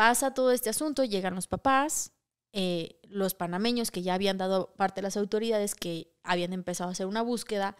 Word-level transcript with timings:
Pasa 0.00 0.32
todo 0.32 0.50
este 0.50 0.70
asunto, 0.70 1.04
llegan 1.04 1.34
los 1.34 1.46
papás, 1.46 2.12
eh, 2.54 2.98
los 3.02 3.34
panameños 3.34 3.90
que 3.90 4.00
ya 4.00 4.14
habían 4.14 4.38
dado 4.38 4.72
parte 4.72 5.02
de 5.02 5.02
las 5.02 5.18
autoridades 5.18 5.74
que 5.74 6.10
habían 6.22 6.54
empezado 6.54 6.88
a 6.88 6.92
hacer 6.92 7.04
una 7.04 7.20
búsqueda, 7.20 7.76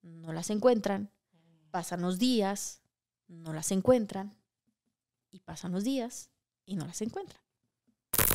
no 0.00 0.32
las 0.32 0.50
encuentran, 0.50 1.10
pasan 1.72 2.02
los 2.02 2.20
días, 2.20 2.82
no 3.26 3.52
las 3.52 3.72
encuentran, 3.72 4.36
y 5.32 5.40
pasan 5.40 5.72
los 5.72 5.82
días 5.82 6.30
y 6.66 6.76
no 6.76 6.86
las 6.86 7.02
encuentran. 7.02 7.42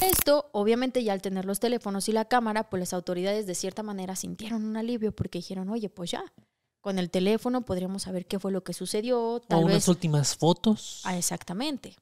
Esto, 0.02 0.50
obviamente, 0.52 1.02
ya 1.02 1.14
al 1.14 1.22
tener 1.22 1.46
los 1.46 1.62
teléfonos 1.62 2.10
y 2.10 2.12
la 2.12 2.26
cámara, 2.26 2.70
pues 2.70 2.82
las 2.82 2.92
autoridades 2.92 3.48
de 3.48 3.56
cierta 3.56 3.82
manera 3.82 4.18
sintieron 4.18 4.66
un 4.66 4.76
alivio 4.76 5.16
porque 5.16 5.40
dijeron, 5.40 5.70
oye, 5.70 5.88
pues 5.88 6.12
ya, 6.12 6.34
con 6.82 7.00
el 7.00 7.10
teléfono 7.10 7.62
podríamos 7.62 8.04
saber 8.04 8.26
qué 8.26 8.40
fue 8.42 8.52
lo 8.52 8.66
que 8.66 8.74
sucedió, 8.74 9.42
tal 9.48 9.64
o 9.64 9.68
vez 9.68 9.76
unas 9.76 9.88
últimas 9.88 10.36
fotos. 10.36 11.00
Ah, 11.06 11.18
exactamente. 11.18 11.96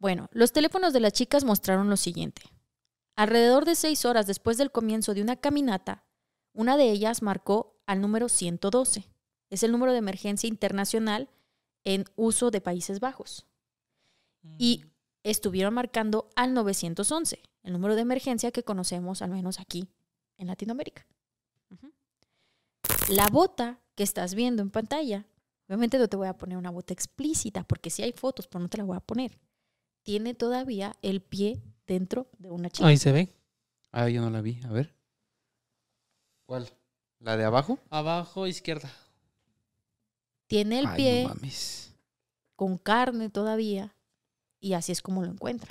Bueno, 0.00 0.28
los 0.32 0.52
teléfonos 0.52 0.94
de 0.94 1.00
las 1.00 1.12
chicas 1.12 1.44
mostraron 1.44 1.90
lo 1.90 1.96
siguiente. 1.98 2.42
Alrededor 3.16 3.66
de 3.66 3.74
seis 3.74 4.06
horas 4.06 4.26
después 4.26 4.56
del 4.56 4.72
comienzo 4.72 5.12
de 5.12 5.20
una 5.20 5.36
caminata, 5.36 6.04
una 6.54 6.78
de 6.78 6.90
ellas 6.90 7.20
marcó 7.20 7.78
al 7.86 8.00
número 8.00 8.30
112. 8.30 9.04
Es 9.50 9.62
el 9.62 9.72
número 9.72 9.92
de 9.92 9.98
emergencia 9.98 10.48
internacional 10.48 11.28
en 11.84 12.06
uso 12.16 12.50
de 12.50 12.62
Países 12.62 12.98
Bajos. 12.98 13.46
Y 14.56 14.86
estuvieron 15.22 15.74
marcando 15.74 16.30
al 16.34 16.54
911, 16.54 17.42
el 17.62 17.72
número 17.74 17.94
de 17.94 18.00
emergencia 18.00 18.52
que 18.52 18.62
conocemos 18.62 19.20
al 19.20 19.30
menos 19.30 19.60
aquí 19.60 19.86
en 20.38 20.46
Latinoamérica. 20.46 21.06
La 23.10 23.26
bota 23.26 23.80
que 23.96 24.02
estás 24.02 24.34
viendo 24.34 24.62
en 24.62 24.70
pantalla, 24.70 25.26
obviamente 25.66 25.98
no 25.98 26.08
te 26.08 26.16
voy 26.16 26.28
a 26.28 26.38
poner 26.38 26.56
una 26.56 26.70
bota 26.70 26.94
explícita 26.94 27.64
porque 27.64 27.90
si 27.90 28.02
hay 28.02 28.12
fotos, 28.12 28.48
pero 28.48 28.62
no 28.62 28.70
te 28.70 28.78
la 28.78 28.84
voy 28.84 28.96
a 28.96 29.00
poner. 29.00 29.38
Tiene 30.10 30.34
todavía 30.34 30.96
el 31.02 31.20
pie 31.22 31.62
dentro 31.86 32.26
de 32.38 32.50
una 32.50 32.68
chica. 32.68 32.88
Ahí 32.88 32.96
se 32.96 33.12
ve. 33.12 33.32
Ah, 33.92 34.08
yo 34.08 34.20
no 34.20 34.28
la 34.28 34.40
vi. 34.40 34.58
A 34.64 34.72
ver. 34.72 34.92
¿Cuál? 36.46 36.68
¿La 37.20 37.36
de 37.36 37.44
abajo? 37.44 37.78
Abajo, 37.90 38.48
izquierda. 38.48 38.90
Tiene 40.48 40.80
el 40.80 40.86
Ay, 40.86 40.96
pie 40.96 41.22
no 41.22 41.28
mames. 41.28 41.94
con 42.56 42.76
carne 42.76 43.28
todavía 43.30 43.94
y 44.58 44.72
así 44.72 44.90
es 44.90 45.00
como 45.00 45.22
lo 45.22 45.30
encuentra. 45.30 45.68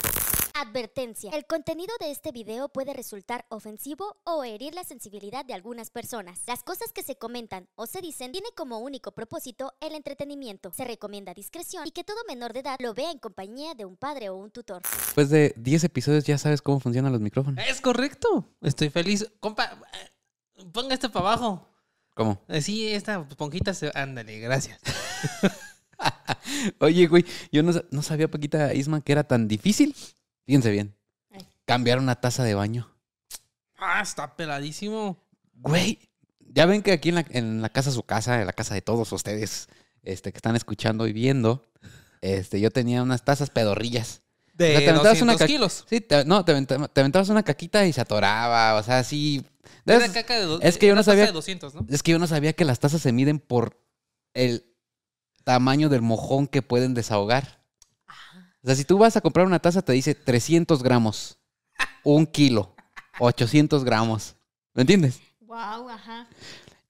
Advertencia. 0.60 1.32
El 1.32 1.46
contenido 1.46 1.94
de 2.02 2.12
este 2.12 2.34
video 2.34 2.68
puede 2.68 2.94
resultar 2.94 3.46
ofensivo 3.48 4.18
o 4.26 4.44
herir 4.44 4.76
la 4.76 4.84
sensibilidad 4.84 5.46
de 5.46 5.54
algunas 5.54 5.90
personas. 5.90 6.42
Las 6.48 6.64
cosas 6.64 6.92
que 6.92 7.02
se 7.02 7.16
comentan 7.16 7.70
o 7.76 7.86
se 7.86 8.02
dicen 8.02 8.34
tiene 8.34 8.50
como 8.58 8.80
único 8.80 9.14
propósito 9.14 9.72
el 9.80 9.96
entretenimiento. 9.96 10.74
Se 10.74 10.84
recomienda 10.84 11.34
discreción 11.34 11.88
y 11.88 11.92
que 11.92 12.04
todo 12.04 12.18
menor 12.28 12.52
de 12.52 12.60
edad 12.60 12.76
lo 12.82 12.94
vea 12.94 13.10
en 13.10 13.20
compañía 13.20 13.74
de 13.74 13.86
un 13.86 13.96
padre 13.96 14.28
o 14.28 14.36
un 14.36 14.52
tutor. 14.52 14.82
Después 14.84 15.30
de 15.30 15.54
10 15.56 15.86
episodios 15.86 16.26
ya 16.26 16.38
sabes 16.38 16.62
cómo 16.62 16.82
funcionan 16.82 17.14
los 17.14 17.22
micrófonos. 17.22 17.66
Es 17.66 17.80
correcto. 17.80 18.46
Estoy 18.60 18.90
feliz. 18.90 19.32
Compa, 19.40 19.80
ponga 20.74 20.94
esto 20.94 21.10
para 21.10 21.26
abajo. 21.26 21.70
¿Cómo? 22.16 22.44
Eh, 22.50 22.62
Sí, 22.62 22.92
esta 22.92 23.26
esponjita 23.30 23.74
se... 23.74 23.92
Ándale, 23.96 24.40
gracias. 24.40 24.82
Oye, 26.82 27.08
güey, 27.08 27.26
yo 27.50 27.64
no, 27.64 27.72
no 27.92 28.02
sabía, 28.02 28.30
Paquita 28.30 28.74
Isma, 28.74 29.00
que 29.00 29.14
era 29.14 29.24
tan 29.24 29.48
difícil. 29.48 29.96
Fíjense 30.50 30.72
bien. 30.72 30.96
Ay. 31.30 31.46
Cambiar 31.66 32.00
una 32.00 32.16
taza 32.20 32.44
de 32.44 32.56
baño. 32.56 32.92
Ah, 33.78 34.02
está 34.02 34.36
peladísimo. 34.36 35.24
Güey, 35.54 36.00
ya 36.40 36.66
ven 36.66 36.82
que 36.82 36.92
aquí 36.92 37.10
en 37.10 37.16
la, 37.16 37.26
en 37.30 37.62
la 37.62 37.70
casa, 37.70 37.92
su 37.92 38.02
casa, 38.02 38.40
en 38.42 38.48
la 38.48 38.54
casa 38.54 38.74
de 38.74 38.82
todos 38.82 39.12
ustedes 39.12 39.68
este, 40.02 40.32
que 40.32 40.40
están 40.40 40.56
escuchando 40.56 41.06
y 41.06 41.14
viendo, 41.14 41.70
este, 42.22 42.60
yo 42.60 42.72
tenía 42.72 43.04
unas 43.04 43.24
tazas 43.24 43.52
pedorrillas. 43.52 44.24
De 44.56 44.70
O 44.70 44.72
sea, 44.72 44.80
te 44.80 44.90
aventabas 44.90 45.20
200 45.20 45.36
una 45.40 45.46
kilos. 45.46 45.86
Sí, 45.88 46.02
te- 46.02 46.26
no, 46.26 46.44
te, 46.44 46.66
te 46.66 47.00
aventabas 47.00 47.30
una 47.30 47.44
caquita 47.44 47.86
y 47.86 47.94
se 47.94 48.02
atoraba, 48.02 48.74
o 48.74 48.82
sea, 48.82 49.04
sí. 49.04 49.46
de 49.86 49.94
Era 49.94 50.06
esas- 50.06 50.16
caca 50.16 50.34
de 50.40 50.46
do- 50.46 50.60
es 50.62 50.80
que 50.80 50.88
yo 50.88 50.96
no 50.96 51.04
sabía- 51.04 51.28
de 51.28 51.32
200, 51.32 51.76
¿no? 51.76 51.86
Es 51.88 52.02
que 52.02 52.12
yo 52.12 52.18
no 52.18 52.26
sabía 52.26 52.54
que 52.54 52.66
las 52.66 52.80
tazas 52.80 53.02
se 53.04 53.12
miden 53.12 53.38
por 53.38 53.80
el 54.34 54.66
tamaño 55.44 55.90
del 55.90 56.02
mojón 56.02 56.48
que 56.48 56.64
pueden 56.64 56.96
desahogar. 56.96 57.59
O 58.62 58.68
sea, 58.68 58.76
si 58.76 58.84
tú 58.84 58.98
vas 58.98 59.16
a 59.16 59.22
comprar 59.22 59.46
una 59.46 59.60
taza, 59.60 59.82
te 59.82 59.94
dice 59.94 60.16
300 60.16 60.84
gramos, 60.84 61.38
un 62.04 62.26
kilo, 62.26 62.76
800 63.20 63.84
gramos. 63.84 64.36
¿Me 64.74 64.82
entiendes? 64.82 65.20
Wow, 65.42 65.90
ajá. 65.90 66.28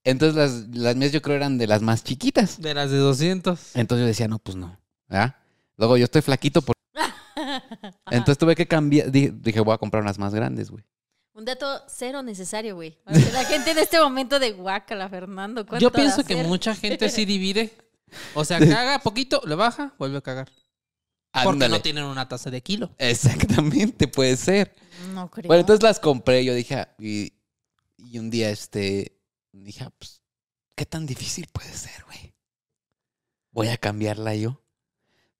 Entonces 0.03 0.35
las, 0.35 0.75
las 0.75 0.95
mías 0.95 1.11
yo 1.11 1.21
creo 1.21 1.35
eran 1.35 1.57
de 1.57 1.67
las 1.67 1.81
más 1.81 2.03
chiquitas. 2.03 2.59
De 2.59 2.73
las 2.73 2.89
de 2.89 2.97
200. 2.97 3.75
Entonces 3.75 4.03
yo 4.03 4.07
decía, 4.07 4.27
no, 4.27 4.39
pues 4.39 4.57
no. 4.57 4.79
¿verdad? 5.07 5.35
Luego 5.77 5.97
yo 5.97 6.05
estoy 6.05 6.21
flaquito, 6.21 6.61
por... 6.61 6.75
entonces 8.11 8.37
tuve 8.37 8.55
que 8.55 8.67
cambiar. 8.67 9.11
Dije, 9.11 9.31
dije, 9.33 9.59
voy 9.59 9.73
a 9.73 9.77
comprar 9.77 10.03
unas 10.03 10.17
más 10.17 10.33
grandes, 10.33 10.69
güey. 10.71 10.83
Un 11.33 11.45
dato 11.45 11.81
cero 11.87 12.21
necesario, 12.21 12.75
güey. 12.75 12.97
La 13.05 13.45
gente 13.45 13.71
en 13.71 13.77
este 13.77 13.99
momento 13.99 14.39
de 14.39 14.51
guácala, 14.51 15.07
Fernando. 15.07 15.65
¿cuánto 15.65 15.81
Yo 15.81 15.91
pienso 15.91 16.23
que 16.25 16.35
mucha 16.43 16.75
gente 16.75 17.09
sí 17.09 17.23
divide. 17.23 17.77
O 18.33 18.43
sea, 18.43 18.59
caga 18.59 18.99
poquito, 18.99 19.41
le 19.45 19.55
baja, 19.55 19.93
vuelve 19.97 20.17
a 20.17 20.21
cagar. 20.21 20.49
Porque 21.31 21.49
Ándale. 21.49 21.71
no 21.77 21.81
tienen 21.81 22.03
una 22.05 22.27
taza 22.27 22.49
de 22.49 22.61
kilo. 22.61 22.91
Exactamente, 22.97 24.07
puede 24.07 24.35
ser. 24.35 24.75
No 25.13 25.29
creo. 25.29 25.47
Bueno, 25.47 25.61
entonces 25.61 25.83
las 25.83 25.99
compré. 25.99 26.43
Yo 26.43 26.53
dije, 26.55 26.75
ah, 26.75 26.95
y, 26.99 27.33
y 27.97 28.17
un 28.19 28.29
día, 28.29 28.49
este, 28.49 29.15
dije, 29.51 29.83
ah, 29.83 29.91
pues, 29.97 30.21
¿qué 30.75 30.85
tan 30.85 31.05
difícil 31.05 31.47
puede 31.53 31.71
ser, 31.71 32.03
güey? 32.05 32.33
Voy 33.51 33.67
a 33.67 33.77
cambiarla 33.77 34.35
yo. 34.35 34.61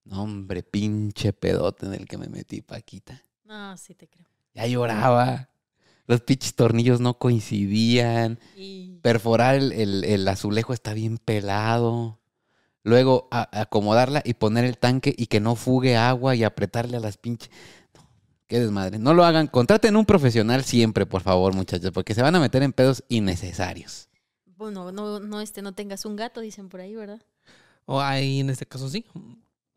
No, 0.03 0.23
hombre, 0.23 0.63
pinche 0.63 1.33
pedote 1.33 1.85
en 1.85 1.93
el 1.93 2.07
que 2.07 2.17
me 2.17 2.27
metí, 2.27 2.61
Paquita. 2.61 3.23
No, 3.43 3.75
sí 3.77 3.93
te 3.95 4.07
creo. 4.07 4.27
Ya 4.53 4.65
lloraba. 4.67 5.49
Los 6.07 6.21
pinches 6.21 6.55
tornillos 6.55 6.99
no 6.99 7.17
coincidían. 7.19 8.39
Y... 8.55 8.97
Perforar 9.01 9.55
el, 9.55 9.71
el- 9.71 10.03
el 10.03 10.27
azulejo 10.27 10.73
está 10.73 10.93
bien 10.93 11.17
pelado. 11.17 12.18
Luego 12.83 13.27
a- 13.31 13.49
acomodarla 13.61 14.21
y 14.25 14.33
poner 14.35 14.65
el 14.65 14.77
tanque 14.77 15.13
y 15.17 15.27
que 15.27 15.39
no 15.39 15.55
fugue 15.55 15.97
agua 15.97 16.35
y 16.35 16.43
apretarle 16.43 16.97
a 16.97 16.99
las 17.01 17.17
pinches. 17.17 17.49
No, 17.93 18.01
qué 18.47 18.59
desmadre. 18.59 18.97
No 18.99 19.13
lo 19.13 19.25
hagan. 19.25 19.47
Contraten 19.47 19.95
un 19.95 20.05
profesional 20.05 20.63
siempre, 20.63 21.05
por 21.05 21.21
favor, 21.21 21.53
muchachos, 21.53 21.91
porque 21.91 22.13
se 22.13 22.21
van 22.21 22.35
a 22.35 22.39
meter 22.39 22.63
en 22.63 22.71
pedos 22.73 23.03
innecesarios. 23.09 24.07
Bueno, 24.57 24.91
no, 24.91 25.19
no, 25.19 25.41
este, 25.41 25.61
no 25.61 25.73
tengas 25.73 26.05
un 26.05 26.15
gato, 26.15 26.41
dicen 26.41 26.67
por 26.69 26.81
ahí, 26.81 26.95
¿verdad? 26.95 27.21
O 27.85 28.01
ahí 28.01 28.39
en 28.41 28.49
este 28.49 28.65
caso 28.65 28.89
sí. 28.89 29.05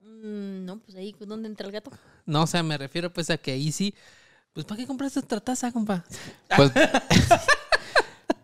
Mm, 0.01 0.65
no, 0.65 0.79
pues 0.79 0.97
ahí, 0.97 1.15
¿dónde 1.21 1.49
entra 1.49 1.67
el 1.67 1.73
gato? 1.73 1.91
No, 2.27 2.43
o 2.43 2.47
sea, 2.47 2.63
me 2.63 2.77
refiero 2.79 3.13
pues 3.13 3.31
a 3.31 3.37
que 3.39 3.53
ahí 3.53 3.73
sí. 3.73 3.95
Pues 4.53 4.67
¿para 4.67 4.79
qué 4.81 4.87
compraste 4.87 5.19
otra 5.21 5.41
taza, 5.41 5.73
compa? 5.73 6.05
Pues, 6.57 6.71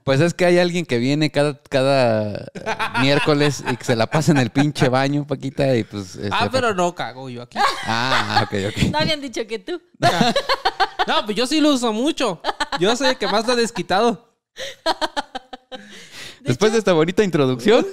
pues 0.09 0.23
es 0.23 0.33
que 0.33 0.47
hay 0.47 0.59
alguien 0.59 0.87
que 0.87 0.97
viene 0.97 1.31
cada, 1.31 1.61
cada 1.69 2.33
eh, 2.55 2.65
miércoles 3.03 3.63
y 3.71 3.77
que 3.77 3.85
se 3.85 3.95
la 3.95 4.07
pasa 4.07 4.33
en 4.33 4.39
el 4.39 4.49
pinche 4.49 4.89
baño, 4.89 5.27
Paquita, 5.27 5.77
y 5.77 5.85
pues... 5.85 6.17
este, 6.17 6.31
Ah, 6.33 6.49
pero 6.51 6.73
no 6.73 6.95
cago 6.95 7.29
yo 7.29 7.43
aquí. 7.43 7.59
Ah, 7.85 8.47
ok, 8.47 8.55
ok. 8.71 8.83
No 8.91 8.99
habían 9.01 9.21
dicho 9.21 9.47
que 9.47 9.59
tú. 9.59 9.83
No, 11.07 11.27
pues 11.27 11.37
yo 11.37 11.47
sí 11.47 11.61
lo 11.61 11.75
uso 11.75 11.93
mucho. 11.93 12.41
Yo 12.81 12.97
soy 12.97 13.09
el 13.09 13.19
que 13.19 13.27
más 13.27 13.47
lo 13.47 13.53
ha 13.53 13.57
desquitado. 13.57 14.35
Después 16.41 16.73
de 16.73 16.79
esta 16.79 16.95
bonita 16.95 17.23
introducción, 17.23 17.87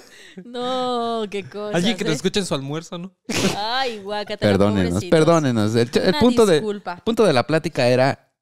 No, 0.45 1.25
qué 1.29 1.43
cosa. 1.49 1.75
Alguien 1.75 1.97
que 1.97 2.05
nos 2.05 2.13
escuche 2.13 2.39
en 2.39 2.45
su 2.45 2.55
almuerzo, 2.55 2.97
¿no? 2.97 3.13
Ay, 3.57 3.99
guácata. 3.99 4.37
perdónenos, 4.37 5.03
perdónenos. 5.05 5.75
El, 5.75 5.89
el 5.93 6.15
punto 6.15 6.45
de, 6.45 6.55
disculpa. 6.55 6.95
punto 7.03 7.25
de 7.25 7.33
la 7.33 7.45
plática 7.45 7.87
era, 7.89 8.33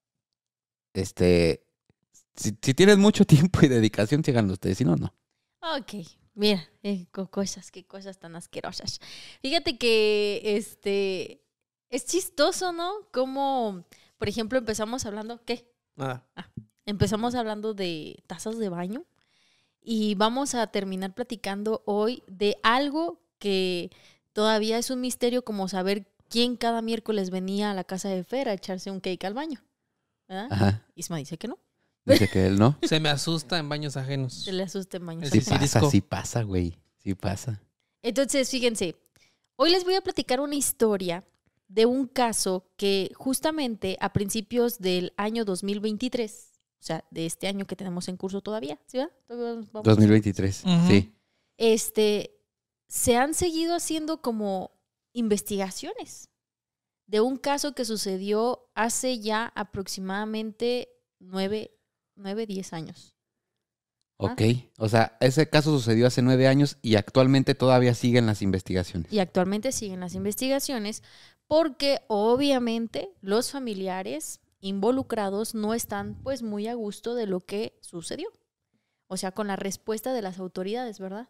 este, 0.94 1.63
si, 2.36 2.58
si 2.62 2.74
tienen 2.74 3.00
mucho 3.00 3.26
tiempo 3.26 3.60
y 3.64 3.68
dedicación, 3.68 4.24
síganlo 4.24 4.54
ustedes, 4.54 4.78
si 4.78 4.86
no, 4.86 4.96
no. 4.96 5.14
Ok, 5.80 6.06
mira, 6.34 6.68
eh, 6.84 7.06
co- 7.12 7.30
cosas, 7.30 7.72
qué 7.72 7.86
cosas 7.86 8.18
tan 8.20 8.36
asquerosas. 8.36 9.00
Fíjate 9.42 9.78
que 9.78 10.42
este 10.44 11.42
es 11.90 12.06
chistoso, 12.06 12.72
¿no? 12.74 12.92
Como, 13.12 13.86
por 14.18 14.28
ejemplo, 14.30 14.58
empezamos 14.58 15.06
hablando, 15.06 15.44
¿qué? 15.46 15.72
Nada. 15.96 16.28
Empezamos 16.86 17.34
hablando 17.36 17.74
de 17.74 18.24
tazas 18.28 18.58
de 18.58 18.68
baño 18.68 19.06
y 19.82 20.16
vamos 20.16 20.54
a 20.56 20.68
terminar 20.68 21.14
platicando 21.14 21.82
hoy 21.86 22.24
de 22.28 22.58
algo 22.64 23.22
que 23.40 23.90
todavía 24.34 24.78
es 24.78 24.90
un 24.90 25.00
misterio 25.00 25.44
como 25.46 25.68
saber 25.70 26.08
quién 26.30 26.58
cada 26.58 26.82
miércoles 26.82 27.30
venía 27.30 27.72
a 27.72 27.74
la 27.74 27.84
casa 27.84 28.10
de 28.10 28.24
Fer 28.24 28.50
a 28.50 28.54
echarse 28.54 28.92
un 28.92 29.00
cake 29.00 29.24
al 29.26 29.34
baño. 29.34 29.64
¿verdad? 30.28 30.48
Ajá. 30.52 30.86
Isma 30.96 31.18
dice 31.18 31.38
que 31.38 31.48
no, 31.48 31.58
Dice 32.06 32.28
que 32.30 32.46
él 32.48 32.58
no. 32.60 32.78
Se 32.84 33.00
me 33.00 33.10
asusta 33.10 33.58
en 33.60 33.70
baños 33.70 33.96
ajenos. 33.98 34.34
se 34.34 34.52
le 34.52 34.64
asuste 34.64 34.98
en 34.98 35.06
baños 35.06 35.30
Sí, 35.30 35.40
ajenos. 35.40 35.60
pasa, 35.72 35.90
sí 35.90 36.02
pasa, 36.02 36.44
güey. 36.44 36.78
Sí 36.98 37.16
pasa. 37.16 37.62
Entonces, 38.02 38.50
fíjense, 38.50 38.96
hoy 39.56 39.72
les 39.72 39.84
voy 39.86 39.96
a 39.96 40.02
platicar 40.02 40.40
una 40.40 40.56
historia 40.56 41.24
de 41.68 41.86
un 41.86 42.08
caso 42.08 42.66
que 42.78 43.12
justamente 43.16 43.98
a 44.02 44.12
principios 44.14 44.80
del 44.80 45.14
año 45.18 45.46
2023, 45.46 46.52
o 46.82 46.84
sea, 46.86 47.06
de 47.12 47.26
este 47.26 47.48
año 47.48 47.66
que 47.66 47.76
tenemos 47.76 48.08
en 48.10 48.18
curso 48.18 48.42
todavía, 48.42 48.80
¿sí 48.86 48.98
va? 48.98 49.10
Vamos- 49.30 49.70
2023, 49.84 50.64
Ujú. 50.66 50.88
sí. 50.90 51.14
Este, 51.58 52.36
se 52.88 53.16
han 53.16 53.34
seguido 53.34 53.76
haciendo 53.76 54.22
como 54.22 54.72
investigaciones 55.14 56.30
de 57.08 57.22
un 57.22 57.38
caso 57.38 57.74
que 57.74 57.86
sucedió 57.86 58.70
hace 58.76 59.20
ya 59.20 59.52
aproximadamente 59.56 60.90
nueve, 61.20 61.72
nueve, 62.16 62.46
diez 62.46 62.74
años. 62.74 63.16
Ok. 64.18 64.42
O 64.78 64.88
sea, 64.88 65.18
ese 65.20 65.50
caso 65.50 65.72
sucedió 65.72 66.08
hace 66.08 66.22
nueve 66.22 66.48
años 66.48 66.78
y 66.82 66.96
actualmente 66.96 67.56
todavía 67.56 67.94
siguen 67.94 68.26
las 68.26 68.42
investigaciones. 68.42 69.12
Y 69.12 69.20
actualmente 69.20 69.72
siguen 69.72 70.00
las 70.00 70.16
investigaciones 70.16 71.04
porque 71.48 72.02
obviamente 72.08 73.10
los 73.22 73.52
familiares 73.52 74.40
involucrados 74.60 75.56
no 75.56 75.74
están 75.74 76.16
pues 76.24 76.42
muy 76.42 76.68
a 76.68 76.74
gusto 76.74 77.16
de 77.16 77.28
lo 77.28 77.42
que 77.42 77.78
sucedió. 77.82 78.30
O 79.08 79.18
sea, 79.18 79.32
con 79.32 79.48
la 79.48 79.58
respuesta 79.58 80.14
de 80.14 80.22
las 80.22 80.40
autoridades, 80.40 81.00
¿verdad? 81.00 81.28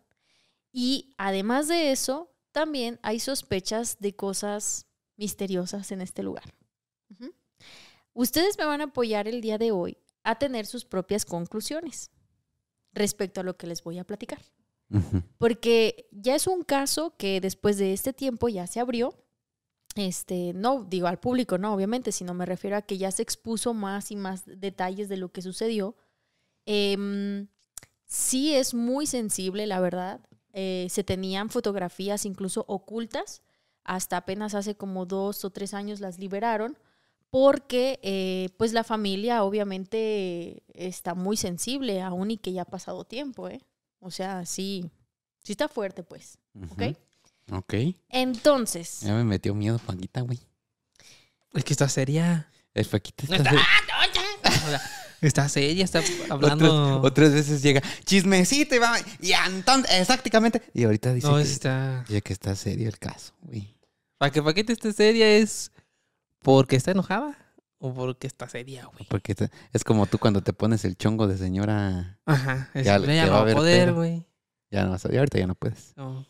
Y 0.72 1.16
además 1.18 1.68
de 1.68 1.92
eso, 1.92 2.32
también 2.52 3.00
hay 3.02 3.20
sospechas 3.20 3.98
de 4.00 4.16
cosas 4.16 4.86
misteriosas 5.18 5.92
en 5.92 6.02
este 6.02 6.24
lugar. 6.24 6.54
Ustedes 8.16 8.60
me 8.60 8.66
van 8.66 8.82
a 8.82 8.86
apoyar 8.86 9.28
el 9.28 9.42
día 9.42 9.58
de 9.58 9.72
hoy 9.72 9.98
a 10.24 10.36
tener 10.36 10.66
sus 10.66 10.86
propias 10.86 11.26
conclusiones 11.26 12.12
respecto 12.94 13.42
a 13.42 13.44
lo 13.44 13.58
que 13.58 13.68
les 13.68 13.84
voy 13.84 14.00
a 14.00 14.04
platicar. 14.04 14.40
Porque 15.38 16.08
ya 16.12 16.36
es 16.36 16.46
un 16.46 16.64
caso 16.64 17.16
que 17.18 17.42
después 17.42 17.78
de 17.78 17.94
este 17.94 18.14
tiempo 18.14 18.48
ya 18.48 18.68
se 18.68 18.80
abrió. 18.80 19.16
Este, 19.96 20.54
no 20.54 20.84
digo 20.84 21.08
al 21.08 21.20
público, 21.20 21.58
no, 21.58 21.74
obviamente, 21.74 22.12
sino 22.12 22.34
me 22.34 22.46
refiero 22.46 22.78
a 22.78 22.82
que 22.82 22.98
ya 22.98 23.12
se 23.12 23.24
expuso 23.24 23.74
más 23.74 24.12
y 24.12 24.16
más 24.16 24.44
detalles 24.46 25.10
de 25.10 25.18
lo 25.18 25.32
que 25.32 25.42
sucedió. 25.42 25.96
Em, 26.66 27.48
sí 28.06 28.54
es 28.56 28.74
muy 28.74 29.08
sensible, 29.08 29.68
la 29.68 29.80
verdad. 29.80 30.22
Eh, 30.54 30.88
se 30.90 31.04
tenían 31.04 31.50
fotografías 31.50 32.26
incluso 32.26 32.66
ocultas. 32.68 33.42
Hasta 33.84 34.18
apenas 34.18 34.54
hace 34.56 34.76
como 34.76 35.06
dos 35.06 35.44
o 35.44 35.50
tres 35.50 35.74
años 35.74 36.00
las 36.00 36.20
liberaron. 36.20 36.78
Porque 37.34 38.00
eh, 38.04 38.50
pues 38.58 38.74
la 38.74 38.84
familia 38.84 39.44
obviamente 39.44 40.62
está 40.76 41.16
muy 41.16 41.36
sensible 41.36 42.00
aún 42.00 42.30
y 42.30 42.38
que 42.38 42.54
ya 42.54 42.62
ha 42.62 42.66
pasado 42.66 43.06
tiempo, 43.06 43.50
¿eh? 43.50 43.60
O 44.00 44.12
sea, 44.12 44.46
sí, 44.46 44.92
sí 45.44 45.54
está 45.54 45.68
fuerte, 45.68 46.04
pues. 46.04 46.38
¿Ok? 46.70 46.96
Ujú. 47.48 47.58
Ok. 47.58 47.74
Entonces, 48.10 49.00
Ya 49.02 49.16
me 49.16 49.24
metió 49.24 49.56
miedo, 49.56 49.80
Paquita, 49.80 50.22
güey. 50.22 50.42
Es 51.54 51.64
que 51.64 51.74
está 51.74 51.90
seria. 51.90 52.52
El 52.76 52.86
Paquita 52.86 53.24
está... 53.24 53.50
Está, 53.50 54.70
sea, 54.70 54.82
está 55.22 55.50
seria, 55.50 55.86
está 55.86 56.04
hablando. 56.30 57.00
Otras, 57.00 57.12
otras 57.12 57.34
veces 57.34 57.64
llega 57.64 57.82
chismecito 58.06 58.76
y 58.76 58.78
va... 58.78 58.94
Y 59.20 59.32
entonces, 59.32 60.02
exactamente. 60.02 60.62
Y 60.72 60.84
ahorita 60.84 61.12
dice 61.12 61.26
no, 61.26 61.38
que, 61.38 61.42
está. 61.42 62.06
dice 62.08 62.22
que 62.22 62.34
está 62.34 62.56
serio 62.56 62.88
el 62.88 63.00
caso, 63.00 63.34
güey. 63.42 63.76
Para 64.20 64.32
que 64.32 64.44
Paquete 64.44 64.74
esté 64.74 64.94
seria 64.94 65.28
es 65.28 65.72
porque 66.44 66.76
está 66.76 66.92
enojada 66.92 67.38
o 67.80 67.94
porque 67.94 68.28
está 68.28 68.48
seria, 68.48 68.86
güey. 68.86 69.06
Porque 69.10 69.36
te- 69.36 69.50
es 69.74 69.84
como 69.84 70.06
tú 70.06 70.18
cuando 70.20 70.42
te 70.42 70.54
pones 70.54 70.86
el 70.86 70.96
chongo 70.98 71.28
de 71.28 71.38
señora... 71.38 72.20
Ajá. 72.26 72.70
Es, 72.74 72.86
Ya 72.86 72.98
no 73.00 73.34
va 73.34 73.50
a 73.52 73.54
poder, 73.54 73.94
güey. 73.94 74.26
Ya 74.72 74.86
no 74.86 74.92
vas 74.92 75.06
a... 75.06 75.10
ahorita 75.10 75.38
ya 75.40 75.48
no 75.48 75.56
puedes. 75.56 75.94
No. 75.98 76.26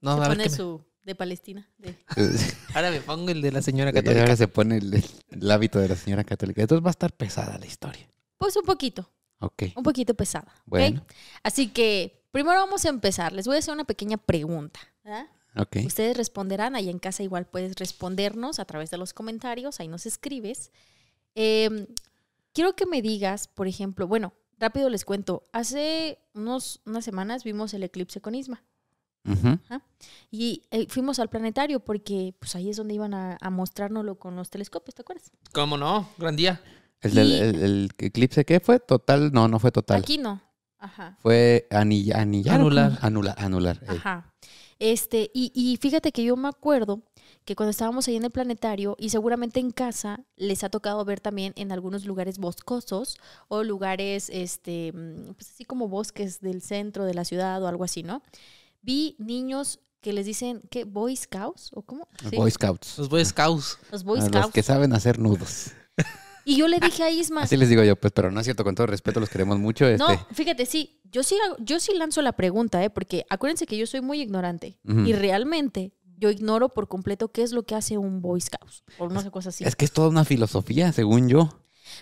No, 0.00 0.16
se 0.16 0.24
a 0.24 0.28
ver 0.28 0.36
pone 0.38 0.44
me- 0.44 0.50
su 0.50 0.84
de 1.02 1.14
Palestina. 1.14 1.68
de- 1.78 1.96
Ahora 2.74 2.90
me 2.90 3.00
pongo 3.00 3.30
el 3.30 3.42
de 3.42 3.52
la 3.52 3.60
señora 3.62 3.90
Y 3.90 3.96
ahora 3.96 4.02
católica. 4.10 4.36
se 4.36 4.48
pone 4.48 4.76
el, 4.78 5.04
el 5.30 5.50
hábito 5.50 5.78
de 5.78 5.88
la 5.88 5.96
señora 5.96 6.24
católica. 6.24 6.62
Entonces 6.62 6.84
va 6.84 6.90
a 6.90 6.92
estar 6.92 7.12
pesada 7.12 7.58
la 7.58 7.66
historia. 7.66 8.06
Pues 8.38 8.56
un 8.56 8.64
poquito, 8.64 9.10
Ok. 9.40 9.64
un 9.76 9.82
poquito 9.82 10.14
pesada. 10.14 10.52
Bueno. 10.66 11.04
Así 11.42 11.68
que 11.68 12.24
primero 12.30 12.58
vamos 12.60 12.84
a 12.84 12.88
empezar. 12.88 13.32
Les 13.32 13.46
voy 13.46 13.56
a 13.56 13.58
hacer 13.60 13.74
una 13.74 13.84
pequeña 13.84 14.16
pregunta. 14.16 14.80
¿verdad? 15.02 15.26
Ok. 15.56 15.76
Ustedes 15.86 16.16
responderán, 16.16 16.74
ahí 16.76 16.90
en 16.90 16.98
casa 16.98 17.22
igual 17.22 17.46
puedes 17.46 17.76
respondernos 17.76 18.58
a 18.58 18.64
través 18.64 18.90
de 18.90 18.96
los 18.98 19.12
comentarios, 19.14 19.80
ahí 19.80 19.88
nos 19.88 20.06
escribes. 20.06 20.72
Eh, 21.34 21.86
quiero 22.52 22.74
que 22.74 22.86
me 22.86 23.02
digas, 23.02 23.48
por 23.48 23.66
ejemplo, 23.68 24.06
bueno, 24.08 24.32
rápido 24.58 24.88
les 24.90 25.04
cuento, 25.04 25.44
hace 25.52 26.18
unos, 26.34 26.80
unas 26.86 27.04
semanas 27.04 27.44
vimos 27.44 27.74
el 27.74 27.82
eclipse 27.82 28.20
con 28.20 28.34
Isma 28.34 28.62
y 30.30 30.62
eh, 30.70 30.86
fuimos 30.88 31.18
al 31.18 31.28
planetario 31.30 31.80
porque 31.80 32.34
pues 32.38 32.54
ahí 32.56 32.68
es 32.68 32.76
donde 32.76 32.92
iban 32.94 33.14
a, 33.14 33.38
a 33.40 33.50
mostrárnoslo 33.50 34.16
con 34.18 34.36
los 34.36 34.50
telescopios, 34.50 34.94
¿te 34.94 35.02
acuerdas? 35.02 35.30
¿Cómo 35.52 35.76
no? 35.78 36.08
Gran 36.18 36.36
día. 36.36 36.60
El, 37.00 37.14
del- 37.14 37.28
Y- 37.30 37.34
el- 37.38 37.62
el 37.62 37.90
eclipse, 37.98 38.44
¿qué 38.44 38.60
fue? 38.60 38.80
¿Total? 38.80 39.32
No, 39.32 39.48
no 39.48 39.58
fue 39.58 39.72
total. 39.72 40.00
Aquí 40.02 40.18
no. 40.18 40.42
Ajá. 40.78 41.16
Fue 41.20 41.66
anilla, 41.70 42.20
anillar. 42.20 42.56
Anular. 42.56 42.98
Anular. 43.00 43.34
Anular. 43.38 43.80
eh. 43.84 43.86
Este, 44.84 45.30
y, 45.32 45.50
y 45.54 45.78
fíjate 45.78 46.12
que 46.12 46.22
yo 46.24 46.36
me 46.36 46.46
acuerdo 46.46 47.00
que 47.46 47.56
cuando 47.56 47.70
estábamos 47.70 48.06
ahí 48.06 48.16
en 48.16 48.24
el 48.24 48.30
planetario 48.30 48.96
y 48.98 49.08
seguramente 49.08 49.58
en 49.58 49.70
casa 49.70 50.20
les 50.36 50.62
ha 50.62 50.68
tocado 50.68 51.02
ver 51.06 51.20
también 51.20 51.54
en 51.56 51.72
algunos 51.72 52.04
lugares 52.04 52.36
boscosos 52.36 53.16
o 53.48 53.62
lugares, 53.62 54.28
este, 54.28 54.92
mm, 54.92 55.32
pues 55.36 55.52
así 55.52 55.64
como 55.64 55.88
bosques 55.88 56.42
del 56.42 56.60
centro 56.60 57.06
de 57.06 57.14
la 57.14 57.24
ciudad 57.24 57.62
o 57.62 57.66
algo 57.66 57.82
así, 57.82 58.02
¿no? 58.02 58.22
Vi 58.82 59.16
niños 59.18 59.80
que 60.02 60.12
les 60.12 60.26
dicen, 60.26 60.60
¿qué? 60.70 60.84
¿Boy 60.84 61.16
Scouts? 61.16 61.70
¿O 61.72 61.80
cómo? 61.80 62.06
Sí, 62.28 62.36
Boy 62.36 62.50
Scouts. 62.50 62.98
Los 62.98 63.08
Boy 63.08 63.24
Scouts. 63.24 63.78
Los 63.90 64.04
Boy 64.04 64.18
A 64.18 64.26
Scouts. 64.26 64.44
los 64.44 64.52
que 64.52 64.62
saben 64.62 64.92
hacer 64.92 65.18
nudos. 65.18 65.68
Y 66.44 66.56
yo 66.56 66.68
le 66.68 66.78
dije 66.80 67.02
a 67.02 67.10
Isma, 67.10 67.42
Así 67.42 67.56
les 67.56 67.68
digo 67.68 67.82
yo, 67.84 67.96
pues, 67.96 68.12
pero 68.12 68.30
no 68.30 68.40
es 68.40 68.44
cierto, 68.44 68.64
con 68.64 68.74
todo 68.74 68.86
respeto, 68.86 69.18
los 69.20 69.30
queremos 69.30 69.58
mucho. 69.58 69.86
Este, 69.86 69.98
no, 70.06 70.26
fíjate, 70.32 70.66
sí, 70.66 71.00
yo 71.04 71.22
sí, 71.22 71.36
hago- 71.44 71.56
yo 71.58 71.80
sí 71.80 71.92
lanzo 71.94 72.20
la 72.22 72.32
pregunta, 72.32 72.82
¿eh? 72.84 72.90
Porque 72.90 73.24
acuérdense 73.30 73.66
que 73.66 73.76
yo 73.78 73.86
soy 73.86 74.00
muy 74.02 74.20
ignorante 74.20 74.78
y 74.84 75.12
realmente 75.14 75.92
yo 76.18 76.30
ignoro 76.30 76.68
por 76.68 76.86
completo 76.88 77.32
qué 77.32 77.42
es 77.42 77.52
lo 77.52 77.64
que 77.64 77.74
hace 77.74 77.98
un 77.98 78.20
Boy 78.20 78.40
Scout 78.40 78.70
o 78.98 79.08
no 79.08 79.20
sé 79.20 79.30
cosas 79.30 79.54
así. 79.54 79.64
Es 79.64 79.74
que 79.76 79.84
es 79.84 79.92
toda 79.92 80.08
una 80.08 80.24
filosofía, 80.24 80.92
según 80.92 81.28
yo. 81.28 81.48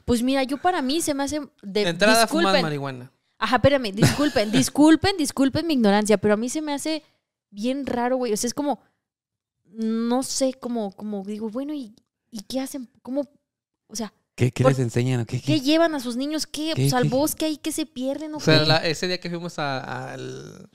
Pues 0.04 0.22
mira, 0.22 0.42
yo 0.44 0.58
para 0.58 0.82
mí 0.82 1.00
se 1.00 1.14
me 1.14 1.22
hace 1.24 1.40
de, 1.62 1.84
De 1.84 1.88
entrada 1.90 2.22
disculpen. 2.22 2.62
marihuana. 2.62 3.12
Ajá, 3.38 3.56
espérame, 3.56 3.92
disculpen, 3.92 4.50
disculpen, 4.52 5.16
disculpen 5.16 5.66
mi 5.66 5.74
ignorancia, 5.74 6.18
pero 6.18 6.34
a 6.34 6.36
mí 6.36 6.48
se 6.48 6.62
me 6.62 6.72
hace 6.72 7.02
bien 7.50 7.86
raro, 7.86 8.16
güey. 8.16 8.32
O 8.32 8.36
sea, 8.36 8.48
es 8.48 8.54
como, 8.54 8.80
no 9.64 10.22
sé, 10.22 10.54
como, 10.54 10.92
como 10.92 11.24
digo, 11.24 11.48
bueno, 11.48 11.72
¿y, 11.74 11.94
y 12.30 12.42
qué 12.42 12.60
hacen? 12.60 12.88
¿Cómo? 13.02 13.28
O 13.88 13.96
sea, 13.96 14.12
¿Qué, 14.34 14.52
les 14.64 14.78
enseñan? 14.78 15.24
¿Qué, 15.26 15.40
¿qué 15.40 15.54
qué? 15.54 15.60
llevan 15.60 15.94
a 15.94 16.00
sus 16.00 16.16
niños? 16.16 16.46
¿Qué? 16.46 16.72
¿Qué, 16.74 16.82
Pues 16.82 16.94
al 16.94 17.04
qué? 17.04 17.08
bosque 17.10 17.44
ahí 17.44 17.56
que 17.58 17.70
se 17.72 17.86
pierden 17.86 18.34
o 18.34 18.38
O 18.38 18.40
sea, 18.40 18.60
qué? 18.60 18.66
la- 18.66 18.78
ese 18.86 19.06
día 19.06 19.20
que 19.20 19.28
fuimos 19.28 19.58
a, 19.58 20.12
al- 20.14 20.68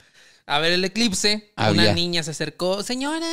a 0.45 0.59
ver 0.59 0.71
el 0.71 0.85
eclipse, 0.85 1.51
Había. 1.57 1.81
una 1.83 1.93
niña 1.93 2.23
se 2.23 2.31
acercó. 2.31 2.81
Señora, 2.83 3.27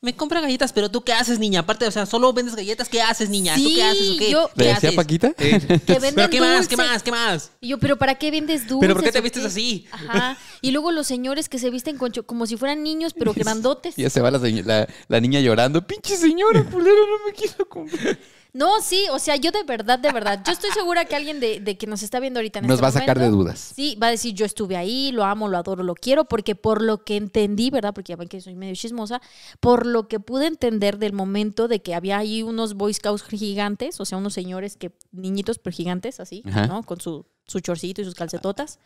me 0.00 0.14
compra 0.14 0.40
galletas, 0.40 0.72
pero 0.72 0.90
tú 0.90 1.02
qué 1.02 1.12
haces, 1.12 1.38
niña? 1.40 1.60
Aparte, 1.60 1.86
o 1.86 1.90
sea, 1.90 2.06
solo 2.06 2.32
vendes 2.32 2.54
galletas. 2.54 2.88
¿Qué 2.88 3.02
haces, 3.02 3.30
niña? 3.30 3.54
¿Tú 3.56 3.62
Sí, 3.68 3.74
qué 3.74 3.82
haces 3.82 4.08
o 4.10 4.16
qué? 4.18 4.30
yo- 4.30 4.50
¿Le 4.54 4.64
¿Qué 4.64 4.70
decía 4.74 4.88
haces? 4.90 4.94
Paquita? 4.94 5.34
Eh, 5.38 5.58
Que 5.86 5.92
venden 5.94 6.14
¿Pero 6.14 6.30
qué 6.30 6.40
más? 6.40 6.68
¿Qué 6.68 6.76
más? 6.76 7.02
¿Qué 7.02 7.10
más? 7.10 7.50
Y 7.60 7.68
yo, 7.68 7.78
¿pero 7.78 7.96
para 7.98 8.14
qué 8.16 8.30
vendes 8.30 8.68
dulces? 8.68 8.80
¿Pero 8.80 8.94
por 8.94 9.02
qué 9.02 9.10
te 9.10 9.20
vistes 9.22 9.42
qué? 9.42 9.48
así? 9.48 9.86
Ajá. 9.90 10.36
Y 10.60 10.70
luego 10.70 10.92
los 10.92 11.06
señores 11.08 11.48
que 11.48 11.58
se 11.58 11.70
visten 11.70 11.96
con 11.98 12.12
como 12.26 12.46
si 12.46 12.56
fueran 12.56 12.82
niños, 12.84 13.14
pero 13.18 13.32
grandotes. 13.36 13.96
Ya 13.96 14.10
se 14.10 14.20
va 14.20 14.30
la, 14.30 14.38
la, 14.38 14.88
la 15.08 15.20
niña 15.20 15.40
llorando. 15.40 15.84
Pinche 15.86 16.16
señora, 16.16 16.62
culero, 16.62 16.94
no 16.94 17.26
me 17.26 17.32
quiso 17.32 17.66
comprar. 17.68 18.18
No, 18.54 18.82
sí, 18.82 19.06
o 19.10 19.18
sea, 19.18 19.36
yo 19.36 19.50
de 19.50 19.62
verdad, 19.62 19.98
de 19.98 20.12
verdad, 20.12 20.42
yo 20.44 20.52
estoy 20.52 20.70
segura 20.72 21.06
que 21.06 21.16
alguien 21.16 21.40
de, 21.40 21.60
de 21.60 21.78
que 21.78 21.86
nos 21.86 22.02
está 22.02 22.20
viendo 22.20 22.38
ahorita 22.38 22.58
en 22.58 22.66
Nos 22.66 22.74
este 22.74 22.82
va 22.82 22.88
a 22.88 22.92
sacar 22.92 23.18
de 23.18 23.28
dudas. 23.28 23.72
Sí, 23.74 23.96
va 24.00 24.08
a 24.08 24.10
decir, 24.10 24.34
yo 24.34 24.44
estuve 24.44 24.76
ahí, 24.76 25.10
lo 25.10 25.24
amo, 25.24 25.48
lo 25.48 25.56
adoro, 25.56 25.82
lo 25.82 25.94
quiero, 25.94 26.26
porque 26.26 26.54
por 26.54 26.82
lo 26.82 27.02
que 27.02 27.16
entendí, 27.16 27.70
¿verdad? 27.70 27.94
Porque 27.94 28.10
ya 28.10 28.16
ven 28.16 28.28
que 28.28 28.42
soy 28.42 28.54
medio 28.54 28.74
chismosa, 28.74 29.22
por 29.60 29.86
lo 29.86 30.06
que 30.06 30.20
pude 30.20 30.46
entender 30.46 30.98
del 30.98 31.14
momento 31.14 31.66
de 31.66 31.80
que 31.80 31.94
había 31.94 32.18
ahí 32.18 32.42
unos 32.42 32.74
Boy 32.74 32.92
Scouts 32.92 33.22
gigantes, 33.22 33.98
o 34.00 34.04
sea, 34.04 34.18
unos 34.18 34.34
señores 34.34 34.76
que, 34.76 34.92
niñitos, 35.12 35.58
pero 35.58 35.74
gigantes, 35.74 36.20
así, 36.20 36.42
Ajá. 36.46 36.66
¿no? 36.66 36.82
Con 36.82 37.00
su, 37.00 37.24
su 37.46 37.60
chorcito 37.60 38.02
y 38.02 38.04
sus 38.04 38.14
calcetotas, 38.14 38.80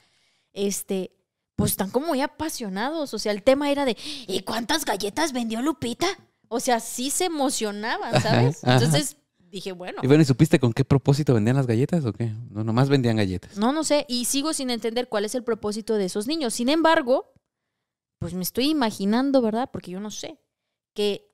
este, 0.53 1.11
pues 1.57 1.73
están 1.73 1.91
como 1.91 2.07
muy 2.07 2.21
apasionados, 2.21 3.13
o 3.13 3.19
sea, 3.19 3.33
el 3.33 3.43
tema 3.43 3.73
era 3.73 3.85
de, 3.85 3.97
¿y 4.29 4.41
cuántas 4.43 4.85
galletas 4.85 5.33
vendió 5.33 5.61
Lupita? 5.61 6.07
O 6.47 6.61
sea, 6.61 6.79
sí 6.79 7.11
se 7.11 7.25
emocionaban, 7.25 8.23
¿sabes? 8.23 8.63
Ajá, 8.63 8.77
ajá. 8.77 8.85
Entonces 8.85 9.17
dije, 9.57 9.73
bueno. 9.73 10.01
Y 10.03 10.07
bueno, 10.07 10.23
¿y 10.23 10.27
supiste 10.27 10.59
con 10.59 10.73
qué 10.73 10.85
propósito 10.85 11.35
vendían 11.35 11.57
las 11.57 11.67
galletas 11.67 12.05
o 12.05 12.13
qué? 12.13 12.33
No, 12.51 12.65
nomás 12.65 12.89
vendían 12.89 13.17
galletas. 13.17 13.57
No, 13.57 13.73
no 13.73 13.85
sé, 13.85 14.07
y 14.09 14.25
sigo 14.27 14.53
sin 14.53 14.71
entender 14.71 15.09
cuál 15.09 15.25
es 15.25 15.35
el 15.35 15.43
propósito 15.43 15.95
de 15.95 16.07
esos 16.07 16.27
niños. 16.27 16.55
Sin 16.55 16.69
embargo, 16.69 17.33
pues 18.19 18.35
me 18.35 18.43
estoy 18.43 18.71
imaginando, 18.71 19.43
¿verdad? 19.43 19.71
Porque 19.73 19.91
yo 19.91 20.01
no 20.01 20.11
sé, 20.11 20.39
que, 20.95 21.31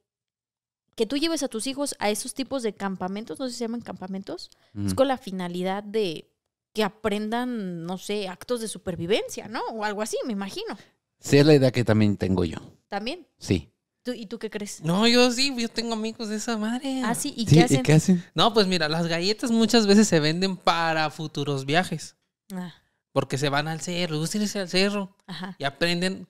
que 0.95 1.07
tú 1.07 1.17
lleves 1.17 1.43
a 1.43 1.49
tus 1.49 1.67
hijos 1.67 1.95
a 1.99 2.11
esos 2.11 2.35
tipos 2.35 2.63
de 2.63 2.75
campamentos, 2.75 3.39
no 3.39 3.47
sé 3.47 3.53
si 3.53 3.59
se 3.59 3.65
llaman 3.65 3.81
campamentos, 3.81 4.51
es 4.85 4.95
con 4.95 5.09
la 5.09 5.19
finalidad 5.19 5.83
de 5.83 6.31
que 6.73 6.83
aprendan, 6.83 7.85
no 7.85 7.99
sé, 7.99 8.29
actos 8.29 8.61
de 8.61 8.69
supervivencia, 8.69 9.49
¿no? 9.49 9.61
O 9.73 9.85
algo 9.85 10.03
así, 10.03 10.17
me 10.27 10.33
imagino. 10.33 10.77
Sí, 11.19 11.39
es 11.39 11.47
la 11.47 11.55
idea 11.55 11.71
que 11.71 11.85
también 11.85 12.17
tengo 12.17 12.45
yo. 12.45 12.59
También. 12.89 13.27
Sí. 13.39 13.72
¿Tú, 14.03 14.13
¿Y 14.13 14.27
tú 14.27 14.39
qué 14.39 14.51
crees? 14.51 14.81
No, 14.83 15.07
yo 15.07 15.31
sí, 15.31 15.55
yo 15.57 15.69
tengo 15.69 15.93
amigos 15.95 16.29
de 16.29 16.37
esa 16.37 16.57
madre. 16.59 17.03
Ah, 17.05 17.15
sí, 17.15 17.33
¿y 17.37 17.47
Sí, 17.47 17.55
qué 17.57 17.63
hacen? 17.63 17.81
¿Y 17.81 17.83
qué 17.83 17.93
hacen? 17.93 18.25
No, 18.35 18.53
pues 18.53 18.67
mira, 18.67 18.89
las 18.89 19.07
galletas 19.07 19.51
muchas 19.53 19.87
veces 19.87 20.09
se 20.09 20.19
venden 20.19 20.57
para 20.57 21.09
futuros 21.11 21.65
viajes. 21.67 22.17
Ah, 22.53 22.75
Porque 23.13 23.39
se 23.39 23.49
van 23.49 23.69
al 23.69 23.81
cerro, 23.81 24.19
gusta 24.19 24.39
irse 24.39 24.59
al 24.59 24.69
cerro 24.69 25.17
ajá. 25.27 25.55
y 25.59 25.65
aprenden 25.65 26.27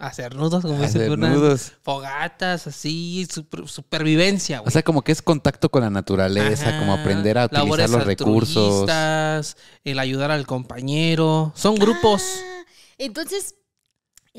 Hacer 0.00 0.36
nudos, 0.36 0.62
como 0.62 0.74
dice 0.80 0.98
Hacer 1.06 1.18
nudos. 1.18 1.72
Fogatas, 1.82 2.68
así, 2.68 3.26
super- 3.28 3.66
supervivencia, 3.66 4.60
güey. 4.60 4.68
O 4.68 4.70
sea, 4.70 4.84
como 4.84 5.02
que 5.02 5.10
es 5.10 5.20
contacto 5.20 5.70
con 5.70 5.82
la 5.82 5.90
naturaleza, 5.90 6.68
Ajá. 6.68 6.78
como 6.78 6.92
aprender 6.94 7.36
a 7.36 7.46
utilizar 7.46 7.64
Labores 7.64 7.90
los 7.90 8.04
recursos. 8.06 8.88
el 9.82 9.98
ayudar 9.98 10.30
al 10.30 10.46
compañero. 10.46 11.52
Son 11.56 11.74
grupos. 11.74 12.22
Ah, 12.24 12.64
entonces, 12.98 13.56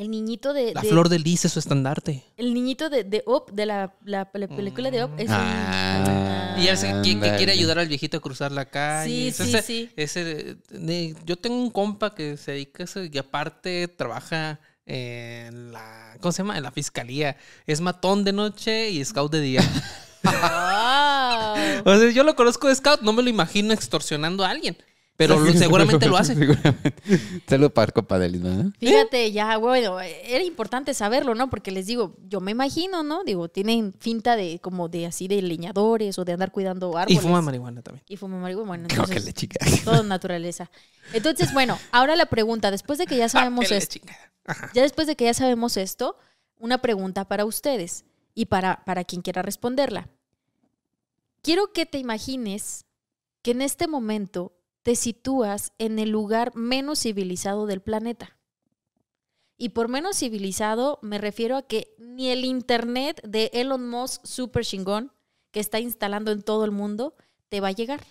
el 0.02 0.10
niñito 0.12 0.54
de, 0.54 0.74
La 0.74 0.82
de- 0.82 0.90
flor 0.90 1.10
de 1.10 1.20
lis 1.20 1.46
es 1.46 1.52
su 1.54 1.60
estandarte. 1.60 2.24
el 2.38 2.54
niñito 2.54 2.90
de, 2.90 3.04
de 3.04 3.24
Up, 3.26 3.52
de 3.52 3.66
la, 3.66 3.94
la 4.06 4.32
pe- 4.32 4.48
película 4.48 4.90
de 4.92 5.04
Up, 5.04 5.12
es 5.18 5.28
un- 5.30 5.36
Ah. 5.38 6.56
Y 6.58 6.68
él 6.68 6.78
se- 6.78 6.94
que, 7.04 7.20
que 7.20 7.36
quiere 7.38 7.52
ayudar 7.52 7.80
al 7.80 7.88
viejito 7.88 8.18
a 8.18 8.20
cruzar 8.20 8.52
la 8.52 8.66
calle. 8.66 9.10
Sí, 9.10 9.28
Es 9.30 9.36
sí, 9.38 9.44
ese- 9.44 9.62
sí. 9.62 9.90
ese, 9.96 10.58
yo 11.26 11.36
tengo 11.38 11.56
un 11.58 11.70
compa 11.70 12.14
que 12.16 12.38
se 12.38 12.52
dedica 12.54 12.84
a 12.84 12.86
eso 12.86 13.04
y 13.04 13.18
aparte 13.18 13.88
trabaja 13.88 14.60
en 14.86 15.72
la, 15.72 16.16
¿cómo 16.20 16.32
se 16.32 16.40
llama? 16.44 16.58
En 16.58 16.64
la 16.64 16.72
fiscalía. 16.72 17.38
Es 17.68 17.80
matón 17.82 18.24
de 18.24 18.34
noche 18.34 18.90
y 18.90 19.04
scout 19.06 19.32
de 19.32 19.42
día. 19.42 19.62
¡Wow! 20.24 21.94
o 21.94 21.98
sea, 21.98 22.12
yo 22.12 22.24
lo 22.24 22.36
conozco 22.36 22.68
de 22.68 22.76
scout, 22.76 23.02
no 23.02 23.14
me 23.14 23.24
lo 23.24 23.30
imagino 23.30 23.74
extorsionando 23.74 24.44
a 24.44 24.50
alguien. 24.50 24.78
Pero 25.20 25.38
lo- 25.38 25.52
seguramente 25.52 26.08
lo 26.08 26.16
hace. 26.16 26.34
Seguramente. 26.40 26.94
Saludos 27.46 27.74
para 27.74 27.88
el 27.88 27.94
compa 27.94 28.18
de 28.18 28.30
¿no? 28.40 28.72
Fíjate, 28.80 29.34
ya, 29.34 29.58
bueno, 29.58 30.00
era 30.00 30.42
importante 30.46 30.94
saberlo, 30.94 31.36
¿no? 31.36 31.50
Porque 31.50 31.72
les 31.72 31.88
digo, 31.88 32.16
yo 32.30 32.40
me 32.40 32.52
imagino, 32.52 33.04
¿no? 33.04 33.26
Digo, 33.26 33.50
tienen 33.50 33.94
finta 34.00 34.38
de 34.38 34.60
como 34.60 34.88
de 34.88 35.06
así 35.08 35.28
de 35.28 35.42
leñadores 35.42 36.18
o 36.18 36.24
de 36.24 36.32
andar 36.32 36.52
cuidando 36.54 36.94
Y 36.94 36.98
árboles. 37.02 37.22
fuma 37.22 37.42
marihuana 37.42 37.82
también. 37.82 38.02
Y 38.08 38.16
fuma 38.16 38.38
marihuana. 38.40 38.66
Bueno, 38.70 38.88
Creo 38.88 39.04
que 39.08 39.12
entonces, 39.16 39.26
le 39.26 39.34
chica. 39.34 39.60
todo 39.84 40.04
naturaleza. 40.04 40.72
Entonces, 41.12 41.54
bueno, 41.54 41.78
ahora 41.92 42.16
la 42.16 42.28
pregunta, 42.28 42.72
después 42.72 42.98
de 42.98 43.06
que 43.06 43.18
ya 43.18 43.28
sabemos 43.28 43.66
Ah, 43.66 43.72
la 43.72 43.78
esto, 43.78 44.00
ya 44.74 44.82
después 44.82 45.06
de 45.06 45.18
que 45.18 45.26
ya 45.26 45.34
sabemos 45.34 45.76
esto, 45.76 46.16
una 46.60 46.78
pregunta 46.78 47.26
para 47.26 47.44
ustedes 47.44 48.06
y 48.36 48.46
para, 48.46 48.86
para 48.86 49.04
quien 49.04 49.22
quiera 49.22 49.42
responderla. 49.42 50.08
Quiero 51.42 51.74
que 51.74 51.86
te 51.86 51.98
imagines 51.98 52.86
que 53.42 53.52
en 53.52 53.62
este 53.62 53.88
momento 53.88 54.54
te 54.84 54.96
sitúas 54.96 55.72
en 55.78 56.00
el 56.00 56.10
lugar 56.10 56.56
menos 56.56 57.00
civilizado 57.02 57.66
del 57.66 57.82
planeta. 57.82 58.38
Y 59.58 59.70
por 59.70 59.90
menos 59.90 60.18
civilizado 60.18 61.00
me 61.02 61.18
refiero 61.18 61.58
a 61.58 61.64
que 61.64 61.94
ni 61.98 62.30
el 62.30 62.46
Internet 62.46 63.22
de 63.28 63.52
Elon 63.54 63.90
Musk 63.90 64.26
super 64.26 64.64
chingón 64.66 65.12
que 65.52 65.60
está 65.60 65.80
instalando 65.80 66.32
en 66.32 66.42
todo 66.44 66.64
el 66.66 66.72
mundo 66.72 67.16
te 67.50 67.60
va 67.60 67.70
a 67.70 67.74
llegar, 67.74 68.02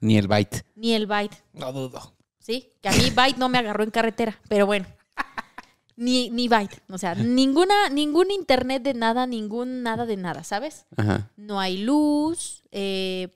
Ni 0.00 0.16
el 0.18 0.28
byte. 0.28 0.64
ni 0.76 0.92
el 0.92 1.06
Byte. 1.06 1.36
No 1.54 1.72
dudo. 1.72 2.14
¿sí? 2.38 2.70
Que 2.82 2.88
a 2.88 2.92
mí 2.92 3.10
Byte 3.10 3.38
no 3.38 3.48
me 3.48 3.58
agarró 3.58 3.82
en 3.84 3.90
carretera, 3.90 4.38
pero 4.48 4.66
bueno. 4.66 4.86
Ni, 5.96 6.30
ni 6.30 6.48
Byte, 6.48 6.82
o 6.88 6.98
sea, 6.98 7.14
ninguna, 7.14 7.88
ningún 7.90 8.30
internet 8.30 8.82
de 8.82 8.94
nada, 8.94 9.26
ningún 9.26 9.82
nada 9.82 10.06
de 10.06 10.16
nada, 10.16 10.42
¿sabes? 10.42 10.86
Ajá. 10.96 11.30
No 11.36 11.60
hay 11.60 11.78
luz, 11.78 12.64
eh, 12.72 13.28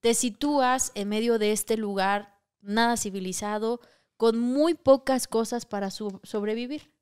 te 0.00 0.14
sitúas 0.14 0.92
en 0.94 1.08
medio 1.08 1.38
de 1.38 1.52
este 1.52 1.76
lugar 1.76 2.40
nada 2.62 2.96
civilizado, 2.96 3.80
con 4.16 4.38
muy 4.38 4.74
pocas 4.74 5.26
cosas 5.26 5.64
para 5.64 5.90
sobrevivir. 5.90 6.92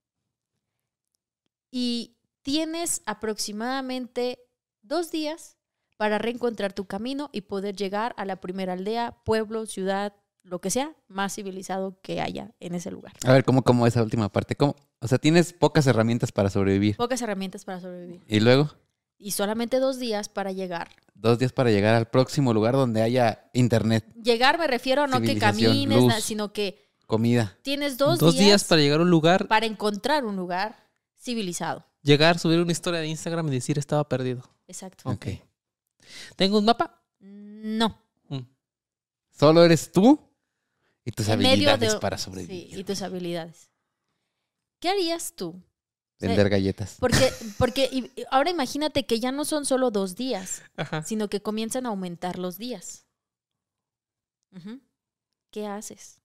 Y 1.70 2.16
tienes 2.42 3.02
aproximadamente 3.06 4.38
dos 4.82 5.10
días 5.10 5.58
para 5.96 6.18
reencontrar 6.18 6.72
tu 6.72 6.86
camino 6.86 7.28
y 7.32 7.42
poder 7.42 7.74
llegar 7.74 8.14
a 8.16 8.24
la 8.24 8.40
primera 8.40 8.74
aldea, 8.74 9.18
pueblo, 9.24 9.66
ciudad, 9.66 10.14
lo 10.44 10.60
que 10.60 10.70
sea, 10.70 10.94
más 11.08 11.34
civilizado 11.34 12.00
que 12.00 12.20
haya 12.20 12.54
en 12.60 12.74
ese 12.74 12.90
lugar. 12.90 13.12
A 13.26 13.32
ver, 13.32 13.44
¿cómo, 13.44 13.62
cómo 13.62 13.86
esa 13.86 14.02
última 14.02 14.30
parte? 14.30 14.54
¿Cómo? 14.54 14.76
O 15.00 15.08
sea, 15.08 15.18
tienes 15.18 15.52
pocas 15.52 15.86
herramientas 15.88 16.30
para 16.30 16.50
sobrevivir. 16.50 16.96
Pocas 16.96 17.20
herramientas 17.20 17.64
para 17.64 17.80
sobrevivir. 17.80 18.22
Y 18.28 18.40
luego, 18.40 18.70
Y 19.18 19.32
solamente 19.32 19.80
dos 19.80 19.98
días 19.98 20.28
para 20.28 20.52
llegar. 20.52 20.88
dos 21.14 21.38
días 21.38 21.52
para 21.52 21.70
llegar 21.70 21.94
al 21.96 22.06
próximo 22.08 22.54
lugar 22.54 22.75
donde 22.75 23.02
haya 23.02 23.50
internet, 23.52 24.04
Llegar 24.22 24.58
me 24.58 24.66
refiero 24.68 25.02
a 25.02 25.06
no 25.08 25.20
que 25.20 25.37
camines, 25.38 25.98
luz. 26.00 26.14
sino 26.22 26.52
que 26.52 26.88
comida. 27.06 27.56
tienes 27.62 27.98
dos, 27.98 28.18
Dos, 28.20 28.34
días, 28.34 28.44
días, 28.46 28.64
para 28.64 28.80
llegar 28.80 29.00
a 29.00 29.02
un 29.02 29.10
lugar, 29.10 29.48
para 29.48 29.66
encontrar 29.66 30.25
un 30.25 30.37
lugar 30.37 30.76
civilizado. 31.18 31.84
llegar, 32.02 32.38
subir 32.38 32.60
una 32.60 32.70
historia 32.70 33.00
de 33.00 33.08
Instagram 33.08 33.48
y 33.48 33.50
decir 33.50 33.78
estaba 33.78 34.08
perdido. 34.08 34.42
Exacto. 34.68 35.10
Ok. 35.10 35.26
¿Tengo 36.37 36.58
un 36.58 36.64
mapa? 36.66 37.02
No. 37.18 37.98
Mm. 38.28 38.38
Solo 39.32 39.64
eres 39.64 39.90
tú 39.90 40.20
y 41.04 41.10
tus 41.10 41.26
En 41.26 41.34
habilidades 41.34 41.94
de- 41.94 41.98
para 41.98 42.16
Sí, 42.16 42.25
sobrevivir. 42.25 42.78
y 42.78 42.84
tus 42.84 43.02
habilidades. 43.02 43.70
¿Qué 44.78 44.88
harías 44.90 45.32
tú? 45.34 45.60
Vender 46.20 46.48
galletas. 46.48 46.96
Porque, 46.98 47.30
porque 47.58 47.88
y- 47.92 48.10
ahora 48.30 48.50
imagínate 48.50 49.06
que 49.06 49.20
ya 49.20 49.30
no 49.32 49.44
son 49.44 49.64
solo 49.64 49.90
dos 49.90 50.16
días, 50.16 50.62
Ajá. 50.76 51.02
sino 51.04 51.28
que 51.28 51.40
comienzan 51.40 51.87
a 51.87 51.90
aumentar 51.90 52.38
los 52.38 52.58
días. 52.58 53.04
¿Qué 55.50 55.66
haces? 55.66 56.20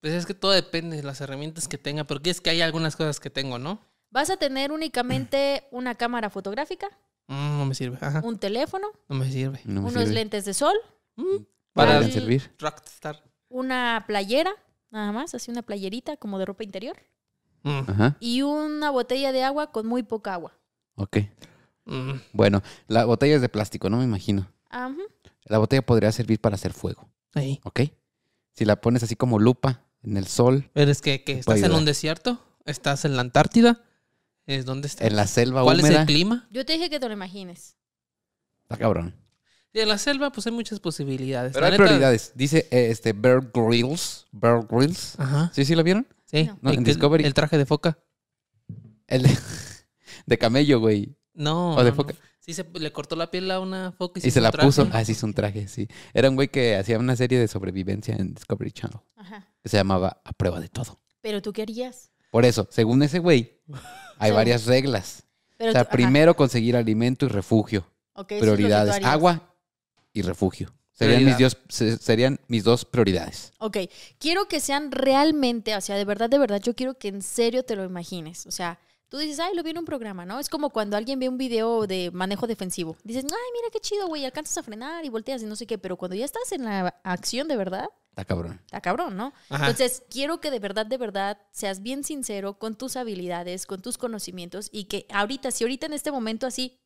Pues 0.00 0.12
es 0.14 0.26
que 0.26 0.34
todo 0.34 0.50
depende 0.52 0.96
de 0.96 1.02
las 1.02 1.20
herramientas 1.20 1.68
que 1.68 1.78
tenga, 1.78 2.04
porque 2.04 2.30
es 2.30 2.40
que 2.40 2.50
hay 2.50 2.60
algunas 2.60 2.96
cosas 2.96 3.20
que 3.20 3.30
tengo, 3.30 3.58
¿no? 3.58 3.80
¿Vas 4.10 4.30
a 4.30 4.36
tener 4.36 4.72
únicamente 4.72 5.64
una 5.70 5.94
cámara 5.94 6.30
fotográfica, 6.30 6.88
Mm, 7.28 7.58
no 7.58 7.66
me 7.66 7.74
sirve. 7.76 7.98
Ajá. 8.00 8.20
un 8.24 8.36
teléfono, 8.36 8.88
No 9.08 9.14
me 9.14 9.30
sirve. 9.30 9.60
No 9.64 9.80
me 9.82 9.88
unos 9.88 10.02
sirve. 10.02 10.14
lentes 10.14 10.44
de 10.44 10.54
sol, 10.54 10.74
Mm, 11.14 11.44
Para 11.72 11.92
Para 12.00 12.10
servir. 12.10 12.50
Rockstar. 12.58 13.22
una 13.48 14.02
playera, 14.06 14.50
nada 14.90 15.12
más, 15.12 15.34
así 15.34 15.50
una 15.50 15.62
playerita 15.62 16.16
como 16.16 16.38
de 16.38 16.46
ropa 16.46 16.64
interior, 16.64 16.96
Mm, 17.62 17.90
Ajá. 17.90 18.16
y 18.20 18.42
una 18.42 18.90
botella 18.90 19.32
de 19.32 19.44
agua 19.44 19.70
con 19.72 19.86
muy 19.86 20.02
poca 20.02 20.34
agua. 20.34 20.52
Ok. 20.96 21.18
mm. 21.84 22.12
Bueno, 22.32 22.62
la 22.88 23.04
botella 23.04 23.36
es 23.36 23.40
de 23.42 23.48
plástico, 23.48 23.88
no 23.90 23.98
me 23.98 24.04
imagino. 24.04 24.48
Ajá. 24.70 24.94
La 25.44 25.58
botella 25.58 25.82
podría 25.82 26.12
servir 26.12 26.40
para 26.40 26.54
hacer 26.54 26.72
fuego, 26.72 27.08
Ahí. 27.34 27.60
¿ok? 27.64 27.80
Si 28.52 28.64
la 28.64 28.80
pones 28.80 29.02
así 29.02 29.16
como 29.16 29.38
lupa 29.38 29.84
en 30.02 30.16
el 30.16 30.26
sol, 30.26 30.70
Pero 30.72 30.90
es 30.90 31.00
que, 31.00 31.24
que 31.24 31.32
estás 31.32 31.62
en 31.62 31.72
un 31.72 31.84
desierto, 31.84 32.38
estás 32.64 33.04
en 33.04 33.16
la 33.16 33.22
Antártida, 33.22 33.82
es 34.46 34.64
donde 34.64 34.88
estás. 34.88 35.06
en 35.06 35.16
la 35.16 35.26
selva 35.26 35.62
¿Cuál 35.62 35.80
es 35.80 35.86
el 35.90 36.04
clima? 36.06 36.46
Yo 36.50 36.64
te 36.64 36.72
dije 36.74 36.90
que 36.90 36.98
te 37.00 37.06
lo 37.06 37.12
imagines. 37.14 37.76
está 38.62 38.76
cabrón. 38.76 39.14
Y 39.74 39.80
en 39.80 39.88
la 39.88 39.96
selva, 39.98 40.30
pues 40.30 40.46
hay 40.46 40.52
muchas 40.52 40.80
posibilidades. 40.80 41.52
Pero 41.54 41.62
La 41.62 41.66
hay 41.68 41.72
neta- 41.72 41.84
prioridades. 41.84 42.32
Dice 42.34 42.68
eh, 42.70 42.88
este 42.90 43.14
Bear 43.14 43.50
Grylls. 43.54 44.26
Bear 44.30 44.66
Grylls. 44.68 45.18
Ajá. 45.18 45.50
¿Sí, 45.54 45.64
sí 45.64 45.74
lo 45.74 45.82
vieron? 45.82 46.06
Sí. 46.32 46.44
No. 46.44 46.58
No, 46.62 46.70
El 46.70 46.78
en 46.78 46.84
Discovery. 46.84 47.24
El 47.24 47.34
traje 47.34 47.58
de 47.58 47.66
foca. 47.66 47.98
El 49.06 49.22
de, 49.22 49.36
de 50.26 50.38
camello, 50.38 50.80
güey. 50.80 51.16
No. 51.34 51.76
O 51.76 51.84
de 51.84 51.90
no, 51.90 51.96
foca. 51.96 52.12
no. 52.14 52.18
Sí, 52.40 52.54
se, 52.54 52.66
le 52.74 52.90
cortó 52.92 53.14
la 53.14 53.30
piel 53.30 53.48
a 53.52 53.60
una 53.60 53.92
foca 53.92 54.20
y, 54.22 54.26
Y 54.26 54.30
se 54.32 54.40
la 54.40 54.50
traje. 54.50 54.66
puso. 54.66 54.88
Ah, 54.92 55.04
sí, 55.04 55.12
hizo 55.12 55.26
un 55.26 55.34
traje, 55.34 55.68
sí. 55.68 55.86
Era 56.12 56.28
un 56.28 56.34
güey 56.34 56.48
que 56.48 56.74
hacía 56.76 56.98
una 56.98 57.14
serie 57.14 57.38
de 57.38 57.46
sobrevivencia 57.46 58.16
en 58.16 58.34
Discovery 58.34 58.72
Channel. 58.72 58.98
Ajá. 59.16 59.48
Que 59.62 59.68
se 59.68 59.76
llamaba 59.76 60.20
A 60.24 60.32
Prueba 60.32 60.58
de 60.58 60.68
Todo. 60.68 61.00
Pero 61.20 61.40
tú 61.40 61.52
querías. 61.52 62.10
Por 62.32 62.44
eso, 62.44 62.66
según 62.70 63.02
ese 63.04 63.20
güey, 63.20 63.60
hay 64.18 64.30
Sí. 64.30 64.34
varias 64.34 64.66
reglas. 64.66 65.24
Pero 65.56 65.70
o 65.70 65.72
sea, 65.72 65.84
tú- 65.84 65.90
primero 65.92 66.34
conseguir 66.34 66.74
alimento 66.76 67.26
y 67.26 67.28
refugio. 67.28 67.86
Ok, 68.14 68.32
eso 68.32 68.40
es 68.44 68.46
lo 68.50 68.56
que 68.56 68.62
tú 68.62 68.66
prioridades. 68.66 69.04
Agua 69.04 69.54
y 70.12 70.22
refugio. 70.22 70.74
Serían 71.02 71.24
mis, 71.24 71.36
dios, 71.38 71.56
se- 71.68 71.96
serían 71.98 72.40
mis 72.48 72.64
dos 72.64 72.84
prioridades. 72.84 73.52
Ok, 73.58 73.78
quiero 74.18 74.46
que 74.48 74.60
sean 74.60 74.90
realmente, 74.92 75.74
o 75.76 75.80
sea, 75.80 75.96
de 75.96 76.04
verdad, 76.04 76.28
de 76.30 76.38
verdad, 76.38 76.60
yo 76.60 76.74
quiero 76.74 76.94
que 76.98 77.08
en 77.08 77.22
serio 77.22 77.62
te 77.64 77.76
lo 77.76 77.84
imagines. 77.84 78.46
O 78.46 78.50
sea, 78.50 78.78
tú 79.08 79.18
dices, 79.18 79.38
ay, 79.40 79.54
lo 79.54 79.62
vi 79.62 79.70
en 79.70 79.78
un 79.78 79.84
programa, 79.84 80.24
¿no? 80.24 80.38
Es 80.40 80.48
como 80.48 80.70
cuando 80.70 80.96
alguien 80.96 81.18
ve 81.18 81.28
un 81.28 81.36
video 81.38 81.86
de 81.86 82.10
manejo 82.12 82.46
defensivo. 82.46 82.96
Dices, 83.04 83.24
ay, 83.24 83.50
mira 83.54 83.68
qué 83.72 83.78
chido, 83.80 84.06
güey, 84.06 84.24
alcanzas 84.24 84.56
a 84.58 84.62
frenar 84.62 85.04
y 85.04 85.08
volteas 85.10 85.42
y 85.42 85.46
no 85.46 85.56
sé 85.56 85.66
qué, 85.66 85.76
pero 85.78 85.96
cuando 85.96 86.14
ya 86.16 86.24
estás 86.24 86.50
en 86.52 86.64
la 86.64 86.98
acción 87.04 87.46
de 87.48 87.56
verdad, 87.56 87.88
Está 88.10 88.24
cabrón. 88.26 88.60
está 88.64 88.80
cabrón, 88.82 89.16
¿no? 89.16 89.32
Ajá. 89.48 89.70
Entonces, 89.70 90.02
quiero 90.10 90.38
que 90.40 90.50
de 90.50 90.58
verdad, 90.58 90.84
de 90.84 90.98
verdad, 90.98 91.38
seas 91.50 91.82
bien 91.82 92.04
sincero 92.04 92.58
con 92.58 92.74
tus 92.76 92.96
habilidades, 92.96 93.64
con 93.66 93.80
tus 93.80 93.96
conocimientos 93.96 94.68
y 94.70 94.84
que 94.84 95.06
ahorita, 95.10 95.50
si 95.50 95.64
ahorita 95.64 95.86
en 95.86 95.94
este 95.94 96.10
momento 96.12 96.46
así 96.46 96.78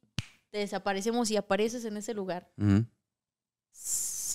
te 0.50 0.58
desaparecemos 0.58 1.30
y 1.32 1.37
apareces 1.37 1.85
en 1.85 1.96
ese 1.96 2.14
lugar, 2.14 2.49
Ujú. 2.56 2.85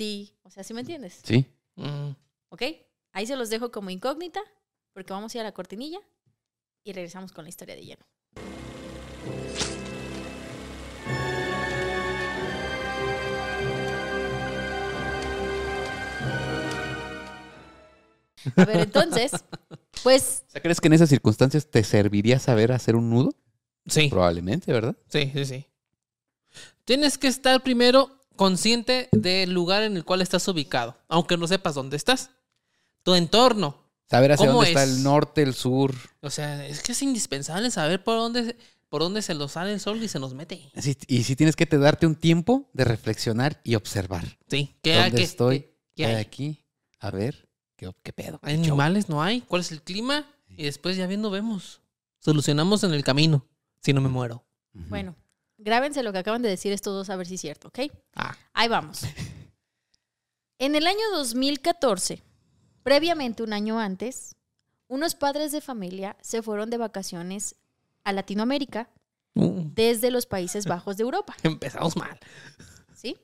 Sí, 0.02 0.34
o 0.42 0.50
sea, 0.50 0.64
¿sí 0.64 0.74
me 0.74 0.80
entiendes? 0.80 1.20
Sí. 1.24 1.46
Mm. 1.76 2.16
¿Ok? 2.50 2.64
Ahí 3.12 3.28
se 3.28 3.36
los 3.36 3.52
dejo 3.52 3.72
como 3.72 3.92
incógnita, 3.92 4.42
porque 4.94 5.14
vamos 5.14 5.32
a 5.34 5.38
ir 5.38 5.42
a 5.42 5.44
la 5.44 5.52
cortinilla 5.52 6.00
y 6.84 6.92
regresamos 6.94 7.32
con 7.32 7.46
la 7.46 7.50
historia 7.50 7.76
de 7.76 7.86
lleno. 7.86 8.04
A 18.56 18.66
ver, 18.66 18.78
entonces, 18.78 19.32
pues 20.04 20.46
O 20.48 20.50
sea, 20.50 20.62
¿crees 20.64 20.82
que 20.82 20.88
en 20.88 20.94
esas 20.94 21.10
circunstancias 21.10 21.68
te 21.70 21.84
serviría 21.84 22.40
saber 22.40 22.72
hacer 22.72 22.96
un 22.96 23.12
nudo? 23.12 23.36
Sí. 23.86 24.10
Probablemente, 24.10 24.74
¿verdad? 24.74 24.96
Sí, 25.10 25.30
sí, 25.32 25.46
sí. 25.46 25.68
Tienes 26.86 27.20
que 27.20 27.28
estar 27.28 27.62
primero 27.62 28.21
consciente 28.36 29.10
del 29.12 29.52
lugar 29.52 29.84
en 29.84 29.98
el 29.98 30.06
cual 30.06 30.22
estás 30.22 30.48
ubicado, 30.48 30.98
aunque 31.08 31.38
no 31.38 31.48
sepas 31.48 31.76
dónde 31.76 31.98
estás. 31.98 32.32
Tu 33.04 33.14
entorno. 33.16 33.78
Saber 34.10 34.34
hacia 34.34 34.48
¿Cómo 34.48 34.60
dónde 34.60 34.70
está 34.72 34.84
es? 34.84 34.90
el 34.90 35.04
norte, 35.04 35.42
el 35.42 35.54
sur. 35.54 35.96
O 36.22 36.30
sea, 36.30 36.66
es 36.68 36.82
que 36.84 36.92
es 36.92 37.02
indispensable 37.02 37.72
saber 37.72 38.04
por 38.04 38.18
dónde, 38.18 38.58
por 38.90 39.02
dónde 39.02 39.22
se 39.22 39.34
nos 39.34 39.54
sale 39.54 39.72
el 39.74 39.80
sol 39.80 40.04
y 40.04 40.08
se 40.08 40.20
nos 40.20 40.34
mete. 40.34 40.70
Sí, 40.82 40.98
y 41.08 41.24
si 41.24 41.36
tienes 41.36 41.56
que 41.56 41.66
te 41.66 41.78
darte 41.78 42.06
un 42.08 42.16
tiempo 42.16 42.70
de 42.74 42.84
reflexionar 42.84 43.62
y 43.64 43.76
observar. 43.76 44.38
Sí. 44.50 44.76
¿Qué, 44.82 44.96
¿Dónde 44.96 45.18
qué- 45.18 45.24
estoy? 45.24 45.60
qué- 45.60 45.68
¿Qué 45.96 46.04
qué 46.04 46.06
hay 46.08 46.16
aquí? 46.16 46.66
A 47.00 47.10
ver, 47.12 47.48
¿qué, 47.76 47.90
qué 48.04 48.12
pedo? 48.14 48.40
¿Hay 48.44 48.56
animales? 48.56 49.08
¿No 49.10 49.22
hay? 49.24 49.42
¿Cuál 49.42 49.62
es 49.62 49.72
el 49.72 49.82
clima? 49.82 50.26
Y 50.50 50.64
después 50.64 50.98
ya 50.98 51.08
viendo 51.08 51.30
vemos. 51.32 51.82
Solucionamos 52.20 52.84
en 52.84 52.94
el 52.94 53.04
camino. 53.04 53.46
Si 53.82 53.94
no 53.94 54.02
me 54.02 54.10
muero. 54.10 54.44
Bueno, 54.74 55.16
grábense 55.64 56.04
lo 56.04 56.12
que 56.12 56.20
acaban 56.20 56.42
de 56.42 56.50
decir 56.50 56.74
estos 56.74 56.94
dos 56.94 57.10
a 57.10 57.16
ver 57.16 57.28
si 57.28 57.36
es 57.36 57.42
cierto, 57.42 57.70
¿ok? 57.70 57.80
Ah. 58.16 58.36
Ahí 58.54 58.68
vamos. 58.68 59.02
En 60.58 60.76
el 60.76 60.86
año 60.86 61.02
2014, 61.14 62.22
previamente 62.84 63.42
un 63.42 63.52
año 63.52 63.80
antes, 63.80 64.36
unos 64.88 65.16
padres 65.16 65.52
de 65.52 65.60
familia 65.60 66.16
se 66.22 66.44
fueron 66.44 66.70
de 66.70 66.78
vacaciones 66.78 67.56
a 68.04 68.14
Latinoamérica 68.14 68.88
Uh, 69.34 69.64
desde 69.74 70.12
los 70.12 70.26
Países 70.26 70.66
Bajos 70.68 70.98
de 70.98 71.04
Europa, 71.04 71.36
empezamos 71.44 71.96
mal. 71.96 72.20
¿sí? 72.94 73.18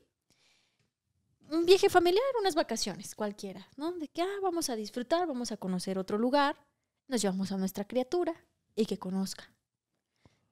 Un 1.50 1.66
viaje 1.66 1.88
familiar, 1.88 2.24
unas 2.40 2.54
vacaciones 2.54 3.14
cualquiera, 3.14 3.66
¿no? 3.76 3.92
De 3.92 4.08
que, 4.08 4.22
ah, 4.22 4.38
vamos 4.42 4.70
a 4.70 4.76
disfrutar, 4.76 5.26
vamos 5.26 5.52
a 5.52 5.56
conocer 5.56 5.98
otro 5.98 6.18
lugar, 6.18 6.56
nos 7.08 7.22
llevamos 7.22 7.52
a 7.52 7.56
nuestra 7.56 7.86
criatura 7.86 8.34
y 8.74 8.86
que 8.86 8.98
conozca. 8.98 9.50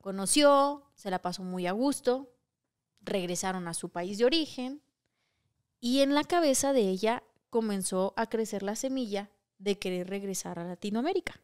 Conoció, 0.00 0.85
se 0.96 1.10
la 1.10 1.22
pasó 1.22 1.44
muy 1.44 1.66
a 1.66 1.72
gusto, 1.72 2.34
regresaron 3.02 3.68
a 3.68 3.74
su 3.74 3.90
país 3.90 4.18
de 4.18 4.24
origen 4.24 4.82
y 5.80 6.00
en 6.00 6.14
la 6.14 6.24
cabeza 6.24 6.72
de 6.72 6.88
ella 6.88 7.22
comenzó 7.50 8.12
a 8.16 8.28
crecer 8.28 8.62
la 8.62 8.74
semilla 8.74 9.30
de 9.58 9.78
querer 9.78 10.08
regresar 10.08 10.58
a 10.58 10.64
Latinoamérica. 10.64 11.40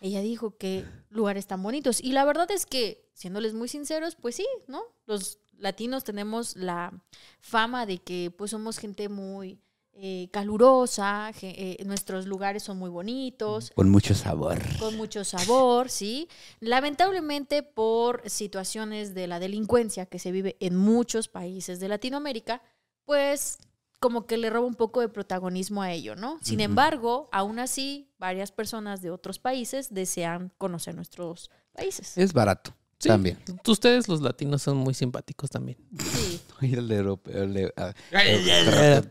Ella 0.00 0.22
dijo 0.22 0.56
que 0.56 0.86
lugares 1.10 1.46
tan 1.46 1.62
bonitos. 1.62 2.00
Y 2.02 2.12
la 2.12 2.24
verdad 2.24 2.50
es 2.50 2.64
que, 2.64 3.10
siéndoles 3.12 3.52
muy 3.52 3.68
sinceros, 3.68 4.16
pues 4.16 4.36
sí, 4.36 4.46
¿no? 4.66 4.82
Los 5.04 5.38
latinos 5.58 6.04
tenemos 6.04 6.56
la 6.56 7.02
fama 7.40 7.84
de 7.84 7.98
que 7.98 8.32
pues 8.36 8.52
somos 8.52 8.78
gente 8.78 9.10
muy 9.10 9.60
eh, 9.92 10.28
calurosa, 10.32 11.30
eh, 11.42 11.76
nuestros 11.84 12.26
lugares 12.26 12.62
son 12.62 12.78
muy 12.78 12.88
bonitos, 12.90 13.70
Con 13.74 13.90
mucho 13.90 14.14
sabor. 14.14 14.58
con 14.78 14.96
mucho 14.96 15.24
sabor, 15.24 15.90
¿sí? 15.90 16.28
Lamentablemente 16.60 17.62
por 17.62 18.22
situaciones 18.28 19.14
de 19.14 19.26
la 19.26 19.38
delincuencia 19.40 20.06
que 20.06 20.18
se 20.18 20.32
vive 20.32 20.56
en 20.60 20.76
muchos 20.76 21.28
países 21.28 21.80
de 21.80 21.88
Latinoamérica, 21.88 22.62
pues 23.04 23.58
como 23.98 24.24
que 24.26 24.38
le 24.38 24.48
roba 24.48 24.66
un 24.66 24.74
poco 24.74 25.00
de 25.00 25.10
protagonismo 25.10 25.82
a 25.82 25.92
ello, 25.92 26.16
¿no? 26.16 26.38
Sin 26.40 26.60
embargo, 26.60 27.28
aún 27.32 27.58
así, 27.58 28.08
varias 28.18 28.50
personas 28.50 29.02
de 29.02 29.10
otros 29.10 29.38
países 29.38 29.92
desean 29.92 30.50
conocer 30.56 30.94
nuestros 30.94 31.50
países. 31.72 32.16
Es 32.16 32.32
barato. 32.32 32.74
Sí, 33.00 33.08
También. 33.08 33.38
Ustedes 33.66 34.08
los 34.08 34.20
latinos 34.20 34.60
son 34.60 34.76
muy 34.76 34.92
simpáticos 34.92 35.48
también. 35.48 35.78
Sí. 35.98 36.40
Oye, 36.60 36.76
el 36.78 36.92
europeo. 36.92 37.42
El, 37.42 37.72
Ay, 38.12 38.50
el 38.50 39.08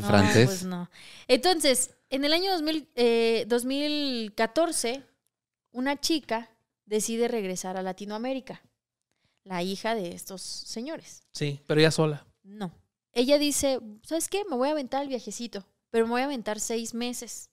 No, 0.00 0.02
francés. 0.06 0.46
pues 0.46 0.64
no. 0.64 0.90
Entonces, 1.28 1.96
en 2.10 2.26
el 2.26 2.34
año 2.34 2.52
2000, 2.52 2.90
eh, 2.94 3.46
2014, 3.48 5.02
una 5.72 5.98
chica 5.98 6.50
decide 6.84 7.28
regresar 7.28 7.78
a 7.78 7.82
Latinoamérica, 7.82 8.60
la 9.42 9.62
hija 9.62 9.94
de 9.94 10.12
estos 10.12 10.42
señores. 10.42 11.22
Sí, 11.32 11.62
pero 11.66 11.80
ya 11.80 11.90
sola. 11.90 12.26
No. 12.42 12.70
Ella 13.12 13.38
dice, 13.38 13.80
¿sabes 14.02 14.28
qué? 14.28 14.44
Me 14.50 14.56
voy 14.56 14.68
a 14.68 14.72
aventar 14.72 15.00
el 15.02 15.08
viajecito, 15.08 15.66
pero 15.90 16.04
me 16.04 16.10
voy 16.12 16.20
a 16.20 16.24
aventar 16.26 16.60
seis 16.60 16.92
meses. 16.92 17.48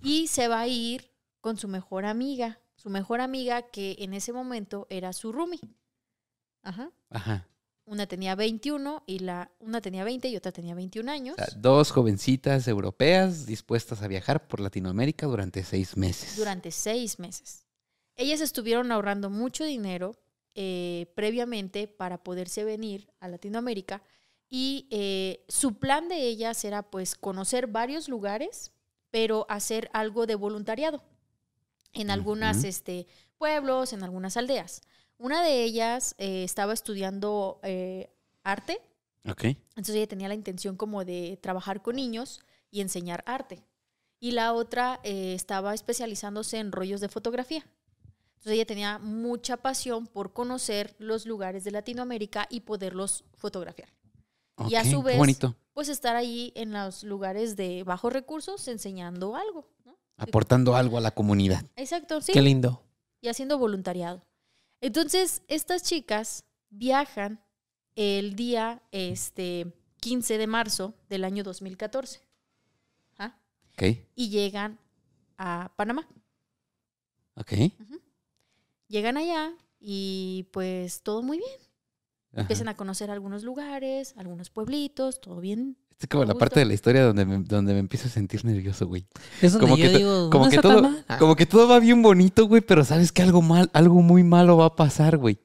Y 0.00 0.28
se 0.28 0.46
va 0.46 0.60
a 0.60 0.68
ir 0.68 1.10
con 1.40 1.56
su 1.56 1.66
mejor 1.66 2.04
amiga, 2.04 2.59
su 2.80 2.88
mejor 2.88 3.20
amiga 3.20 3.62
que 3.62 3.96
en 3.98 4.14
ese 4.14 4.32
momento 4.32 4.86
era 4.88 5.12
su 5.12 5.32
roomie. 5.32 5.60
Ajá. 6.62 6.90
Ajá. 7.10 7.46
Una 7.84 8.06
tenía 8.06 8.34
21 8.34 9.02
y 9.06 9.18
la 9.18 9.50
una 9.58 9.82
tenía 9.82 10.02
20 10.02 10.28
y 10.28 10.36
otra 10.36 10.50
tenía 10.50 10.74
21 10.74 11.10
años. 11.10 11.36
O 11.38 11.44
sea, 11.44 11.54
dos 11.58 11.90
jovencitas 11.90 12.66
europeas 12.68 13.44
dispuestas 13.44 14.00
a 14.00 14.08
viajar 14.08 14.46
por 14.48 14.60
Latinoamérica 14.60 15.26
durante 15.26 15.62
seis 15.62 15.96
meses. 15.96 16.36
durante 16.36 16.70
seis 16.70 17.18
meses. 17.18 17.66
Ellas 18.16 18.40
estuvieron 18.40 18.92
ahorrando 18.92 19.28
mucho 19.28 19.64
dinero 19.64 20.16
eh, 20.54 21.12
previamente 21.14 21.86
para 21.86 22.22
poderse 22.22 22.64
venir 22.64 23.12
a 23.20 23.28
Latinoamérica 23.28 24.02
y 24.48 24.88
eh, 24.90 25.44
su 25.48 25.74
plan 25.74 26.08
de 26.08 26.22
ellas 26.28 26.64
era 26.64 26.82
pues 26.82 27.14
conocer 27.14 27.66
varios 27.66 28.08
lugares, 28.08 28.72
pero 29.10 29.44
hacer 29.50 29.90
algo 29.92 30.26
de 30.26 30.34
voluntariado 30.34 31.02
en 31.92 32.10
algunas 32.10 32.58
Ujú. 32.58 32.66
este, 32.66 33.06
pueblos, 33.38 33.92
en 33.92 34.02
algunas 34.02 34.36
aldeas. 34.36 34.82
Una 35.18 35.42
de 35.42 35.62
ellas 35.64 36.14
eh, 36.18 36.44
estaba 36.44 36.72
estudiando 36.72 37.60
eh, 37.62 38.10
arte 38.42 38.80
Ok. 39.28 39.44
entonces 39.44 39.94
ella 39.96 40.06
tenía 40.06 40.28
la 40.28 40.34
intención 40.34 40.76
como 40.76 41.04
de 41.04 41.38
trabajar 41.42 41.82
con 41.82 41.96
niños 41.96 42.40
y 42.70 42.80
enseñar 42.80 43.22
arte. 43.26 43.62
Y 44.18 44.32
la 44.32 44.52
otra 44.54 45.00
eh, 45.02 45.34
estaba 45.34 45.74
especializándose 45.74 46.58
en 46.58 46.72
rollos 46.72 47.00
de 47.00 47.08
fotografía. 47.08 47.66
Entonces 48.36 48.52
ella 48.54 48.66
tenía 48.66 48.98
mucha 48.98 49.58
pasión 49.58 50.06
por 50.06 50.32
conocer 50.32 50.94
los 50.98 51.26
lugares 51.26 51.64
de 51.64 51.70
Latinoamérica 51.70 52.46
y 52.48 52.60
poderlos 52.60 53.24
fotografiar. 53.34 53.90
Y 54.68 54.74
a 54.76 54.84
su 54.84 55.02
vez- 55.02 55.18
bonito. 55.18 55.54
Pues 55.72 55.88
estar 55.88 56.16
ahí 56.16 56.52
en 56.56 56.72
los 56.72 57.04
lugares 57.04 57.56
de 57.56 57.84
bajos 57.84 58.12
recursos 58.12 58.66
enseñando 58.68 59.36
algo. 59.36 59.66
Aportando 60.20 60.76
algo 60.76 60.98
a 60.98 61.00
la 61.00 61.10
comunidad. 61.12 61.64
Exacto, 61.76 62.20
sí. 62.20 62.32
Qué 62.32 62.42
lindo. 62.42 62.82
y 63.22 63.28
haciendo 63.28 63.58
voluntariado. 63.58 64.22
Entonces, 64.80 65.42
estas 65.48 65.82
chicas 65.82 66.44
viajan 66.70 67.40
el 67.96 68.34
día 68.34 68.82
este, 68.92 69.74
15 70.00 70.38
de 70.38 70.46
marzo 70.46 70.94
del 71.08 71.24
año 71.24 71.42
2014 71.44 72.20
¿ah? 73.18 73.36
Ok. 73.74 73.82
y 74.14 74.28
llegan 74.30 74.78
a 75.36 75.72
Panamá. 75.76 76.08
Ok. 77.34 77.52
Llegan 78.88 79.16
allá 79.16 79.52
y 79.78 80.48
pues 80.52 81.02
todo 81.02 81.22
muy 81.22 81.38
bien. 81.38 81.60
Ajá. 82.32 82.42
Empiezan 82.42 82.68
a 82.68 82.76
conocer 82.76 83.10
algunos 83.10 83.42
lugares, 83.42 84.14
algunos 84.16 84.50
pueblitos, 84.50 85.20
todo 85.20 85.40
bien. 85.40 85.76
Es 86.00 86.08
como 86.08 86.24
la 86.24 86.34
parte 86.34 86.60
de 86.60 86.66
la 86.66 86.72
historia 86.72 87.04
donde 87.04 87.26
me, 87.26 87.38
donde 87.44 87.74
me 87.74 87.78
empiezo 87.78 88.08
a 88.08 88.10
sentir 88.10 88.42
nervioso, 88.46 88.86
güey. 88.86 89.06
Es 89.42 89.52
donde 89.52 89.66
Como 89.66 89.76
yo 89.76 89.90
que, 89.90 89.98
digo, 89.98 90.30
como, 90.30 90.44
no 90.46 90.50
que 90.50 90.56
está 90.56 90.68
tan 90.68 90.78
todo, 90.78 90.90
mal. 90.90 91.18
Como 91.18 91.36
que 91.36 91.44
todo 91.44 91.68
va 91.68 91.78
bien 91.78 92.00
bonito, 92.00 92.46
güey, 92.46 92.62
pero 92.62 92.86
sabes 92.86 93.12
que 93.12 93.20
algo 93.20 93.42
mal, 93.42 93.68
algo 93.74 94.00
muy 94.00 94.24
malo 94.24 94.56
va 94.56 94.64
a 94.64 94.76
pasar, 94.76 95.18
güey. 95.18 95.38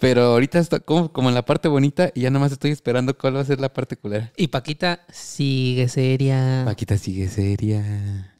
Pero 0.00 0.22
ahorita 0.22 0.58
está 0.58 0.80
como, 0.80 1.12
como 1.12 1.28
en 1.28 1.36
la 1.36 1.44
parte 1.44 1.68
bonita 1.68 2.10
y 2.12 2.22
ya 2.22 2.30
nomás 2.30 2.50
estoy 2.50 2.72
esperando 2.72 3.16
cuál 3.16 3.36
va 3.36 3.40
a 3.40 3.44
ser 3.44 3.60
la 3.60 3.72
parte 3.72 3.96
culera. 3.96 4.32
Y 4.36 4.48
Paquita 4.48 5.04
sigue 5.12 5.88
seria. 5.88 6.62
Paquita 6.64 6.98
sigue 6.98 7.28
seria. 7.28 8.34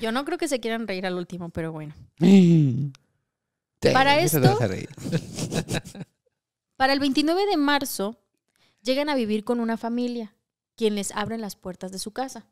Yo 0.00 0.12
no 0.12 0.24
creo 0.24 0.38
que 0.38 0.46
se 0.46 0.60
quieran 0.60 0.86
reír 0.86 1.04
al 1.04 1.14
último, 1.14 1.48
pero 1.50 1.72
bueno. 1.72 1.94
Sí, 3.80 3.90
Para 3.92 4.18
esto-. 4.18 4.58
Para 6.76 6.92
el 6.92 6.98
29 6.98 7.46
de 7.46 7.56
marzo 7.56 8.18
llegan 8.88 9.10
a 9.10 9.14
vivir 9.14 9.44
con 9.44 9.60
una 9.60 9.76
familia, 9.76 10.34
quien 10.74 10.94
les 10.94 11.12
abren 11.12 11.42
las 11.42 11.56
puertas 11.56 11.92
de 11.92 11.98
su 11.98 12.12
casa, 12.12 12.46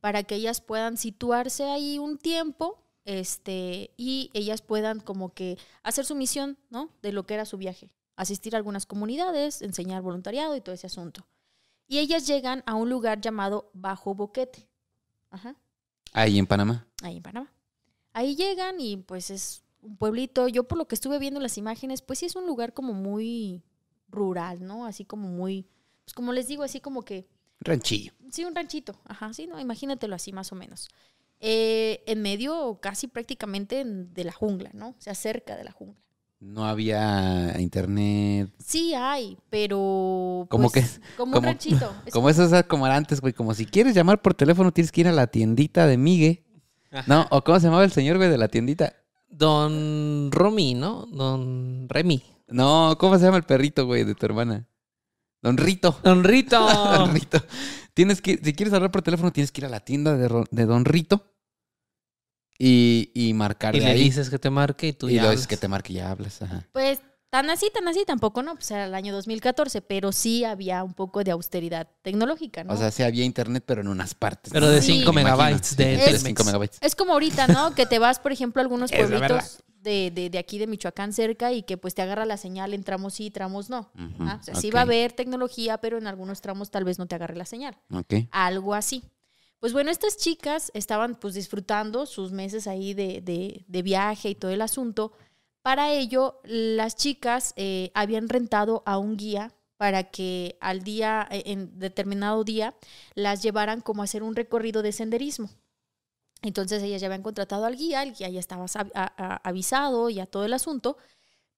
para 0.00 0.24
que 0.24 0.34
ellas 0.34 0.60
puedan 0.60 0.96
situarse 0.96 1.62
ahí 1.64 1.98
un 1.98 2.18
tiempo 2.18 2.82
este, 3.04 3.92
y 3.96 4.30
ellas 4.34 4.62
puedan 4.62 4.98
como 4.98 5.32
que 5.32 5.58
hacer 5.84 6.04
su 6.04 6.16
misión, 6.16 6.58
¿no? 6.70 6.90
De 7.02 7.12
lo 7.12 7.24
que 7.24 7.34
era 7.34 7.44
su 7.44 7.56
viaje, 7.56 7.88
asistir 8.16 8.56
a 8.56 8.58
algunas 8.58 8.84
comunidades, 8.84 9.62
enseñar 9.62 10.02
voluntariado 10.02 10.56
y 10.56 10.60
todo 10.60 10.74
ese 10.74 10.88
asunto. 10.88 11.24
Y 11.86 11.98
ellas 11.98 12.26
llegan 12.26 12.64
a 12.66 12.74
un 12.74 12.90
lugar 12.90 13.20
llamado 13.20 13.70
Bajo 13.72 14.12
Boquete, 14.14 14.68
Ajá, 15.30 15.54
Ahí 16.12 16.38
en 16.38 16.46
Panamá. 16.46 16.84
ahí 17.02 17.18
en 17.18 17.22
Panamá. 17.22 17.52
Ahí 18.12 18.34
llegan 18.34 18.80
y 18.80 18.96
pues 18.96 19.30
es 19.30 19.62
un 19.82 19.96
pueblito. 19.96 20.48
Yo 20.48 20.64
por 20.64 20.78
lo 20.78 20.88
que 20.88 20.96
estuve 20.96 21.20
viendo 21.20 21.38
en 21.38 21.42
las 21.44 21.58
imágenes, 21.58 22.02
pues 22.02 22.18
sí 22.18 22.26
es 22.26 22.34
un 22.34 22.46
lugar 22.46 22.72
como 22.74 22.92
muy 22.92 23.62
rural, 24.08 24.64
¿no? 24.66 24.86
Así 24.86 25.04
como 25.04 25.28
muy, 25.28 25.66
pues 26.06 26.14
como 26.14 26.32
les 26.32 26.46
digo, 26.48 26.62
así 26.62 26.80
como 26.80 27.02
que, 27.02 27.26
Ranchillo. 27.60 28.12
sí, 28.30 28.44
un 28.44 28.54
ranchito, 28.54 28.94
ajá, 29.04 29.32
sí, 29.34 29.46
¿no? 29.46 29.58
Imagínatelo 29.60 30.14
así 30.14 30.32
más 30.32 30.52
o 30.52 30.54
menos. 30.54 30.88
Eh, 31.40 32.02
en 32.06 32.22
medio, 32.22 32.78
casi 32.80 33.08
prácticamente 33.08 33.80
en- 33.80 34.14
de 34.14 34.24
la 34.24 34.32
jungla, 34.32 34.70
¿no? 34.72 34.90
O 34.90 34.94
sea, 35.00 35.14
cerca 35.14 35.56
de 35.56 35.64
la 35.64 35.72
jungla. 35.72 36.00
No 36.38 36.64
había 36.66 37.58
internet. 37.58 38.50
Sí 38.64 38.94
hay, 38.94 39.36
pero... 39.50 40.46
¿Cómo 40.48 40.70
pues, 40.70 41.00
Como 41.16 41.30
un 41.30 41.32
como- 41.34 41.46
ranchito. 41.46 41.92
Es 42.06 42.12
Como 42.14 42.30
eso 42.30 42.44
es 42.44 42.64
como 42.66 42.86
era 42.86 42.94
antes, 42.96 43.20
güey. 43.20 43.32
Como 43.32 43.52
si 43.54 43.66
quieres 43.66 43.94
llamar 43.94 44.22
por 44.22 44.34
teléfono, 44.34 44.70
tienes 44.72 44.92
que 44.92 45.00
ir 45.00 45.08
a 45.08 45.12
la 45.12 45.26
tiendita 45.26 45.86
de 45.86 45.96
Migue. 45.98 46.44
Ajá. 46.92 47.04
No, 47.08 47.26
o 47.30 47.42
cómo 47.42 47.58
se 47.58 47.66
llamaba 47.66 47.84
el 47.84 47.90
señor, 47.90 48.18
güey, 48.18 48.28
de 48.30 48.38
la 48.38 48.48
tiendita. 48.48 48.94
Don 49.28 50.30
Romy, 50.30 50.74
¿no? 50.74 51.06
Don 51.06 51.88
Remy. 51.88 52.22
No, 52.48 52.96
¿cómo 52.98 53.18
se 53.18 53.24
llama 53.24 53.38
el 53.38 53.42
perrito, 53.42 53.84
güey, 53.86 54.04
de 54.04 54.14
tu 54.14 54.24
hermana? 54.24 54.68
Don 55.42 55.56
Rito. 55.56 55.98
Don 56.02 56.24
Rito. 56.24 56.58
Don 56.98 57.14
Rito. 57.14 57.42
Tienes 57.94 58.20
que, 58.20 58.38
si 58.42 58.52
quieres 58.54 58.74
hablar 58.74 58.90
por 58.90 59.02
teléfono, 59.02 59.32
tienes 59.32 59.52
que 59.52 59.60
ir 59.60 59.66
a 59.66 59.68
la 59.70 59.80
tienda 59.80 60.16
de, 60.16 60.66
Don 60.66 60.84
Rito 60.84 61.32
y, 62.58 63.10
y 63.14 63.32
marcarle 63.34 63.80
Y 63.80 63.84
le 63.84 63.90
ahí. 63.92 64.02
dices 64.04 64.30
que 64.30 64.38
te 64.38 64.50
marque 64.50 64.88
y 64.88 64.92
tú 64.92 65.08
y 65.08 65.14
ya 65.14 65.22
lo 65.22 65.28
hablas. 65.28 65.40
dices 65.40 65.46
que 65.48 65.56
te 65.56 65.68
marque 65.68 65.92
y 65.92 65.96
ya 65.96 66.10
hablas. 66.10 66.40
Ajá. 66.42 66.66
Pues 66.72 67.00
tan 67.30 67.50
así, 67.50 67.70
tan 67.72 67.86
así 67.88 68.04
tampoco, 68.06 68.42
¿no? 68.42 68.54
Pues 68.54 68.70
era 68.70 68.86
el 68.86 68.94
año 68.94 69.12
2014, 69.14 69.82
pero 69.82 70.12
sí 70.12 70.44
había 70.44 70.82
un 70.82 70.94
poco 70.94 71.22
de 71.24 71.32
austeridad 71.32 71.88
tecnológica, 72.02 72.64
¿no? 72.64 72.72
O 72.72 72.76
sea, 72.76 72.90
sí 72.90 73.02
había 73.02 73.24
internet, 73.24 73.64
pero 73.66 73.82
en 73.82 73.88
unas 73.88 74.14
partes. 74.14 74.52
Pero 74.52 74.66
¿no? 74.66 74.72
de 74.72 74.80
Sí. 74.80 74.98
5 75.00 75.12
Me 75.12 75.20
imagino, 75.22 75.36
megabytes 75.38 75.76
de 75.76 75.84
de 75.84 75.96
Telmex. 75.98 76.22
5 76.24 76.44
megabytes. 76.44 76.78
Es 76.80 76.94
como 76.94 77.12
ahorita, 77.12 77.46
¿no? 77.48 77.74
Que 77.74 77.84
te 77.86 77.98
vas, 77.98 78.20
por 78.20 78.32
ejemplo, 78.32 78.60
a 78.60 78.62
algunos 78.62 78.90
Es 78.92 79.10
la 79.10 79.18
pueblitos. 79.18 79.58
De, 79.86 80.10
de, 80.10 80.28
de 80.28 80.38
aquí 80.38 80.58
de 80.58 80.66
Michoacán 80.66 81.14
cerca 81.14 81.52
y 81.54 81.62
que 81.62 81.78
pues 81.78 81.94
te 81.94 82.02
agarra 82.02 82.26
la 82.26 82.36
señal 82.36 82.74
en 82.74 82.84
tramos 82.84 83.14
sí, 83.14 83.30
tramos 83.30 83.70
no. 83.70 83.90
Ah, 84.20 84.38
o 84.40 84.42
sea, 84.44 84.54
sí 84.56 84.70
va 84.70 84.80
a 84.80 84.82
haber 84.82 85.12
tecnología, 85.12 85.78
pero 85.78 85.96
en 85.96 86.06
algunos 86.06 86.42
tramos 86.42 86.70
tal 86.70 86.84
vez 86.84 86.98
no 86.98 87.06
te 87.06 87.14
agarre 87.14 87.36
la 87.36 87.46
señal. 87.46 87.78
Ok. 87.90 88.12
Algo 88.32 88.74
así. 88.74 89.02
Pues 89.60 89.72
bueno, 89.72 89.90
estas 89.90 90.18
chicas 90.18 90.70
estaban 90.74 91.14
pues 91.14 91.32
disfrutando 91.34 92.04
sus 92.04 92.30
meses 92.32 92.66
ahí 92.66 92.92
de, 92.92 93.22
de- 93.22 93.64
de 93.66 93.82
viaje 93.82 94.28
y 94.30 94.34
todo 94.34 94.50
el 94.50 94.60
asunto. 94.60 95.12
Para 95.62 95.92
ello, 95.92 96.40
las 96.44 96.94
chicas 96.96 97.52
eh, 97.56 97.90
habían 97.94 98.28
rentado 98.28 98.82
a 98.86 98.98
un 98.98 99.16
guía 99.16 99.52
para 99.78 100.04
que 100.04 100.56
al 100.60 100.82
día, 100.82 101.26
eh, 101.30 101.42
en 101.46 101.78
determinado 101.78 102.44
día, 102.44 102.74
las 103.14 103.42
llevaran 103.42 103.80
como 103.80 104.02
a 104.02 104.04
hacer 104.04 104.22
un 104.22 104.36
recorrido 104.36 104.82
de 104.82 104.92
senderismo. 104.92 105.48
Entonces 106.42 106.82
ellas 106.82 107.00
ya 107.00 107.06
habían 107.06 107.22
contratado 107.22 107.64
al 107.64 107.76
guía, 107.76 108.02
el 108.02 108.14
guía 108.14 108.28
ya 108.28 108.40
estaba 108.40 108.66
avisado 109.42 110.10
y 110.10 110.20
a 110.20 110.26
todo 110.26 110.44
el 110.44 110.52
asunto, 110.52 110.96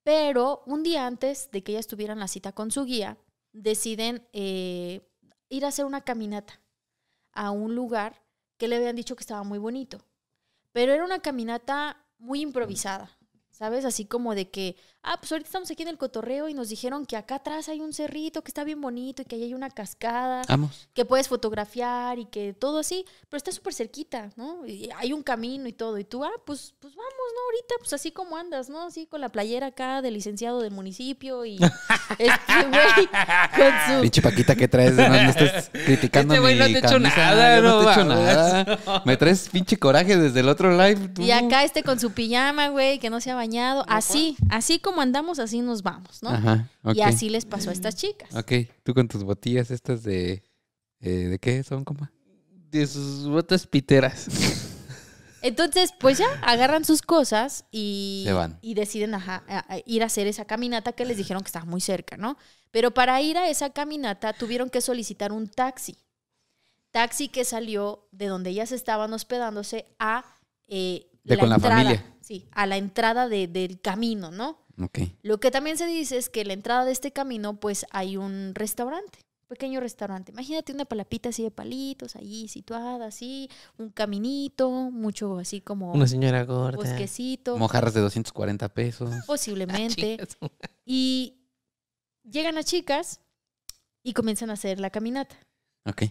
pero 0.02 0.62
un 0.66 0.82
día 0.82 1.06
antes 1.06 1.50
de 1.50 1.62
que 1.62 1.72
ellas 1.72 1.86
tuvieran 1.86 2.18
la 2.18 2.28
cita 2.28 2.52
con 2.52 2.70
su 2.70 2.84
guía, 2.84 3.18
deciden 3.52 4.26
eh, 4.32 5.06
ir 5.48 5.64
a 5.64 5.68
hacer 5.68 5.84
una 5.84 6.02
caminata 6.02 6.60
a 7.32 7.50
un 7.50 7.74
lugar 7.74 8.22
que 8.56 8.68
le 8.68 8.76
habían 8.76 8.96
dicho 8.96 9.16
que 9.16 9.22
estaba 9.22 9.42
muy 9.42 9.58
bonito. 9.58 9.98
Pero 10.72 10.92
era 10.92 11.04
una 11.04 11.20
caminata 11.20 12.06
muy 12.18 12.40
improvisada, 12.40 13.17
¿sabes? 13.58 13.84
Así 13.84 14.04
como 14.04 14.36
de 14.36 14.50
que, 14.50 14.76
ah, 15.02 15.16
pues 15.18 15.32
ahorita 15.32 15.48
estamos 15.48 15.68
aquí 15.68 15.82
en 15.82 15.88
el 15.88 15.98
cotorreo 15.98 16.48
y 16.48 16.54
nos 16.54 16.68
dijeron 16.68 17.04
que 17.06 17.16
acá 17.16 17.36
atrás 17.36 17.68
hay 17.68 17.80
un 17.80 17.92
cerrito 17.92 18.42
que 18.42 18.50
está 18.50 18.62
bien 18.62 18.80
bonito 18.80 19.22
y 19.22 19.24
que 19.24 19.34
ahí 19.34 19.42
hay 19.42 19.54
una 19.54 19.68
cascada 19.68 20.42
Vamos. 20.48 20.88
que 20.94 21.04
puedes 21.04 21.26
fotografiar 21.26 22.20
y 22.20 22.26
que 22.26 22.52
todo 22.52 22.78
así, 22.78 23.04
pero 23.28 23.38
está 23.38 23.50
súper 23.50 23.74
cerquita, 23.74 24.30
¿no? 24.36 24.64
Y 24.64 24.90
hay 24.96 25.12
un 25.12 25.24
camino 25.24 25.66
y 25.66 25.72
todo. 25.72 25.98
Y 25.98 26.04
tú, 26.04 26.24
ah, 26.24 26.30
pues, 26.46 26.72
pues 26.78 26.94
vamos, 26.94 27.12
¿no? 27.12 27.40
Ahorita, 27.46 27.74
pues 27.80 27.92
así 27.94 28.12
como 28.12 28.36
andas, 28.36 28.68
¿no? 28.68 28.86
Así 28.86 29.06
con 29.06 29.20
la 29.20 29.28
playera 29.28 29.66
acá 29.66 30.02
de 30.02 30.12
licenciado 30.12 30.60
del 30.60 30.70
municipio 30.70 31.44
y 31.44 31.56
este 32.18 32.54
güey 32.68 33.08
con 33.56 33.96
su... 33.96 34.00
Pinche 34.02 34.22
Paquita, 34.22 34.54
¿qué 34.54 34.68
traes? 34.68 34.94
No, 34.94 35.08
no 35.08 35.30
estés 35.30 35.68
criticando 35.84 36.34
Este 36.34 36.40
güey 36.40 36.54
no 36.56 36.66
te 36.66 36.78
hecho 36.78 37.00
nada, 37.00 37.60
no, 37.60 37.68
no 37.68 37.80
te 37.80 37.88
he 37.88 37.92
hecho 37.92 38.04
mames. 38.04 38.24
nada. 38.24 39.02
Me 39.04 39.16
traes 39.16 39.48
pinche 39.48 39.76
coraje 39.76 40.16
desde 40.16 40.40
el 40.40 40.48
otro 40.48 40.70
live. 40.70 41.08
tú. 41.08 41.22
Y 41.22 41.32
acá 41.32 41.64
este 41.64 41.82
con 41.82 41.98
su 41.98 42.12
pijama, 42.12 42.68
güey, 42.68 43.00
que 43.00 43.10
no 43.10 43.20
se 43.20 43.32
ha 43.32 43.34
bañado. 43.34 43.47
Así, 43.88 44.36
así 44.50 44.78
como 44.78 45.00
andamos, 45.00 45.38
así 45.38 45.60
nos 45.60 45.82
vamos, 45.82 46.22
¿no? 46.22 46.30
Ajá, 46.30 46.68
ok. 46.82 46.94
Y 46.96 47.02
así 47.02 47.28
les 47.30 47.44
pasó 47.44 47.70
a 47.70 47.72
estas 47.72 47.96
chicas. 47.96 48.34
Ok, 48.34 48.52
tú 48.82 48.94
con 48.94 49.08
tus 49.08 49.24
botillas 49.24 49.70
estas 49.70 50.02
de... 50.02 50.42
eh, 51.00 51.08
¿De 51.10 51.38
qué 51.38 51.62
son, 51.62 51.84
compa? 51.84 52.10
De 52.70 52.86
sus 52.86 53.26
botas 53.28 53.66
piteras. 53.66 54.26
Entonces, 55.40 55.92
pues 56.00 56.18
ya 56.18 56.26
agarran 56.42 56.84
sus 56.84 57.00
cosas 57.00 57.64
y, 57.70 58.22
Se 58.26 58.32
van. 58.32 58.58
y 58.60 58.74
deciden 58.74 59.14
ajá, 59.14 59.44
a- 59.48 59.74
a 59.74 59.78
ir 59.86 60.02
a 60.02 60.06
hacer 60.06 60.26
esa 60.26 60.44
caminata 60.44 60.92
que 60.92 61.04
les 61.04 61.16
dijeron 61.16 61.42
que 61.42 61.48
estaba 61.48 61.64
muy 61.64 61.80
cerca, 61.80 62.16
¿no? 62.16 62.36
Pero 62.72 62.92
para 62.92 63.20
ir 63.22 63.38
a 63.38 63.48
esa 63.48 63.70
caminata 63.70 64.32
tuvieron 64.32 64.68
que 64.68 64.80
solicitar 64.80 65.32
un 65.32 65.48
taxi. 65.48 65.96
Taxi 66.90 67.28
que 67.28 67.44
salió 67.44 68.08
de 68.10 68.26
donde 68.26 68.50
ellas 68.50 68.72
estaban 68.72 69.12
hospedándose 69.12 69.86
a 70.00 70.24
eh, 70.66 71.06
De 71.22 71.38
con 71.38 71.48
la 71.50 71.54
entrada. 71.54 71.76
familia. 71.76 72.04
Sí, 72.28 72.46
a 72.52 72.66
la 72.66 72.76
entrada 72.76 73.26
de- 73.26 73.48
del 73.48 73.80
camino, 73.80 74.30
¿no? 74.30 74.58
Ok. 74.78 74.98
Lo 75.22 75.40
que 75.40 75.50
también 75.50 75.78
se 75.78 75.86
dice 75.86 76.18
es 76.18 76.28
que 76.28 76.42
en 76.42 76.48
la 76.48 76.52
entrada 76.52 76.84
de 76.84 76.92
este 76.92 77.10
camino, 77.10 77.58
pues 77.58 77.86
hay 77.90 78.18
un 78.18 78.52
restaurante, 78.54 79.20
un 79.44 79.48
pequeño 79.48 79.80
restaurante. 79.80 80.30
Imagínate 80.32 80.74
una 80.74 80.84
palapita 80.84 81.30
así 81.30 81.42
de 81.42 81.50
palitos, 81.50 82.16
ahí 82.16 82.46
situada, 82.48 83.06
así, 83.06 83.48
un 83.78 83.88
caminito, 83.88 84.68
mucho 84.70 85.38
así 85.38 85.62
como 85.62 85.90
Una 85.94 86.06
señora 86.06 86.44
gorda. 86.44 86.76
bosquecito, 86.76 87.56
Mojarras 87.56 87.94
de 87.94 88.00
240 88.02 88.68
pesos. 88.74 89.08
posiblemente. 89.26 90.18
Chingas. 90.18 90.36
Y 90.84 91.38
llegan 92.30 92.56
las 92.56 92.66
chicas 92.66 93.20
y 94.02 94.12
comienzan 94.12 94.50
a 94.50 94.52
hacer 94.52 94.80
la 94.80 94.90
caminata. 94.90 95.34
Ok. 95.86 96.02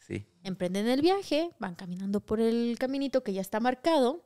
Sí. 0.00 0.26
Emprenden 0.42 0.88
el 0.88 1.02
viaje, 1.02 1.50
van 1.60 1.76
caminando 1.76 2.18
por 2.20 2.40
el 2.40 2.76
caminito 2.80 3.22
que 3.22 3.32
ya 3.32 3.40
está 3.40 3.60
marcado. 3.60 4.24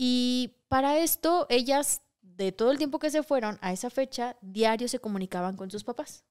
Y 0.00 0.54
para 0.68 0.98
esto, 0.98 1.46
ellas, 1.50 2.02
de 2.22 2.52
todo 2.52 2.70
el 2.70 2.78
tiempo 2.78 3.00
que 3.00 3.10
se 3.10 3.24
fueron 3.24 3.58
a 3.60 3.72
esa 3.72 3.90
fecha, 3.90 4.36
diario 4.40 4.86
se 4.88 5.00
comunicaban 5.00 5.56
con 5.56 5.70
sus 5.72 5.82
papás. 5.82 6.24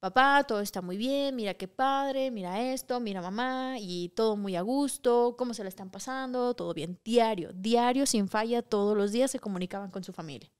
Papá, 0.00 0.44
todo 0.44 0.60
está 0.60 0.80
muy 0.80 0.96
bien, 0.96 1.36
mira 1.36 1.54
qué 1.54 1.68
padre, 1.68 2.30
mira 2.30 2.72
esto, 2.72 2.98
mira 2.98 3.20
mamá, 3.20 3.76
y 3.78 4.08
todo 4.10 4.36
muy 4.36 4.56
a 4.56 4.62
gusto, 4.62 5.36
cómo 5.36 5.52
se 5.52 5.62
la 5.62 5.68
están 5.68 5.90
pasando, 5.90 6.54
todo 6.54 6.72
bien. 6.72 6.98
Diario, 7.04 7.52
diario, 7.54 8.06
sin 8.06 8.28
falla, 8.28 8.62
todos 8.62 8.96
los 8.96 9.12
días 9.12 9.30
se 9.30 9.40
comunicaban 9.40 9.90
con 9.90 10.02
su 10.02 10.14
familia. 10.14 10.50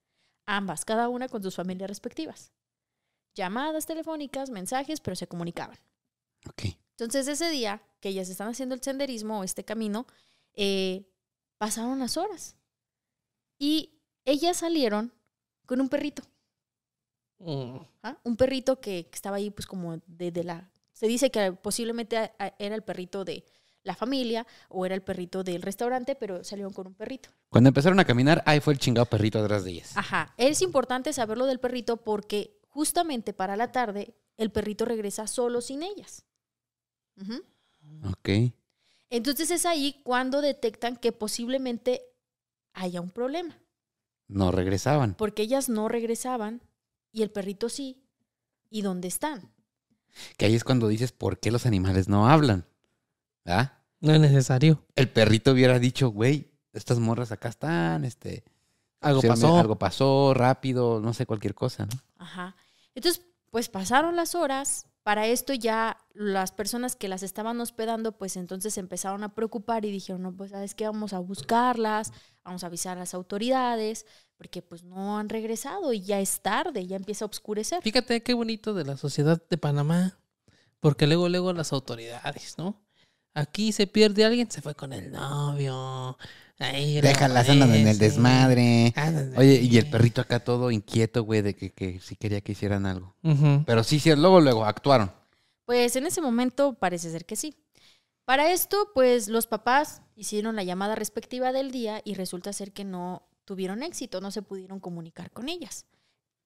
Ambas, 0.44 0.84
cada 0.84 1.08
una 1.08 1.28
con 1.28 1.42
sus 1.42 1.56
familias 1.56 1.88
respectivas. 1.88 2.52
Llamadas 3.34 3.86
telefónicas, 3.86 4.50
mensajes, 4.50 5.00
pero 5.00 5.16
se 5.16 5.26
comunicaban. 5.26 5.78
Ok. 6.48 6.76
Entonces 6.90 7.28
ese 7.28 7.50
día 7.50 7.82
que 8.00 8.10
ellas 8.10 8.28
están 8.28 8.48
haciendo 8.48 8.74
el 8.74 8.82
senderismo 8.82 9.40
o 9.40 9.44
este 9.44 9.64
camino, 9.64 10.06
eh, 10.54 11.06
pasaron 11.58 11.98
las 11.98 12.16
horas 12.16 12.56
y 13.58 13.98
ellas 14.24 14.58
salieron 14.58 15.12
con 15.66 15.80
un 15.80 15.88
perrito, 15.88 16.22
Mm. 17.38 17.76
¿ah? 18.02 18.16
un 18.24 18.36
perrito 18.36 18.80
que, 18.80 19.08
que 19.10 19.14
estaba 19.14 19.36
ahí 19.36 19.50
pues 19.50 19.66
como 19.66 19.98
de, 20.06 20.30
de 20.32 20.42
la... 20.44 20.70
Se 20.92 21.06
dice 21.06 21.30
que 21.30 21.52
posiblemente 21.52 22.16
a- 22.16 22.32
a- 22.38 22.54
era 22.58 22.74
el 22.74 22.82
perrito 22.82 23.24
de 23.26 23.44
la 23.82 23.94
familia 23.94 24.46
o 24.70 24.86
era 24.86 24.94
el 24.94 25.02
perrito 25.02 25.44
del 25.44 25.60
restaurante, 25.62 26.14
pero 26.14 26.42
salieron 26.44 26.72
con 26.72 26.86
un 26.86 26.94
perrito. 26.94 27.28
Cuando 27.50 27.68
empezaron 27.68 28.00
a 28.00 28.04
caminar, 28.06 28.42
ahí 28.46 28.60
fue 28.60 28.72
el 28.72 28.78
chingado 28.78 29.04
perrito 29.06 29.38
atrás 29.38 29.64
de 29.64 29.72
ellas. 29.72 29.96
Ajá, 29.96 30.32
es 30.38 30.62
importante 30.62 31.12
saberlo 31.12 31.44
del 31.46 31.60
perrito 31.60 31.98
porque 31.98 32.58
justamente 32.70 33.32
para 33.34 33.54
la 33.56 33.70
tarde 33.70 34.14
el 34.38 34.50
perrito 34.50 34.86
regresa 34.86 35.26
solo 35.26 35.60
sin 35.60 35.82
ellas. 35.82 36.24
Ujú. 37.20 37.42
Ok. 38.10 38.28
Entonces 39.10 39.50
es 39.50 39.66
ahí 39.66 40.00
cuando 40.04 40.40
detectan 40.40 40.96
que 40.96 41.12
posiblemente 41.12 42.02
haya 42.72 43.00
un 43.00 43.10
problema, 43.10 43.58
No 44.28 44.50
regresaban. 44.50 45.14
porque 45.14 45.42
ellas 45.42 45.68
no 45.68 45.88
regresaban 45.88 46.62
y 47.12 47.22
el 47.22 47.30
perrito 47.30 47.68
sí. 47.68 48.02
¿Y 48.68 48.82
dónde 48.82 49.06
están? 49.08 49.52
Que 50.36 50.46
ahí 50.46 50.54
es 50.54 50.64
cuando 50.64 50.88
dices, 50.88 51.12
¿por 51.12 51.38
qué 51.38 51.50
los 51.52 51.66
animales 51.66 52.08
no 52.08 52.28
hablan? 52.28 52.66
¿Ah? 53.44 53.84
No 54.00 54.12
es 54.12 54.20
necesario. 54.20 54.84
El 54.96 55.08
perrito 55.08 55.52
hubiera 55.52 55.78
dicho, 55.78 56.08
güey, 56.08 56.50
estas 56.72 56.98
morras 56.98 57.30
acá 57.32 57.48
están, 57.48 58.04
este... 58.04 58.44
Algo 59.00 59.20
se 59.20 59.28
me- 59.28 59.34
pasó. 59.34 59.56
Algo 59.58 59.78
pasó, 59.78 60.34
rápido, 60.34 61.00
no 61.00 61.12
sé, 61.14 61.26
cualquier 61.26 61.54
cosa, 61.54 61.86
¿no? 61.86 61.92
Ajá. 62.18 62.56
Entonces, 62.94 63.22
pues 63.50 63.68
pasaron 63.68 64.16
las 64.16 64.34
horas. 64.34 64.86
Para 65.06 65.28
esto 65.28 65.54
ya 65.54 65.98
las 66.14 66.50
personas 66.50 66.96
que 66.96 67.06
las 67.06 67.22
estaban 67.22 67.60
hospedando, 67.60 68.18
pues 68.18 68.36
entonces 68.36 68.76
empezaron 68.76 69.22
a 69.22 69.36
preocupar 69.36 69.84
y 69.84 69.92
dijeron, 69.92 70.22
no, 70.22 70.36
pues 70.36 70.50
sabes 70.50 70.74
qué, 70.74 70.84
vamos 70.84 71.12
a 71.12 71.20
buscarlas, 71.20 72.12
vamos 72.42 72.64
a 72.64 72.66
avisar 72.66 72.96
a 72.96 73.00
las 73.02 73.14
autoridades, 73.14 74.04
porque 74.36 74.62
pues 74.62 74.82
no 74.82 75.16
han 75.16 75.28
regresado 75.28 75.92
y 75.92 76.00
ya 76.00 76.18
es 76.18 76.40
tarde, 76.40 76.88
ya 76.88 76.96
empieza 76.96 77.24
a 77.24 77.28
oscurecer. 77.28 77.82
Fíjate 77.82 78.20
qué 78.24 78.34
bonito 78.34 78.74
de 78.74 78.84
la 78.84 78.96
sociedad 78.96 79.40
de 79.48 79.56
Panamá. 79.56 80.18
Porque 80.80 81.06
luego, 81.06 81.28
luego 81.28 81.52
las 81.52 81.72
autoridades, 81.72 82.58
¿no? 82.58 82.82
Aquí 83.32 83.70
se 83.70 83.86
pierde 83.86 84.24
alguien, 84.24 84.50
se 84.50 84.60
fue 84.60 84.74
con 84.74 84.92
el 84.92 85.12
novio. 85.12 86.18
Ahí 86.58 87.00
Déjalas, 87.00 87.48
andan 87.48 87.74
en 87.74 87.86
el 87.86 87.98
desmadre. 87.98 88.92
Andan 88.96 89.32
Oye, 89.36 89.60
y 89.60 89.76
el 89.76 89.90
perrito 89.90 90.22
acá 90.22 90.40
todo 90.40 90.70
inquieto, 90.70 91.22
güey, 91.22 91.42
de 91.42 91.54
que, 91.54 91.70
que 91.70 92.00
sí 92.00 92.16
quería 92.16 92.40
que 92.40 92.52
hicieran 92.52 92.86
algo. 92.86 93.14
Pero 93.66 93.84
sí, 93.84 94.00
sí, 94.00 94.14
luego, 94.16 94.40
luego 94.40 94.64
actuaron. 94.64 95.12
Pues 95.66 95.96
en 95.96 96.06
ese 96.06 96.20
momento 96.20 96.74
parece 96.74 97.10
ser 97.10 97.26
que 97.26 97.36
sí. 97.36 97.56
Para 98.24 98.50
esto, 98.52 98.90
pues 98.94 99.28
los 99.28 99.46
papás 99.46 100.02
hicieron 100.14 100.56
la 100.56 100.64
llamada 100.64 100.94
respectiva 100.94 101.52
del 101.52 101.70
día 101.70 102.00
y 102.04 102.14
resulta 102.14 102.52
ser 102.52 102.72
que 102.72 102.84
no 102.84 103.22
tuvieron 103.44 103.82
éxito, 103.82 104.20
no 104.20 104.30
se 104.30 104.42
pudieron 104.42 104.80
comunicar 104.80 105.30
con 105.30 105.48
ellas. 105.48 105.86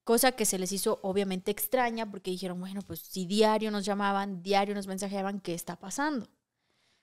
Cosa 0.05 0.33
que 0.33 0.44
se 0.44 0.59
les 0.59 0.73
hizo 0.73 0.99
obviamente 1.03 1.51
extraña 1.51 2.11
porque 2.11 2.31
dijeron, 2.31 2.59
bueno, 2.61 2.81
pues 2.83 3.01
si 3.01 3.27
diario 3.27 3.70
nos 3.70 3.85
llamaban, 3.85 4.42
diario 4.42 4.75
nos 4.75 4.87
mensajeaban, 4.87 5.40
¿qué 5.40 5.55
está 5.55 5.77
pasando? 5.77 6.29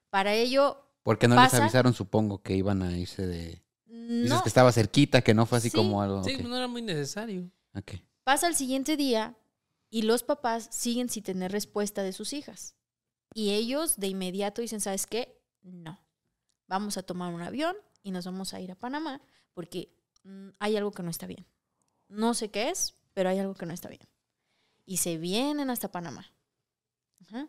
Para 0.09 0.33
ello, 0.33 0.86
Porque 1.07 1.29
no 1.29 1.41
les 1.41 1.53
avisaron, 1.53 1.93
supongo, 1.93 2.41
que 2.41 2.53
iban 2.53 2.83
a 2.83 2.97
irse 2.97 3.25
de... 3.25 3.63
Dices 3.85 4.29
no. 4.29 4.43
que 4.43 4.49
estaba 4.49 4.73
cerquita, 4.73 5.21
que 5.21 5.33
no 5.33 5.45
fue 5.45 5.59
así 5.59 5.69
Sí, 5.69 5.77
como 5.77 6.01
algo... 6.01 6.21
Sí, 6.21 6.35
no 6.43 6.53
era 6.53 6.67
muy 6.67 6.81
necesario. 6.81 7.49
Pasa 8.25 8.49
el 8.49 8.55
siguiente 8.55 8.97
día 8.97 9.37
y 9.89 10.01
los 10.01 10.23
papás 10.23 10.67
siguen 10.69 11.07
sin 11.07 11.23
tener 11.23 11.53
respuesta 11.53 12.03
de 12.03 12.11
sus 12.11 12.33
hijas. 12.33 12.75
Y 13.33 13.51
ellos 13.51 13.95
de 13.95 14.07
inmediato 14.07 14.61
dicen, 14.61 14.81
¿sabes 14.81 15.07
qué? 15.07 15.41
No. 15.61 15.97
Vamos 16.67 16.97
a 16.97 17.03
tomar 17.03 17.33
un 17.33 17.41
avión 17.41 17.77
y 18.03 18.11
nos 18.11 18.25
vamos 18.25 18.53
a 18.53 18.59
ir 18.59 18.69
a 18.69 18.75
Panamá 18.75 19.21
porque 19.53 19.95
mm, 20.25 20.49
hay 20.59 20.75
algo 20.75 20.91
que 20.91 21.03
no 21.03 21.09
está 21.09 21.25
bien. 21.25 21.47
No 22.09 22.33
sé 22.33 22.51
qué 22.51 22.69
es, 22.69 22.95
pero 23.13 23.29
hay 23.29 23.39
algo 23.39 23.55
que 23.55 23.65
no 23.65 23.73
está 23.73 23.87
bien. 23.87 24.09
Y 24.85 24.97
se 24.97 25.17
vienen 25.17 25.69
hasta 25.69 25.89
Panamá. 25.89 26.33
Ajá. 27.21 27.47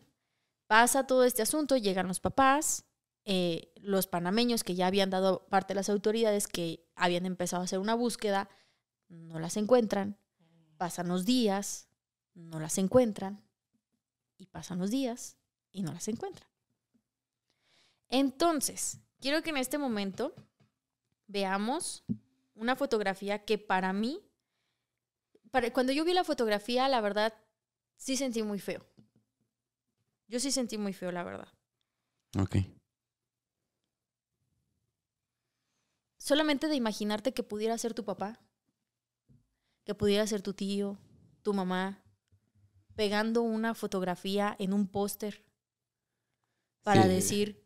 Pasa 0.67 1.05
todo 1.05 1.25
este 1.25 1.41
asunto, 1.41 1.75
llegan 1.75 2.07
los 2.07 2.21
papás, 2.21 2.85
eh, 3.25 3.73
los 3.75 4.07
panameños 4.07 4.63
que 4.63 4.75
ya 4.75 4.87
habían 4.87 5.09
dado 5.09 5.45
parte 5.49 5.73
a 5.73 5.75
las 5.75 5.89
autoridades 5.89 6.47
que 6.47 6.87
habían 6.95 7.25
empezado 7.25 7.61
a 7.61 7.65
hacer 7.65 7.79
una 7.79 7.95
búsqueda, 7.95 8.49
no 9.07 9.39
las 9.39 9.57
encuentran. 9.57 10.17
Pasan 10.77 11.07
los 11.07 11.25
días, 11.25 11.89
no 12.33 12.59
las 12.59 12.77
encuentran. 12.77 13.43
Y 14.37 14.47
pasan 14.47 14.79
los 14.79 14.89
días 14.89 15.37
y 15.71 15.83
no 15.83 15.91
las 15.91 16.07
encuentran. 16.07 16.49
Entonces, 18.07 18.99
quiero 19.19 19.43
que 19.43 19.49
en 19.49 19.57
este 19.57 19.77
momento 19.77 20.33
veamos 21.27 22.03
una 22.55 22.75
fotografía 22.75 23.45
que 23.45 23.57
para 23.57 23.93
mí, 23.93 24.21
para, 25.51 25.71
cuando 25.71 25.93
yo 25.93 26.05
vi 26.05 26.13
la 26.13 26.23
fotografía, 26.23 26.87
la 26.87 27.01
verdad, 27.01 27.33
sí 27.95 28.17
sentí 28.17 28.41
muy 28.43 28.59
feo. 28.59 28.85
Yo 30.27 30.39
sí 30.39 30.51
sentí 30.51 30.77
muy 30.77 30.93
feo, 30.93 31.11
la 31.11 31.23
verdad. 31.23 31.47
Ok. 32.39 32.57
Solamente 36.29 36.67
de 36.67 36.75
imaginarte 36.75 37.33
que 37.33 37.41
pudiera 37.41 37.75
ser 37.79 37.95
tu 37.95 38.05
papá, 38.05 38.39
que 39.83 39.95
pudiera 39.95 40.27
ser 40.27 40.43
tu 40.43 40.53
tío, 40.53 40.99
tu 41.41 41.55
mamá, 41.55 42.03
pegando 42.95 43.41
una 43.41 43.73
fotografía 43.73 44.55
en 44.59 44.73
un 44.73 44.85
póster 44.87 45.43
para 46.83 47.01
Sí. 47.01 47.09
decir 47.09 47.65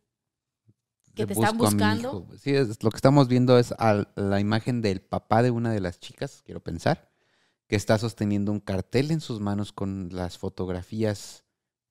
que 1.14 1.24
Le 1.24 1.26
te 1.26 1.32
están 1.34 1.58
buscando. 1.58 2.26
Sí, 2.40 2.54
es- 2.54 2.82
lo 2.82 2.88
que 2.90 2.96
estamos 2.96 3.28
viendo 3.28 3.58
es 3.58 3.72
a 3.72 4.08
la 4.16 4.40
imagen 4.40 4.80
del 4.80 5.02
papá 5.02 5.42
de 5.42 5.50
una 5.50 5.70
de 5.70 5.80
las 5.80 6.00
chicas, 6.00 6.40
quiero 6.46 6.60
pensar, 6.60 7.12
que 7.68 7.76
está 7.76 7.98
sosteniendo 7.98 8.50
un 8.50 8.60
cartel 8.60 9.10
en 9.10 9.20
sus 9.20 9.40
manos 9.40 9.72
con 9.74 10.08
las 10.10 10.38
fotografías 10.38 11.44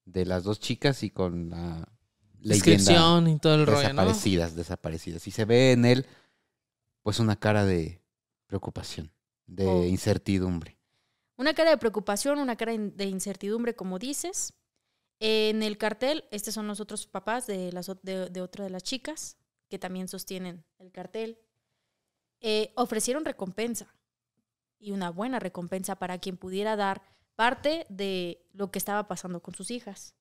de 0.05 0.25
las 0.25 0.43
dos 0.43 0.59
chicas 0.59 1.03
y 1.03 1.11
con 1.11 1.51
la 1.51 1.87
leyenda 2.39 2.65
Descripción 2.65 3.27
y 3.27 3.37
todo 3.37 3.53
el 3.53 3.67
rollo, 3.67 3.77
¿no? 3.93 4.01
desaparecidas, 4.01 4.55
desaparecidas. 4.55 5.27
Y 5.27 5.31
se 5.31 5.45
ve 5.45 5.73
en 5.73 5.85
él, 5.85 6.07
pues, 7.03 7.19
una 7.19 7.35
cara 7.35 7.65
de 7.65 8.01
preocupación, 8.47 9.11
de 9.45 9.65
Oh. 9.67 9.83
incertidumbre. 9.83 10.77
Una 11.37 11.53
cara 11.53 11.69
de 11.71 11.77
preocupación, 11.77 12.39
una 12.39 12.55
cara 12.55 12.73
de 12.77 13.05
incertidumbre, 13.05 13.75
como 13.75 13.99
dices. 13.99 14.53
En 15.19 15.63
el 15.63 15.77
cartel, 15.77 16.25
estos 16.31 16.53
son 16.53 16.67
los 16.67 16.79
otros 16.79 17.07
papás 17.07 17.47
de, 17.47 17.71
las, 17.71 17.87
de, 18.01 18.29
de 18.29 18.41
otra 18.41 18.63
de 18.65 18.69
las 18.69 18.83
chicas, 18.83 19.37
que 19.69 19.79
también 19.79 20.07
sostienen 20.07 20.63
el 20.79 20.91
cartel. 20.91 21.39
Eh, 22.41 22.71
ofrecieron 22.75 23.23
recompensa, 23.25 23.95
y 24.79 24.91
una 24.91 25.09
buena 25.11 25.39
recompensa 25.39 25.95
para 25.95 26.17
quien 26.19 26.35
pudiera 26.37 26.75
dar 26.75 27.01
parte 27.35 27.85
de 27.89 28.45
lo 28.51 28.69
que 28.69 28.79
estaba 28.79 29.07
pasando 29.07 29.41
con 29.41 29.55
sus 29.55 29.71
hijas. 29.71 30.13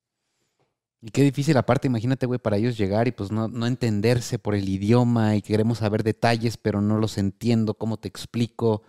Y 1.04 1.10
qué 1.10 1.22
difícil 1.22 1.56
aparte, 1.56 1.88
imagínate, 1.88 2.26
güey, 2.26 2.38
para 2.38 2.56
ellos 2.56 2.78
llegar 2.78 3.08
y 3.08 3.12
pues 3.12 3.32
no, 3.32 3.48
no 3.48 3.66
entenderse 3.66 4.38
por 4.38 4.54
el 4.54 4.68
idioma 4.68 5.34
y 5.34 5.42
queremos 5.42 5.78
saber 5.78 6.04
detalles, 6.04 6.56
pero 6.56 6.80
no 6.80 6.96
los 6.96 7.18
entiendo, 7.18 7.74
¿cómo 7.74 7.96
te 7.96 8.06
explico? 8.06 8.82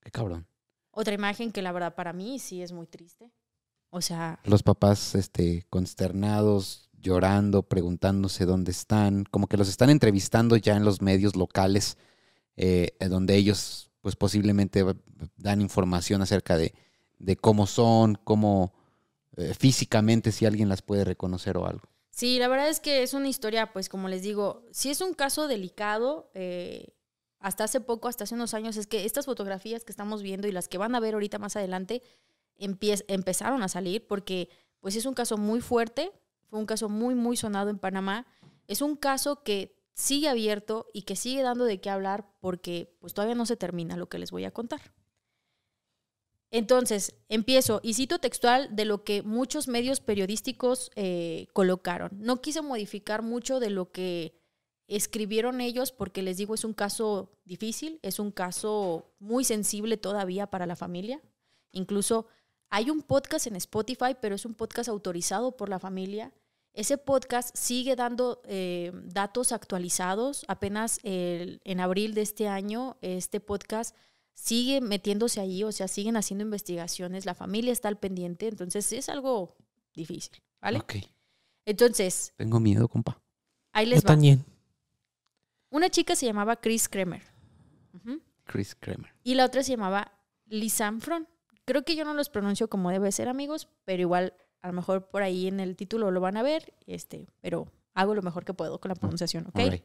Qué 0.00 0.10
cabrón. 0.10 0.46
Otra 0.90 1.14
imagen 1.14 1.50
que 1.50 1.62
la 1.62 1.72
verdad 1.72 1.94
para 1.94 2.12
mí 2.12 2.38
sí 2.38 2.60
es 2.60 2.70
muy 2.72 2.86
triste. 2.86 3.32
O 3.88 4.02
sea, 4.02 4.40
Los 4.44 4.62
papás, 4.62 5.14
este, 5.14 5.64
consternados, 5.70 6.90
llorando, 6.92 7.62
preguntándose 7.62 8.44
dónde 8.44 8.70
están, 8.70 9.24
como 9.24 9.46
que 9.46 9.56
los 9.56 9.70
están 9.70 9.88
entrevistando 9.88 10.56
ya 10.56 10.76
en 10.76 10.84
los 10.84 11.00
medios 11.00 11.34
locales, 11.34 11.96
eh, 12.56 12.94
donde 13.08 13.36
ellos, 13.36 13.90
pues 14.02 14.16
posiblemente 14.16 14.80
eh, 14.80 14.94
dan 15.36 15.62
información 15.62 16.20
acerca 16.20 16.58
de, 16.58 16.74
de 17.18 17.36
cómo 17.36 17.66
son, 17.66 18.18
cómo 18.22 18.74
eh, 19.36 19.54
físicamente, 19.54 20.32
si 20.32 20.46
alguien 20.46 20.68
las 20.68 20.82
puede 20.82 21.04
reconocer 21.04 21.56
o 21.56 21.66
algo. 21.66 21.88
Sí, 22.10 22.38
la 22.38 22.48
verdad 22.48 22.68
es 22.68 22.80
que 22.80 23.02
es 23.02 23.14
una 23.14 23.28
historia, 23.28 23.72
pues 23.72 23.88
como 23.88 24.08
les 24.08 24.22
digo, 24.22 24.66
sí 24.70 24.90
es 24.90 25.00
un 25.00 25.14
caso 25.14 25.48
delicado. 25.48 26.30
eh, 26.34 26.94
hasta 27.42 27.64
hace 27.64 27.80
poco, 27.80 28.08
hasta 28.08 28.24
hace 28.24 28.36
unos 28.36 28.54
años, 28.54 28.76
es 28.76 28.86
que 28.86 29.04
estas 29.04 29.26
fotografías 29.26 29.84
que 29.84 29.90
estamos 29.90 30.22
viendo 30.22 30.46
y 30.46 30.52
las 30.52 30.68
que 30.68 30.78
van 30.78 30.94
a 30.94 31.00
ver 31.00 31.14
ahorita 31.14 31.38
más 31.38 31.56
adelante 31.56 32.00
empezaron 32.56 33.64
a 33.64 33.68
salir 33.68 34.06
porque 34.06 34.48
pues 34.78 34.94
es 34.94 35.06
un 35.06 35.14
caso 35.14 35.36
muy 35.36 35.60
fuerte, 35.60 36.12
fue 36.46 36.60
un 36.60 36.66
caso 36.66 36.88
muy, 36.88 37.14
muy 37.14 37.36
sonado 37.36 37.70
en 37.70 37.78
Panamá. 37.78 38.26
Es 38.68 38.80
un 38.80 38.94
caso 38.94 39.42
que 39.42 39.74
sigue 39.94 40.28
abierto 40.28 40.86
y 40.92 41.02
que 41.02 41.16
sigue 41.16 41.42
dando 41.42 41.64
de 41.64 41.80
qué 41.80 41.90
hablar 41.90 42.30
porque 42.40 42.94
pues 43.00 43.12
todavía 43.12 43.34
no 43.34 43.46
se 43.46 43.56
termina 43.56 43.96
lo 43.96 44.08
que 44.08 44.18
les 44.18 44.30
voy 44.30 44.44
a 44.44 44.52
contar. 44.52 44.80
Entonces, 46.54 47.14
empiezo 47.30 47.80
y 47.82 47.94
cito 47.94 48.18
textual 48.18 48.76
de 48.76 48.84
lo 48.84 49.04
que 49.04 49.22
muchos 49.22 49.68
medios 49.68 50.00
periodísticos 50.00 50.90
eh, 50.96 51.46
colocaron. 51.54 52.10
No 52.20 52.42
quise 52.42 52.60
modificar 52.60 53.22
mucho 53.22 53.58
de 53.58 53.70
lo 53.70 53.90
que 53.90 54.34
escribieron 54.86 55.62
ellos 55.62 55.92
porque 55.92 56.20
les 56.20 56.36
digo, 56.36 56.54
es 56.54 56.64
un 56.64 56.74
caso 56.74 57.32
difícil, 57.46 57.98
es 58.02 58.18
un 58.18 58.30
caso 58.30 59.14
muy 59.18 59.44
sensible 59.44 59.96
todavía 59.96 60.46
para 60.46 60.66
la 60.66 60.76
familia. 60.76 61.22
Incluso 61.70 62.26
hay 62.68 62.90
un 62.90 63.00
podcast 63.00 63.46
en 63.46 63.56
Spotify, 63.56 64.14
pero 64.20 64.34
es 64.34 64.44
un 64.44 64.52
podcast 64.52 64.90
autorizado 64.90 65.56
por 65.56 65.70
la 65.70 65.78
familia. 65.78 66.34
Ese 66.74 66.98
podcast 66.98 67.56
sigue 67.56 67.96
dando 67.96 68.42
eh, 68.44 68.92
datos 69.04 69.52
actualizados. 69.52 70.44
Apenas 70.48 71.00
en 71.02 71.80
abril 71.80 72.12
de 72.12 72.20
este 72.20 72.46
año, 72.46 72.98
este 73.00 73.40
podcast 73.40 73.96
sigue 74.34 74.80
metiéndose 74.80 75.40
ahí, 75.40 75.62
o 75.64 75.72
sea, 75.72 75.88
siguen 75.88 76.16
haciendo 76.16 76.44
investigaciones, 76.44 77.26
la 77.26 77.34
familia 77.34 77.72
está 77.72 77.88
al 77.88 77.98
pendiente, 77.98 78.48
entonces 78.48 78.92
es 78.92 79.08
algo 79.08 79.54
difícil, 79.94 80.42
¿vale? 80.60 80.78
Ok. 80.78 80.94
Entonces, 81.64 82.32
Tengo 82.36 82.58
miedo, 82.60 82.88
compa. 82.88 83.20
ahí 83.72 83.86
Yo 83.86 83.90
les 83.90 84.04
va. 84.04 84.08
también. 84.08 84.44
Una 85.70 85.88
chica 85.90 86.16
se 86.16 86.26
llamaba 86.26 86.56
Chris 86.56 86.88
Kremer. 86.88 87.22
Chris 88.44 88.74
Kramer. 88.74 89.14
y 89.22 89.34
la 89.34 89.44
otra 89.46 89.62
se 89.62 89.70
llamaba 89.72 90.12
Lisanne 90.46 91.00
Fron. 91.00 91.28
Creo 91.64 91.84
que 91.84 91.94
yo 91.94 92.04
no 92.04 92.12
los 92.12 92.28
pronuncio 92.28 92.68
como 92.68 92.90
debe 92.90 93.12
ser, 93.12 93.28
amigos, 93.28 93.68
pero 93.84 94.02
igual 94.02 94.34
a 94.60 94.66
lo 94.66 94.72
mejor 94.74 95.08
por 95.08 95.22
ahí 95.22 95.46
en 95.46 95.60
el 95.60 95.76
título 95.76 96.10
lo 96.10 96.20
van 96.20 96.36
a 96.36 96.42
ver, 96.42 96.74
este, 96.86 97.28
pero 97.40 97.68
hago 97.94 98.14
lo 98.14 98.22
mejor 98.22 98.44
que 98.44 98.52
puedo 98.52 98.80
con 98.80 98.88
la 98.88 98.94
pronunciación, 98.96 99.46
¿ok? 99.46 99.80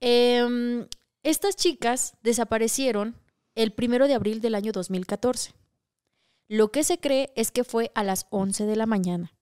Em, 0.00 0.86
estas 1.22 1.56
chicas 1.56 2.16
desaparecieron 2.22 3.16
el 3.54 3.72
primero 3.72 4.06
de 4.06 4.14
abril 4.14 4.40
del 4.40 4.54
año 4.54 4.72
2014. 4.72 5.52
Lo 6.48 6.70
que 6.70 6.84
se 6.84 6.98
cree 6.98 7.32
es 7.36 7.50
que 7.50 7.64
fue 7.64 7.90
a 7.94 8.04
las 8.04 8.26
11 8.30 8.64
de 8.64 8.76
la 8.76 8.86
mañana, 8.86 9.34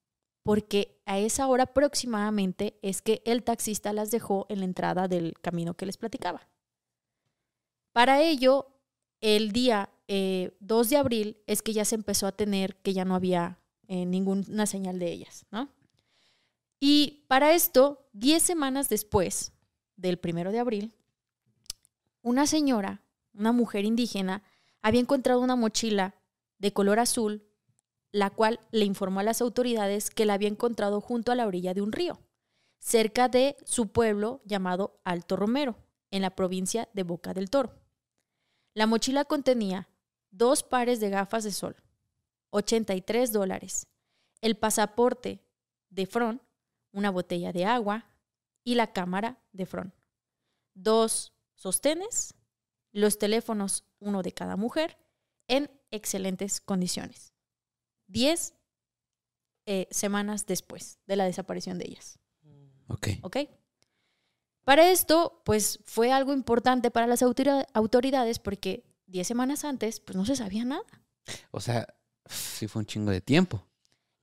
porque 0.42 1.00
a 1.06 1.18
esa 1.18 1.46
hora 1.46 1.64
aproximadamente 1.64 2.78
es 2.82 3.02
que 3.02 3.22
el 3.24 3.42
taxista 3.44 3.92
las 3.92 4.10
dejó 4.10 4.46
en 4.48 4.60
la 4.60 4.64
entrada 4.64 5.06
del 5.06 5.34
camino 5.40 5.74
que 5.74 5.86
les 5.86 5.96
platicaba. 5.96 6.48
Para 7.92 8.22
ello, 8.22 8.66
el 9.20 9.52
día 9.52 9.90
eh, 10.08 10.56
2 10.60 10.90
de 10.90 10.96
abril 10.96 11.36
es 11.46 11.62
que 11.62 11.72
ya 11.72 11.84
se 11.84 11.94
empezó 11.94 12.26
a 12.26 12.32
tener 12.32 12.76
que 12.76 12.92
ya 12.92 13.04
no 13.04 13.14
había 13.14 13.58
eh, 13.88 14.04
ninguna 14.04 14.66
señal 14.66 14.98
de 14.98 15.12
ellas, 15.12 15.46
¿no? 15.50 15.68
Y 16.80 17.24
para 17.28 17.54
esto, 17.54 18.08
10 18.12 18.42
semanas 18.42 18.88
después 18.88 19.52
del 19.96 20.18
primero 20.18 20.52
de 20.52 20.58
abril, 20.58 20.95
una 22.26 22.48
señora, 22.48 23.02
una 23.34 23.52
mujer 23.52 23.84
indígena, 23.84 24.42
había 24.82 25.00
encontrado 25.00 25.40
una 25.40 25.54
mochila 25.54 26.16
de 26.58 26.72
color 26.72 26.98
azul, 26.98 27.46
la 28.10 28.30
cual 28.30 28.58
le 28.72 28.84
informó 28.84 29.20
a 29.20 29.22
las 29.22 29.40
autoridades 29.40 30.10
que 30.10 30.26
la 30.26 30.34
había 30.34 30.48
encontrado 30.48 31.00
junto 31.00 31.30
a 31.30 31.36
la 31.36 31.46
orilla 31.46 31.72
de 31.72 31.82
un 31.82 31.92
río, 31.92 32.18
cerca 32.80 33.28
de 33.28 33.56
su 33.64 33.92
pueblo 33.92 34.40
llamado 34.44 35.00
Alto 35.04 35.36
Romero, 35.36 35.76
en 36.10 36.22
la 36.22 36.30
provincia 36.30 36.88
de 36.94 37.04
Boca 37.04 37.32
del 37.32 37.48
Toro. 37.48 37.78
La 38.74 38.88
mochila 38.88 39.24
contenía 39.24 39.88
dos 40.32 40.64
pares 40.64 40.98
de 40.98 41.10
gafas 41.10 41.44
de 41.44 41.52
sol, 41.52 41.76
83 42.50 43.30
dólares, 43.30 43.86
el 44.40 44.56
pasaporte 44.56 45.44
de 45.90 46.06
Fron, 46.06 46.42
una 46.90 47.10
botella 47.10 47.52
de 47.52 47.66
agua 47.66 48.10
y 48.64 48.74
la 48.74 48.92
cámara 48.92 49.38
de 49.52 49.64
Fron. 49.64 49.94
Dos 50.74 51.35
sostenes, 51.56 52.34
los 52.92 53.18
teléfonos, 53.18 53.84
uno 53.98 54.22
de 54.22 54.32
cada 54.32 54.56
mujer, 54.56 54.96
en 55.48 55.70
excelentes 55.90 56.60
condiciones. 56.60 57.32
Diez 58.06 58.54
eh, 59.66 59.88
semanas 59.90 60.46
después 60.46 60.98
de 61.06 61.16
la 61.16 61.24
desaparición 61.24 61.78
de 61.78 61.86
ellas. 61.88 62.18
Ok. 62.88 63.08
¿Ok? 63.22 63.36
Para 64.64 64.90
esto, 64.90 65.42
pues 65.44 65.80
fue 65.84 66.12
algo 66.12 66.32
importante 66.32 66.90
para 66.90 67.06
las 67.06 67.22
autori- 67.22 67.66
autoridades 67.74 68.38
porque 68.38 68.84
diez 69.06 69.26
semanas 69.26 69.64
antes, 69.64 70.00
pues 70.00 70.16
no 70.16 70.24
se 70.24 70.36
sabía 70.36 70.64
nada. 70.64 70.82
O 71.50 71.60
sea, 71.60 71.86
sí 72.28 72.66
fue 72.68 72.80
un 72.80 72.86
chingo 72.86 73.10
de 73.10 73.20
tiempo. 73.20 73.64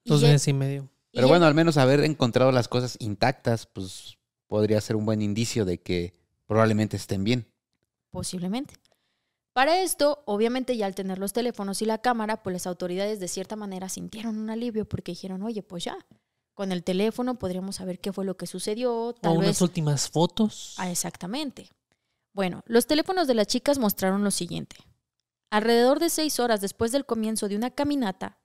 Dos 0.05 0.21
meses 0.21 0.47
y 0.49 0.53
medio. 0.53 0.89
Y 1.11 1.17
Pero 1.17 1.27
ya- 1.27 1.31
bueno, 1.31 1.45
al 1.45 1.53
menos 1.53 1.77
haber 1.77 2.01
encontrado 2.03 2.51
las 2.51 2.67
cosas 2.67 2.97
intactas, 2.99 3.65
pues 3.67 4.17
podría 4.47 4.81
ser 4.81 4.95
un 4.95 5.05
buen 5.05 5.21
indicio 5.21 5.63
de 5.65 5.81
que 5.81 6.13
probablemente 6.53 6.97
estén 6.97 7.23
bien. 7.23 7.51
Posiblemente. 8.11 8.75
Para 9.53 9.81
esto, 9.81 10.21
obviamente 10.27 10.77
ya 10.77 10.85
al 10.85 10.93
tener 10.93 11.17
los 11.17 11.33
teléfonos 11.33 11.81
y 11.81 11.85
la 11.85 11.97
cámara, 11.97 12.43
pues 12.43 12.53
las 12.53 12.67
autoridades 12.67 13.19
de 13.19 13.27
cierta 13.27 13.55
manera 13.55 13.89
sintieron 13.89 14.37
un 14.37 14.51
alivio 14.51 14.85
porque 14.85 15.13
dijeron, 15.13 15.41
oye, 15.41 15.63
pues 15.63 15.85
ya, 15.85 15.97
con 16.53 16.71
el 16.71 16.83
teléfono 16.83 17.39
podríamos 17.39 17.77
saber 17.77 17.99
qué 17.99 18.13
fue 18.13 18.23
lo 18.23 18.37
que 18.37 18.45
sucedió, 18.45 18.95
O 18.95 19.13
tal 19.13 19.37
unas 19.37 19.47
vez... 19.47 19.61
últimas 19.63 20.11
fotos. 20.11 20.75
Ah, 20.77 20.91
exactamente. 20.91 21.71
Bueno, 22.33 22.63
los 22.67 22.85
teléfonos 22.85 23.27
de 23.27 23.33
las 23.33 23.47
chicas 23.47 23.79
mostraron 23.79 24.23
lo 24.23 24.29
siguiente. 24.29 24.75
Alrededor 25.49 25.99
de 25.99 26.11
seis 26.11 26.39
horas 26.39 26.61
después 26.61 26.91
del 26.91 27.07
comienzo 27.07 27.47
de 27.47 27.55
una 27.55 27.71
caminata, 27.71 28.37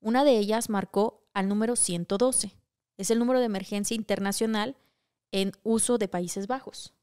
una 0.00 0.22
de 0.22 0.38
ellas 0.38 0.68
marcó 0.68 1.28
al 1.34 1.48
número 1.48 1.74
112. 1.74 2.52
Es 2.96 3.10
el 3.10 3.18
número 3.18 3.40
de 3.40 3.46
emergencia 3.46 3.96
internacional 3.96 4.76
en 5.32 5.50
uso 5.64 5.98
de 5.98 6.06
Países 6.06 6.46
Bajos. 6.46 6.95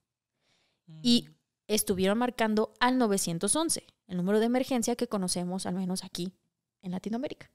Y 1.01 1.29
estuvieron 1.67 2.17
marcando 2.17 2.73
al 2.79 2.97
911, 2.97 3.85
el 4.07 4.17
número 4.17 4.39
de 4.39 4.45
emergencia 4.45 4.95
que 4.95 5.07
conocemos 5.07 5.65
al 5.65 5.75
menos 5.75 6.03
aquí 6.03 6.33
en 6.81 6.91
Latinoamérica. 6.91 7.49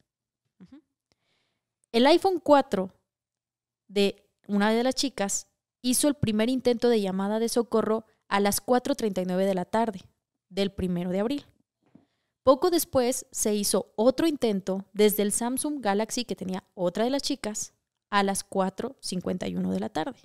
El 1.92 2.06
iPhone 2.06 2.40
4 2.40 2.90
de 3.88 4.28
una 4.46 4.70
de 4.70 4.82
las 4.82 4.94
chicas 4.94 5.48
hizo 5.82 6.08
el 6.08 6.14
primer 6.14 6.50
intento 6.50 6.88
de 6.88 7.00
llamada 7.00 7.38
de 7.38 7.48
socorro 7.48 8.04
a 8.28 8.40
las 8.40 8.64
4.39 8.64 9.46
de 9.46 9.54
la 9.54 9.64
tarde 9.64 10.00
del 10.48 10.70
primero 10.70 11.10
de 11.10 11.20
abril. 11.20 11.46
Poco 12.42 12.70
después 12.70 13.26
se 13.30 13.54
hizo 13.54 13.92
otro 13.96 14.26
intento 14.26 14.86
desde 14.92 15.22
el 15.22 15.32
Samsung 15.32 15.80
Galaxy 15.80 16.24
que 16.24 16.36
tenía 16.36 16.64
otra 16.74 17.04
de 17.04 17.10
las 17.10 17.22
chicas 17.22 17.74
a 18.10 18.22
las 18.22 18.48
4.51 18.48 19.70
de 19.70 19.80
la 19.80 19.90
tarde. 19.90 20.18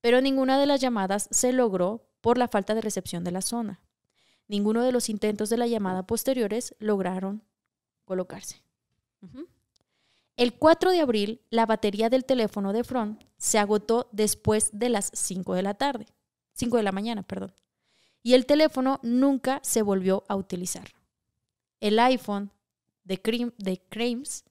Pero 0.00 0.20
ninguna 0.20 0.58
de 0.58 0.66
las 0.66 0.80
llamadas 0.80 1.28
se 1.30 1.52
logró 1.52 2.07
por 2.20 2.38
la 2.38 2.48
falta 2.48 2.74
de 2.74 2.80
recepción 2.80 3.24
de 3.24 3.32
la 3.32 3.42
zona. 3.42 3.80
Ninguno 4.46 4.82
de 4.82 4.92
los 4.92 5.08
intentos 5.08 5.50
de 5.50 5.56
la 5.56 5.66
llamada 5.66 6.06
posteriores 6.06 6.74
lograron 6.78 7.42
colocarse. 8.04 8.62
El 10.36 10.54
4 10.54 10.92
de 10.92 11.00
abril, 11.00 11.42
la 11.50 11.66
batería 11.66 12.08
del 12.08 12.24
teléfono 12.24 12.72
de 12.72 12.84
Front 12.84 13.22
se 13.36 13.58
agotó 13.58 14.08
después 14.12 14.70
de 14.72 14.88
las 14.88 15.10
5 15.12 15.54
de 15.54 15.62
la 15.62 15.74
tarde, 15.74 16.06
5 16.54 16.76
de 16.76 16.82
la 16.82 16.92
mañana, 16.92 17.22
perdón. 17.22 17.52
Y 18.22 18.34
el 18.34 18.46
teléfono 18.46 19.00
nunca 19.02 19.60
se 19.62 19.82
volvió 19.82 20.24
a 20.28 20.36
utilizar. 20.36 20.88
El 21.80 21.98
iPhone 21.98 22.50
de, 23.04 23.52
de 23.58 23.82
Crimes 23.88 24.44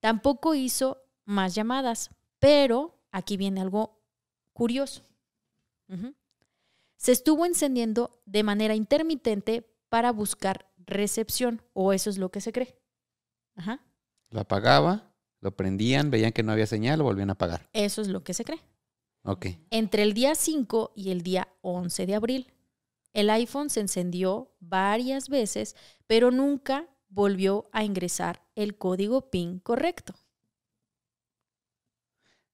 tampoco 0.00 0.54
hizo 0.54 1.02
más 1.24 1.54
llamadas, 1.54 2.10
pero 2.38 2.98
aquí 3.12 3.36
viene 3.36 3.60
algo 3.60 3.98
curioso. 4.52 5.02
Se 6.96 7.12
estuvo 7.12 7.46
encendiendo 7.46 8.22
de 8.26 8.42
manera 8.42 8.74
intermitente 8.74 9.68
para 9.88 10.12
buscar 10.12 10.70
recepción, 10.78 11.62
o 11.72 11.92
eso 11.92 12.10
es 12.10 12.18
lo 12.18 12.30
que 12.30 12.40
se 12.40 12.52
cree. 12.52 12.78
Ajá. 13.54 13.84
Lo 14.30 14.40
apagaba, 14.40 15.12
lo 15.40 15.56
prendían, 15.56 16.10
veían 16.10 16.32
que 16.32 16.42
no 16.42 16.52
había 16.52 16.66
señal, 16.66 16.98
lo 16.98 17.04
volvían 17.04 17.30
a 17.30 17.34
apagar. 17.34 17.68
Eso 17.72 18.02
es 18.02 18.08
lo 18.08 18.22
que 18.24 18.34
se 18.34 18.44
cree. 18.44 18.60
Ok. 19.22 19.46
Entre 19.70 20.02
el 20.02 20.14
día 20.14 20.34
5 20.34 20.92
y 20.94 21.10
el 21.10 21.22
día 21.22 21.48
11 21.62 22.06
de 22.06 22.14
abril, 22.14 22.52
el 23.12 23.30
iPhone 23.30 23.70
se 23.70 23.80
encendió 23.80 24.52
varias 24.60 25.28
veces, 25.28 25.74
pero 26.06 26.30
nunca 26.30 26.86
volvió 27.08 27.68
a 27.72 27.82
ingresar 27.84 28.42
el 28.54 28.76
código 28.76 29.30
PIN 29.30 29.58
correcto. 29.58 30.14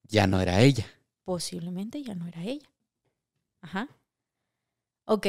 Ya 0.05 0.27
no 0.27 0.41
era 0.41 0.61
ella. 0.61 0.87
Posiblemente 1.25 2.03
ya 2.03 2.15
no 2.15 2.27
era 2.27 2.43
ella. 2.45 2.69
Ajá. 3.61 3.89
Ok. 5.05 5.27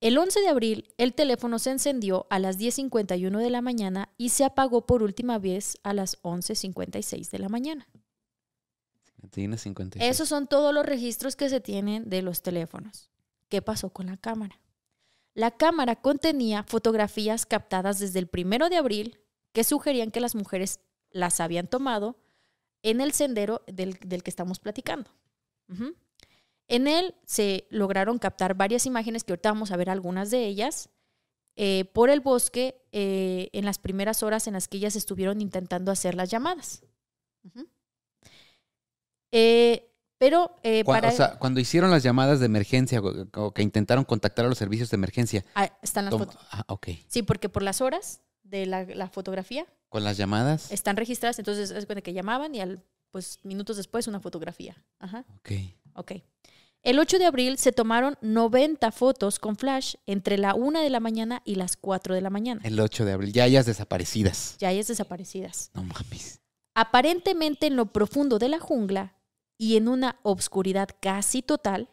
El 0.00 0.18
11 0.18 0.40
de 0.40 0.48
abril, 0.48 0.92
el 0.98 1.14
teléfono 1.14 1.58
se 1.58 1.70
encendió 1.70 2.26
a 2.28 2.38
las 2.38 2.58
10.51 2.58 3.38
de 3.38 3.50
la 3.50 3.62
mañana 3.62 4.12
y 4.18 4.28
se 4.28 4.44
apagó 4.44 4.86
por 4.86 5.02
última 5.02 5.38
vez 5.38 5.78
a 5.82 5.94
las 5.94 6.20
11.56 6.22 7.30
de 7.30 7.38
la 7.38 7.48
mañana. 7.48 7.88
Tiene 9.30 9.56
56. 9.56 10.10
Esos 10.10 10.28
son 10.28 10.46
todos 10.46 10.74
los 10.74 10.84
registros 10.84 11.36
que 11.36 11.48
se 11.48 11.60
tienen 11.60 12.10
de 12.10 12.20
los 12.20 12.42
teléfonos. 12.42 13.10
¿Qué 13.48 13.62
pasó 13.62 13.90
con 13.90 14.06
la 14.06 14.18
cámara? 14.18 14.60
La 15.32 15.50
cámara 15.50 15.96
contenía 15.96 16.62
fotografías 16.64 17.46
captadas 17.46 17.98
desde 17.98 18.18
el 18.18 18.28
primero 18.28 18.68
de 18.68 18.76
abril 18.76 19.20
que 19.52 19.64
sugerían 19.64 20.10
que 20.10 20.20
las 20.20 20.34
mujeres 20.34 20.80
las 21.10 21.40
habían 21.40 21.66
tomado 21.66 22.16
en 22.82 23.00
el 23.00 23.12
sendero 23.12 23.62
del, 23.66 23.98
del 24.04 24.22
que 24.22 24.30
estamos 24.30 24.58
platicando. 24.58 25.10
Ujú. 25.68 25.94
En 26.68 26.86
él 26.86 27.14
se 27.26 27.66
lograron 27.70 28.18
captar 28.18 28.54
varias 28.54 28.86
imágenes 28.86 29.22
que 29.24 29.32
ahorita 29.32 29.50
vamos 29.50 29.70
a 29.70 29.76
ver 29.76 29.90
algunas 29.90 30.30
de 30.30 30.46
ellas 30.46 30.88
eh, 31.56 31.84
por 31.92 32.10
el 32.10 32.20
bosque 32.20 32.82
eh, 32.92 33.50
en 33.52 33.64
las 33.64 33.78
primeras 33.78 34.22
horas 34.22 34.46
en 34.46 34.54
las 34.54 34.66
que 34.66 34.78
ellas 34.78 34.96
estuvieron 34.96 35.40
intentando 35.40 35.92
hacer 35.92 36.14
las 36.14 36.30
llamadas. 36.30 36.82
Eh, 39.32 39.90
pero 40.18 40.56
eh, 40.62 40.84
para... 40.84 41.08
O 41.08 41.12
sea, 41.12 41.38
cuando 41.38 41.60
hicieron 41.60 41.90
las 41.90 42.02
llamadas 42.02 42.40
de 42.40 42.46
emergencia 42.46 43.00
o, 43.00 43.26
o 43.34 43.52
que 43.52 43.62
intentaron 43.62 44.04
contactar 44.04 44.44
a 44.46 44.48
los 44.48 44.58
servicios 44.58 44.90
de 44.90 44.94
emergencia, 44.96 45.44
Ah, 45.54 45.70
están 45.82 46.04
las 46.06 46.12
toma- 46.12 46.26
fotos. 46.26 46.40
ah, 46.50 46.64
ok. 46.68 46.88
Sí, 47.08 47.22
porque 47.22 47.48
por 47.48 47.62
las 47.62 47.80
horas 47.80 48.20
de 48.42 48.66
la, 48.66 48.84
la 48.84 49.08
fotografía 49.08 49.66
Con 49.88 50.04
las 50.04 50.16
llamadas, 50.16 50.70
están 50.70 50.96
registradas, 50.96 51.38
entonces 51.38 51.70
es 51.70 51.86
cuenta 51.86 52.02
que 52.02 52.12
llamaban 52.12 52.54
y 52.54 52.60
al, 52.60 52.82
pues 53.10 53.40
minutos 53.42 53.76
después 53.76 54.06
una 54.06 54.20
fotografía. 54.20 54.76
Ajá, 54.98 55.24
ok. 55.38 55.50
ok. 55.94 56.12
El 56.84 56.98
8 56.98 57.18
de 57.18 57.24
abril 57.24 57.56
se 57.56 57.72
tomaron 57.72 58.18
90 58.20 58.92
fotos 58.92 59.38
con 59.38 59.56
flash 59.56 59.94
entre 60.04 60.36
la 60.36 60.54
1 60.54 60.82
de 60.82 60.90
la 60.90 61.00
mañana 61.00 61.40
y 61.46 61.54
las 61.54 61.78
4 61.78 62.14
de 62.14 62.20
la 62.20 62.28
mañana. 62.28 62.60
El 62.62 62.78
8 62.78 63.06
de 63.06 63.12
abril, 63.12 63.32
ya 63.32 63.46
ellas 63.46 63.64
desaparecidas. 63.64 64.56
Ya 64.58 64.68
hayas 64.68 64.88
desaparecidas. 64.88 65.70
No 65.72 65.82
mames. 65.82 66.42
Aparentemente 66.74 67.68
en 67.68 67.76
lo 67.76 67.86
profundo 67.86 68.38
de 68.38 68.50
la 68.50 68.58
jungla 68.58 69.16
y 69.56 69.78
en 69.78 69.88
una 69.88 70.20
obscuridad 70.24 70.90
casi 71.00 71.40
total, 71.40 71.88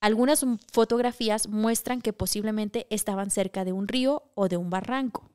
algunas 0.00 0.46
fotografías 0.70 1.48
muestran 1.48 2.00
que 2.00 2.12
posiblemente 2.12 2.86
estaban 2.90 3.32
cerca 3.32 3.64
de 3.64 3.72
un 3.72 3.88
río 3.88 4.30
o 4.36 4.48
de 4.48 4.56
un 4.56 4.70
barranco. 4.70 5.28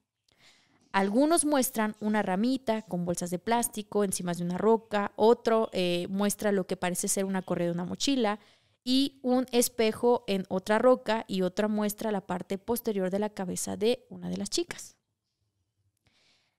Algunos 0.94 1.44
muestran 1.44 1.96
una 2.00 2.24
ramita 2.24 2.84
con 2.84 3.04
bolsas 3.06 3.30
de 3.30 3.40
plástico 3.40 4.06
encima 4.06 4.34
de 4.34 4.44
una 4.44 4.58
roca, 4.58 5.12
otro 5.18 5.70
eh, 5.74 6.08
muestra 6.10 6.54
lo 6.54 6.66
que 6.66 6.78
parece 6.78 7.10
ser 7.10 7.26
una 7.26 7.42
correa 7.42 7.68
de 7.68 7.74
una 7.74 7.86
mochila 7.86 8.40
y 8.84 9.20
un 9.24 9.46
espejo 9.52 10.24
en 10.28 10.46
otra 10.50 10.80
roca 10.80 11.26
y 11.28 11.42
otra 11.42 11.68
muestra 11.68 12.12
la 12.12 12.26
parte 12.26 12.58
posterior 12.58 13.10
de 13.12 13.20
la 13.20 13.30
cabeza 13.30 13.76
de 13.78 14.06
una 14.10 14.30
de 14.30 14.38
las 14.38 14.50
chicas. 14.50 14.96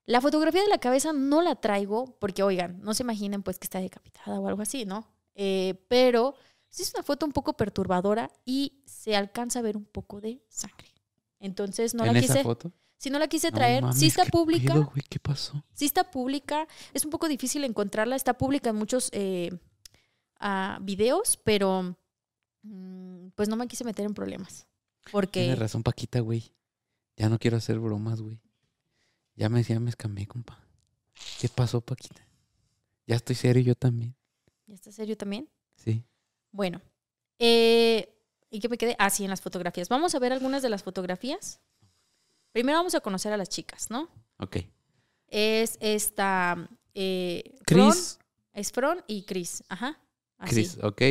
La 0.06 0.20
fotografía 0.20 0.62
de 0.62 0.68
la 0.68 0.78
cabeza 0.78 1.12
no 1.12 1.40
la 1.42 1.54
traigo 1.56 2.16
porque, 2.18 2.42
oigan, 2.42 2.80
no 2.82 2.94
se 2.94 3.02
imaginen 3.04 3.42
pues 3.42 3.58
que 3.58 3.64
está 3.66 3.80
decapitada 3.80 4.40
o 4.40 4.48
algo 4.48 4.62
así, 4.62 4.84
¿no? 4.84 5.06
Eh, 5.34 5.84
pero 5.88 6.34
sí 6.68 6.82
es 6.82 6.92
una 6.94 7.02
foto 7.04 7.26
un 7.26 7.32
poco 7.32 7.56
perturbadora 7.56 8.30
y 8.44 8.82
se 8.86 9.14
alcanza 9.14 9.60
a 9.60 9.62
ver 9.62 9.76
un 9.76 9.84
poco 9.84 10.20
de 10.20 10.42
sangre. 10.48 10.88
Entonces 11.38 11.94
no 11.94 12.04
¿En 12.04 12.12
la 12.12 12.18
esa 12.18 12.34
quise, 12.34 12.42
foto? 12.42 12.72
si 12.98 13.08
no 13.10 13.18
la 13.18 13.28
quise 13.28 13.50
No 13.50 13.54
traer, 13.56 13.82
mames, 13.82 13.98
sí 13.98 14.08
está 14.08 14.24
¿qué 14.24 14.30
pública, 14.30 14.74
pedo, 14.74 14.86
güey? 14.86 15.02
¿Qué 15.08 15.18
pasó? 15.20 15.64
sí 15.72 15.86
está 15.86 16.10
pública, 16.10 16.66
es 16.92 17.04
un 17.04 17.10
poco 17.10 17.28
difícil 17.28 17.64
encontrarla, 17.64 18.16
está 18.16 18.34
pública 18.36 18.70
en 18.70 18.76
muchos 18.76 19.10
eh, 19.12 19.50
ah, 20.40 20.78
videos, 20.82 21.38
pero 21.44 21.96
pues 23.34 23.48
no 23.48 23.56
me 23.56 23.66
quise 23.68 23.84
meter 23.84 24.04
en 24.04 24.14
problemas. 24.14 24.66
Porque 25.12 25.40
Tienes 25.40 25.58
razón, 25.58 25.82
Paquita, 25.82 26.20
güey. 26.20 26.52
Ya 27.16 27.28
no 27.28 27.38
quiero 27.38 27.56
hacer 27.56 27.78
bromas, 27.78 28.20
güey. 28.20 28.40
Ya 29.34 29.48
me, 29.48 29.62
ya 29.62 29.80
me 29.80 29.90
escamé, 29.90 30.26
compa. 30.26 30.58
¿Qué 31.40 31.48
pasó, 31.48 31.80
Paquita? 31.80 32.26
Ya 33.06 33.16
estoy 33.16 33.36
serio 33.36 33.62
yo 33.62 33.74
también. 33.74 34.14
¿Ya 34.66 34.74
está 34.74 34.92
serio 34.92 35.16
también? 35.16 35.48
Sí. 35.74 36.04
Bueno, 36.52 36.80
eh, 37.38 38.14
¿y 38.50 38.60
qué 38.60 38.68
me 38.68 38.78
quedé? 38.78 38.96
Ah, 38.98 39.10
sí, 39.10 39.24
en 39.24 39.30
las 39.30 39.40
fotografías. 39.40 39.88
Vamos 39.88 40.14
a 40.14 40.18
ver 40.18 40.32
algunas 40.32 40.62
de 40.62 40.68
las 40.68 40.82
fotografías. 40.82 41.60
Primero 42.52 42.78
vamos 42.78 42.94
a 42.94 43.00
conocer 43.00 43.32
a 43.32 43.36
las 43.36 43.48
chicas, 43.48 43.90
¿no? 43.90 44.08
Ok. 44.38 44.58
Es 45.28 45.78
esta... 45.80 46.68
Eh, 46.94 47.58
Chris, 47.64 48.18
es 48.52 48.72
Fron 48.72 49.02
y 49.06 49.22
Chris. 49.22 49.62
Ajá. 49.68 49.98
Así. 50.40 50.54
Chris, 50.54 50.78
ok. 50.82 51.02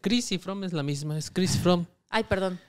Chris 0.00 0.32
y 0.32 0.38
From 0.38 0.64
es 0.64 0.72
la 0.72 0.82
misma, 0.82 1.16
es 1.16 1.30
Chris 1.30 1.56
From. 1.56 1.86
Ay, 2.10 2.24
perdón. 2.24 2.60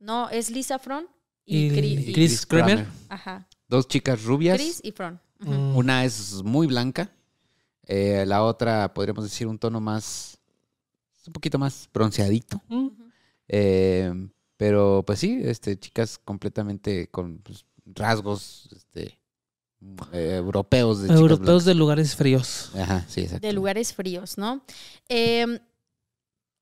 No, 0.00 0.28
es 0.30 0.50
Lisa 0.50 0.78
Fron 0.78 1.06
y, 1.44 1.66
Y 1.66 1.70
Chris. 1.70 2.08
y- 2.08 2.12
Chris 2.12 2.46
Kramer. 2.46 2.86
Ajá. 3.08 3.46
Dos 3.68 3.86
chicas 3.86 4.24
rubias. 4.24 4.56
Chris 4.58 4.80
y. 4.82 4.90
Ujú. 4.90 5.50
Mm. 5.50 5.76
Una 5.76 6.04
es 6.04 6.42
muy 6.42 6.66
blanca. 6.66 7.10
eh, 7.86 8.24
la 8.26 8.42
otra, 8.44 8.92
podríamos 8.94 9.24
decir, 9.24 9.46
un 9.46 9.58
tono 9.58 9.80
más. 9.80 10.38
Un 11.26 11.32
poquito 11.32 11.58
más 11.58 11.88
bronceadito. 11.92 12.60
Mm. 12.68 12.88
Eh, 13.48 14.28
pero 14.56 15.02
pues 15.06 15.18
sí, 15.18 15.40
este, 15.44 15.78
chicas 15.78 16.18
completamente 16.18 17.08
con 17.10 17.38
pues, 17.38 17.64
rasgos 17.84 18.68
este, 18.72 19.18
eh, 20.12 20.36
europeos 20.36 21.02
de 21.02 21.12
Europeos 21.12 21.64
de 21.64 21.74
lugares 21.74 22.16
fríos. 22.16 22.70
Ajá, 22.74 23.04
sí, 23.08 23.22
exacto. 23.22 23.46
de 23.46 23.52
lugares 23.52 23.94
fríos, 23.94 24.38
¿no? 24.38 24.64
Eh, 25.08 25.60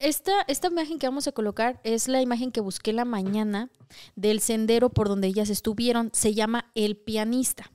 esta, 0.00 0.32
esta 0.48 0.68
imagen 0.68 0.98
que 0.98 1.06
vamos 1.06 1.28
a 1.28 1.32
colocar 1.32 1.78
es 1.84 2.08
la 2.08 2.22
imagen 2.22 2.52
que 2.52 2.60
busqué 2.60 2.94
la 2.94 3.04
mañana 3.04 3.68
del 4.16 4.40
sendero 4.40 4.88
por 4.88 5.08
donde 5.08 5.28
ellas 5.28 5.50
estuvieron. 5.50 6.10
Se 6.14 6.32
llama 6.32 6.70
El 6.74 6.96
Pianista. 6.96 7.70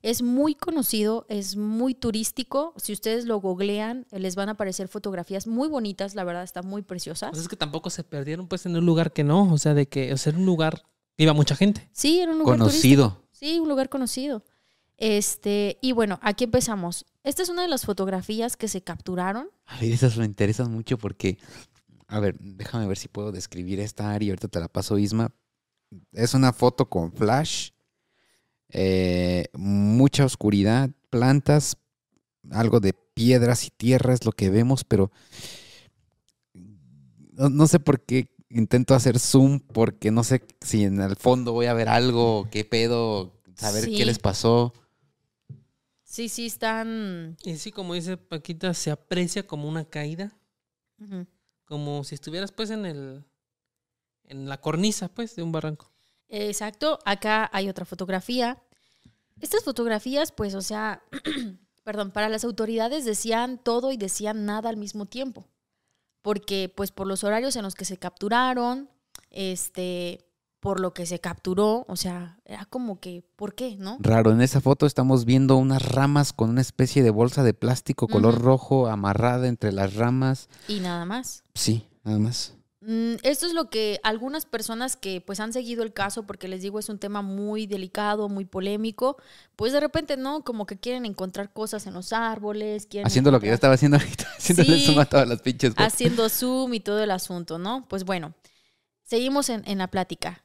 Es 0.00 0.22
muy 0.22 0.54
conocido, 0.54 1.26
es 1.28 1.56
muy 1.56 1.94
turístico. 1.94 2.74
Si 2.76 2.92
ustedes 2.92 3.24
lo 3.24 3.40
googlean, 3.40 4.06
eh, 4.12 4.20
les 4.20 4.36
van 4.36 4.50
a 4.50 4.52
aparecer 4.52 4.86
fotografías 4.86 5.48
muy 5.48 5.66
bonitas, 5.66 6.14
la 6.14 6.22
verdad, 6.22 6.44
están 6.44 6.66
muy 6.66 6.82
preciosas. 6.82 7.30
Pues 7.30 7.42
es 7.42 7.48
que 7.48 7.56
tampoco 7.56 7.90
se 7.90 8.04
perdieron 8.04 8.46
pues 8.46 8.66
en 8.66 8.76
un 8.76 8.86
lugar 8.86 9.12
que 9.12 9.24
no. 9.24 9.52
O 9.52 9.58
sea, 9.58 9.74
de 9.74 9.88
que 9.88 10.12
o 10.12 10.16
sea, 10.16 10.30
era 10.30 10.38
un 10.38 10.46
lugar 10.46 10.84
iba 11.16 11.32
mucha 11.32 11.56
gente. 11.56 11.88
Sí, 11.92 12.20
era 12.20 12.30
un 12.30 12.38
lugar 12.38 12.58
turístico. 12.58 13.02
Conocido. 13.02 13.24
Sí, 13.32 13.58
un 13.58 13.68
lugar 13.68 13.88
conocido. 13.88 14.44
Este, 14.96 15.78
y 15.80 15.92
bueno, 15.92 16.18
aquí 16.22 16.44
empezamos. 16.44 17.04
Esta 17.24 17.42
es 17.42 17.48
una 17.48 17.62
de 17.62 17.68
las 17.68 17.84
fotografías 17.84 18.56
que 18.56 18.68
se 18.68 18.82
capturaron. 18.82 19.48
A 19.66 19.80
ver, 19.80 19.92
esas 19.92 20.16
me 20.16 20.24
interesan 20.24 20.70
mucho 20.72 20.98
porque, 20.98 21.38
a 22.06 22.20
ver, 22.20 22.36
déjame 22.38 22.86
ver 22.86 22.96
si 22.98 23.08
puedo 23.08 23.32
describir 23.32 23.80
esta 23.80 24.12
área. 24.12 24.30
Ahorita 24.32 24.48
te 24.48 24.60
la 24.60 24.68
paso, 24.68 24.98
Isma. 24.98 25.32
Es 26.12 26.34
una 26.34 26.52
foto 26.52 26.88
con 26.88 27.12
flash, 27.12 27.70
eh, 28.68 29.46
mucha 29.54 30.24
oscuridad, 30.24 30.90
plantas, 31.10 31.76
algo 32.50 32.80
de 32.80 32.92
piedras 32.92 33.64
y 33.66 33.70
tierra 33.70 34.12
es 34.12 34.24
lo 34.24 34.32
que 34.32 34.50
vemos, 34.50 34.84
pero 34.84 35.12
no, 37.32 37.48
no 37.48 37.66
sé 37.66 37.78
por 37.80 38.00
qué 38.00 38.28
intento 38.48 38.94
hacer 38.94 39.18
zoom, 39.18 39.60
porque 39.60 40.10
no 40.10 40.24
sé 40.24 40.42
si 40.60 40.84
en 40.84 41.00
el 41.00 41.16
fondo 41.16 41.52
voy 41.52 41.66
a 41.66 41.74
ver 41.74 41.88
algo, 41.88 42.48
qué 42.50 42.64
pedo, 42.64 43.32
saber 43.56 43.84
Sí. 43.84 43.96
qué 43.96 44.04
les 44.04 44.18
pasó. 44.18 44.72
Sí, 46.14 46.28
sí, 46.28 46.46
están. 46.46 47.36
Y 47.42 47.56
sí, 47.56 47.72
como 47.72 47.94
dice 47.94 48.16
Paquita, 48.16 48.72
se 48.72 48.92
aprecia 48.92 49.48
como 49.48 49.68
una 49.68 49.84
caída. 49.84 50.32
Como 51.64 52.04
si 52.04 52.14
estuvieras 52.14 52.52
pues 52.52 52.70
en 52.70 52.86
el... 52.86 53.24
En 54.22 54.48
la 54.48 54.60
cornisa 54.60 55.08
pues 55.08 55.34
de 55.34 55.42
un 55.42 55.50
barranco. 55.50 55.90
Exacto, 56.28 57.00
acá 57.04 57.50
hay 57.52 57.68
otra 57.68 57.84
fotografía. 57.84 58.62
Estas 59.40 59.64
fotografías, 59.64 60.30
pues, 60.30 60.54
o 60.54 60.62
sea, 60.62 61.02
perdón, 61.82 62.12
para 62.12 62.28
las 62.28 62.44
autoridades 62.44 63.04
decían 63.04 63.58
todo 63.58 63.90
y 63.90 63.96
decían 63.96 64.46
nada 64.46 64.70
al 64.70 64.76
mismo 64.76 65.06
tiempo. 65.06 65.48
Porque, 66.22 66.72
pues, 66.72 66.92
por 66.92 67.08
los 67.08 67.24
horarios 67.24 67.56
en 67.56 67.64
los 67.64 67.74
que 67.74 67.84
se 67.84 67.96
capturaron, 67.96 68.88
este, 69.30 70.24
por 70.64 70.80
lo 70.80 70.94
que 70.94 71.04
se 71.04 71.18
capturó, 71.20 71.84
o 71.88 71.96
sea, 71.96 72.38
era 72.46 72.64
como 72.64 72.98
que, 72.98 73.22
¿por 73.36 73.54
qué, 73.54 73.76
no? 73.76 73.98
Raro, 74.00 74.30
en 74.32 74.40
esa 74.40 74.62
foto 74.62 74.86
estamos 74.86 75.26
viendo 75.26 75.58
unas 75.58 75.82
ramas 75.82 76.32
con 76.32 76.48
una 76.48 76.62
especie 76.62 77.02
de 77.02 77.10
bolsa 77.10 77.42
de 77.42 77.52
plástico 77.52 78.08
color 78.08 78.40
rojo 78.40 78.86
amarrada 78.86 79.46
entre 79.46 79.72
las 79.72 79.94
ramas. 79.94 80.48
Y 80.66 80.80
nada 80.80 81.04
más. 81.04 81.44
Sí, 81.52 81.86
nada 82.02 82.18
más. 82.18 82.54
Mm, 82.80 83.16
Esto 83.24 83.46
es 83.46 83.52
lo 83.52 83.68
que 83.68 84.00
algunas 84.04 84.46
personas 84.46 84.96
que 84.96 85.20
pues 85.20 85.38
han 85.38 85.52
seguido 85.52 85.82
el 85.82 85.92
caso, 85.92 86.22
porque 86.22 86.48
les 86.48 86.62
digo 86.62 86.78
es 86.78 86.88
un 86.88 86.98
tema 86.98 87.20
muy 87.20 87.66
delicado, 87.66 88.30
muy 88.30 88.46
polémico, 88.46 89.18
pues 89.56 89.74
de 89.74 89.80
repente 89.80 90.16
no, 90.16 90.44
como 90.44 90.64
que 90.64 90.78
quieren 90.78 91.04
encontrar 91.04 91.52
cosas 91.52 91.86
en 91.86 91.92
los 91.92 92.14
árboles, 92.14 92.86
quieren 92.86 93.06
Haciendo 93.06 93.30
lo 93.30 93.38
que 93.38 93.48
yo 93.48 93.52
estaba 93.52 93.74
haciendo 93.74 93.98
ahorita, 93.98 94.26
haciéndole 94.38 94.78
Sí. 94.78 94.86
zoom 94.86 94.98
a 94.98 95.04
todas 95.04 95.28
las 95.28 95.42
pinches 95.42 95.74
haciendo 95.76 96.26
zoom 96.30 96.72
y 96.72 96.80
todo 96.80 97.00
el 97.02 97.10
asunto, 97.10 97.58
¿no? 97.58 97.84
Pues 97.86 98.04
bueno, 98.04 98.32
seguimos 99.02 99.50
en, 99.50 99.62
en 99.66 99.76
la 99.76 99.88
plática. 99.88 100.40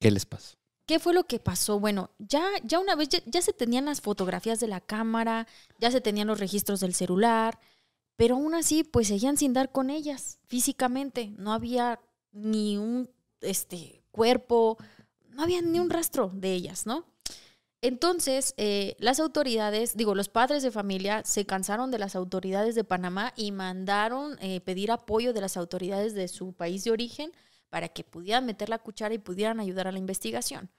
¿Qué 0.00 0.10
les 0.10 0.26
pasó? 0.26 0.56
¿Qué 0.86 0.98
fue 0.98 1.14
lo 1.14 1.24
que 1.24 1.38
pasó? 1.38 1.78
Bueno, 1.78 2.10
ya, 2.18 2.42
ya 2.64 2.80
una 2.80 2.96
vez, 2.96 3.10
ya, 3.10 3.42
se 3.42 3.52
tenían 3.52 3.84
las 3.84 4.00
fotografías 4.00 4.58
de 4.58 4.66
la 4.66 4.80
cámara, 4.80 5.46
ya 5.78 5.92
se 5.92 6.00
tenían 6.00 6.26
los 6.26 6.40
registros 6.40 6.80
del 6.80 6.94
celular, 6.94 7.60
pero 8.16 8.34
aún 8.34 8.54
así, 8.54 8.82
pues 8.82 9.06
seguían 9.06 9.36
sin 9.36 9.52
dar 9.52 9.70
con 9.70 9.88
ellas 9.88 10.40
físicamente. 10.46 11.32
No 11.36 11.52
había 11.52 12.00
ni 12.32 12.76
un 12.76 13.08
este, 13.40 14.02
cuerpo, 14.10 14.78
no 15.28 15.42
había 15.42 15.62
ni 15.62 15.78
un 15.78 15.90
rastro 15.90 16.32
de 16.34 16.54
ellas, 16.54 16.86
¿no? 16.86 17.04
Entonces, 17.82 18.54
eh, 18.56 18.96
las 18.98 19.20
autoridades, 19.20 19.96
digo, 19.96 20.14
los 20.14 20.28
padres 20.28 20.62
de 20.62 20.70
familia 20.70 21.22
se 21.24 21.46
cansaron 21.46 21.90
de 21.90 21.98
las 21.98 22.16
autoridades 22.16 22.74
de 22.74 22.84
Panamá 22.84 23.32
y 23.36 23.52
mandaron 23.52 24.36
eh, 24.40 24.60
pedir 24.60 24.90
apoyo 24.90 25.32
de 25.32 25.40
las 25.40 25.56
autoridades 25.56 26.14
de 26.14 26.28
su 26.28 26.52
país 26.52 26.84
de 26.84 26.90
origen 26.90 27.32
para 27.70 27.88
que 27.88 28.04
pudieran 28.04 28.44
meter 28.44 28.68
la 28.68 28.78
cuchara 28.78 29.14
y 29.14 29.18
pudieran 29.18 29.60
ayudar 29.60 29.86
a 29.86 29.92
la 29.92 29.98
investigación. 29.98 30.70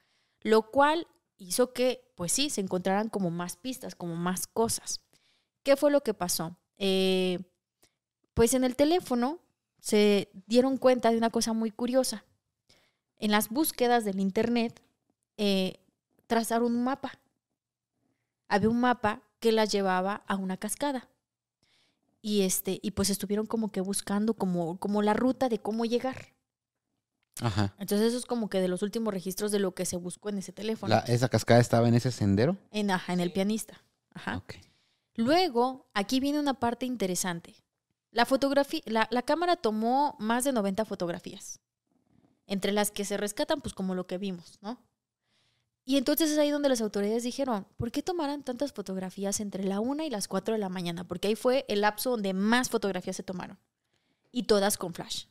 Lo 0.42 0.70
cual 0.70 1.08
hizo 1.38 1.74
que, 1.74 2.12
pues 2.16 2.32
sí, 2.32 2.50
se 2.50 2.62
encontraran 2.62 3.10
como 3.10 3.32
más 3.32 3.56
pistas, 3.56 3.96
como 3.96 4.16
más 4.16 4.46
cosas. 4.48 5.02
¿Qué 5.64 5.76
fue 5.76 5.92
lo 5.92 6.02
que 6.02 6.14
pasó? 6.14 6.58
Eh, 6.78 7.40
pues 8.34 8.54
en 8.54 8.64
el 8.64 8.76
teléfono 8.76 9.40
se 9.80 10.30
dieron 10.48 10.78
cuenta 10.78 11.10
de 11.10 11.18
una 11.18 11.30
cosa 11.30 11.54
muy 11.54 11.72
curiosa. 11.72 12.26
En 13.18 13.32
las 13.32 13.50
búsquedas 13.50 14.06
del 14.06 14.20
Internet, 14.20 14.82
eh, 15.38 15.80
trazaron 16.28 16.76
un 16.76 16.84
mapa. 16.84 17.20
Había 18.48 18.70
un 18.70 18.80
mapa 18.80 19.22
que 19.40 19.52
las 19.52 19.72
llevaba 19.72 20.24
a 20.28 20.36
una 20.36 20.58
cascada. 20.58 21.10
Y, 22.22 22.42
este, 22.42 22.80
y 22.82 22.92
pues 22.92 23.10
estuvieron 23.10 23.48
como 23.48 23.72
que 23.72 23.82
buscando 23.82 24.34
como, 24.36 24.78
como 24.78 25.02
la 25.02 25.14
ruta 25.14 25.50
de 25.50 25.60
cómo 25.60 25.86
llegar. 25.86 26.34
Ajá. 27.40 27.74
Entonces 27.80 28.08
eso 28.10 28.18
es 28.18 28.26
como 28.26 28.50
que 28.50 28.60
de 28.60 28.68
los 28.68 28.82
últimos 28.82 29.14
registros 29.14 29.52
de 29.52 29.60
lo 29.60 29.74
que 29.74 29.86
se 29.86 29.98
buscó 29.98 30.30
en 30.30 30.38
ese 30.40 30.52
teléfono. 30.52 30.94
La- 30.94 31.00
¿Esa 31.02 31.30
cascada 31.30 31.60
estaba 31.60 31.88
en 31.88 31.94
ese 31.96 32.12
sendero? 32.12 32.58
En, 32.72 32.92
ajá, 32.92 33.14
en 33.14 33.20
el 33.20 33.32
pianista. 33.32 33.82
Ajá. 34.14 34.38
Ok. 34.38 34.56
Luego, 35.16 35.90
aquí 35.94 36.20
viene 36.20 36.40
una 36.40 36.54
parte 36.56 36.86
interesante. 36.86 37.56
La, 38.12 38.26
fotografía, 38.26 38.82
la, 38.86 39.08
la 39.12 39.22
cámara 39.22 39.56
tomó 39.56 40.16
más 40.20 40.44
de 40.44 40.52
90 40.52 40.84
fotografías, 40.86 41.60
entre 42.48 42.72
las 42.74 42.92
que 42.92 43.06
se 43.06 43.18
rescatan, 43.18 43.62
pues 43.62 43.74
como 43.74 43.96
lo 43.96 44.06
que 44.08 44.18
vimos, 44.18 44.60
¿no? 44.62 44.82
Y 45.86 45.98
entonces 45.98 46.30
es 46.30 46.38
ahí 46.38 46.52
donde 46.52 46.70
las 46.70 46.82
autoridades 46.82 47.24
dijeron, 47.24 47.66
¿por 47.78 47.92
qué 47.92 48.04
tomaran 48.04 48.44
tantas 48.44 48.72
fotografías 48.72 49.40
entre 49.40 49.64
la 49.64 49.80
1 49.80 50.04
y 50.04 50.10
las 50.10 50.28
4 50.28 50.54
de 50.54 50.60
la 50.60 50.70
mañana? 50.70 51.06
Porque 51.08 51.30
ahí 51.30 51.36
fue 51.36 51.66
el 51.70 51.82
lapso 51.82 52.12
donde 52.12 52.34
más 52.34 52.70
fotografías 52.70 53.16
se 53.16 53.24
tomaron. 53.24 53.58
Y 54.32 54.44
todas 54.44 54.78
con 54.78 54.94
flash. 54.94 55.26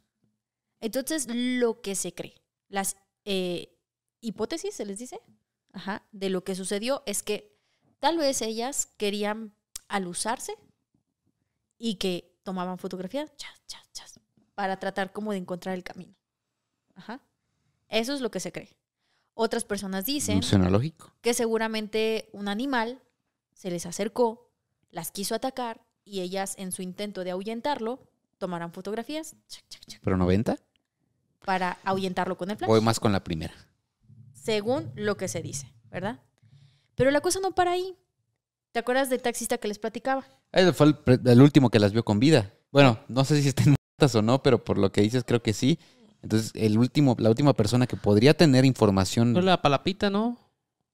Entonces, 0.81 1.27
lo 1.29 1.81
que 1.81 1.95
se 1.95 2.15
cree, 2.15 2.35
las 2.69 2.97
eh, 3.25 3.77
hipótesis, 4.21 4.75
se 4.75 4.87
les 4.87 4.99
dice, 4.99 5.21
Ajá, 5.73 6.05
de 6.13 6.31
lo 6.31 6.43
que 6.43 6.55
sucedió 6.55 7.03
es 7.07 7.23
que 7.23 7.57
tal 8.01 8.19
vez 8.19 8.43
ellas 8.43 8.89
querían 8.97 9.55
alusarse 9.89 10.55
y 11.79 11.95
que 11.97 12.37
tomaban 12.43 12.79
fotografías 12.79 13.35
chas, 13.37 13.63
chas, 13.67 13.89
chas, 13.93 14.21
para 14.55 14.79
tratar 14.79 15.13
como 15.13 15.33
de 15.33 15.39
encontrar 15.39 15.75
el 15.75 15.85
camino. 15.85 16.15
Ajá. 16.95 17.21
Eso 17.89 18.15
es 18.15 18.21
lo 18.21 18.31
que 18.31 18.41
se 18.41 18.53
cree. 18.53 18.77
Otras 19.35 19.65
personas 19.65 20.07
dicen 20.07 20.43
Suena 20.43 20.71
lógico. 20.71 21.13
que 21.21 21.35
seguramente 21.35 22.29
un 22.33 22.49
animal 22.49 23.01
se 23.55 23.71
les 23.71 23.87
acercó, 23.87 24.51
las 24.91 25.13
quiso 25.13 25.35
atacar 25.35 25.87
y 26.05 26.21
ellas 26.21 26.55
en 26.59 26.73
su 26.73 26.83
intento 26.83 27.25
de 27.25 27.31
ahuyentarlo 27.31 28.01
tomaran 28.39 28.73
fotografías 28.73 29.37
chac, 29.49 29.65
chac, 29.69 29.85
chac, 29.87 30.01
¿Pero 30.03 30.17
90? 30.17 30.57
Para 31.51 31.79
ahuyentarlo 31.83 32.37
con 32.37 32.49
el 32.49 32.57
flash 32.57 32.69
Voy 32.69 32.81
más 32.81 33.01
con 33.01 33.11
la 33.11 33.25
primera. 33.25 33.53
según 34.33 34.93
lo 34.95 35.17
que 35.17 35.27
se 35.27 35.43
dice, 35.43 35.75
¿verdad? 35.91 36.21
Pero 36.95 37.11
la 37.11 37.21
cosa 37.21 37.41
no 37.41 37.57
para 37.57 37.73
ahí. 37.73 37.97
¿Te 38.71 38.79
acuerdas 38.79 39.11
del 39.11 39.21
taxista 39.21 39.59
que 39.59 39.67
les 39.67 39.81
platicaba? 39.81 40.25
Él 40.53 40.73
fue 40.73 40.95
el, 41.25 41.43
último 41.43 41.69
que 41.69 41.81
las 41.81 41.91
vio 41.91 42.05
con 42.05 42.21
vida. 42.21 42.55
Bueno, 42.71 43.01
no 43.09 43.25
sé 43.25 43.43
si 43.43 43.49
estén 43.49 43.75
muertas 43.75 44.15
o 44.15 44.23
no, 44.23 44.45
pero 44.45 44.63
por 44.63 44.79
lo 44.79 44.93
que 44.93 45.01
dices 45.01 45.25
creo 45.27 45.43
que 45.43 45.53
sí. 45.53 45.81
Entonces, 46.23 46.53
el 46.55 46.79
último, 46.79 47.17
la 47.19 47.31
última 47.31 47.53
persona 47.53 47.89
que 47.89 47.97
podría 47.97 48.33
tener 48.33 48.65
información... 48.65 49.33
Fue 49.33 49.43
la 49.43 49.61
palapita, 49.61 50.09
¿no? 50.09 50.39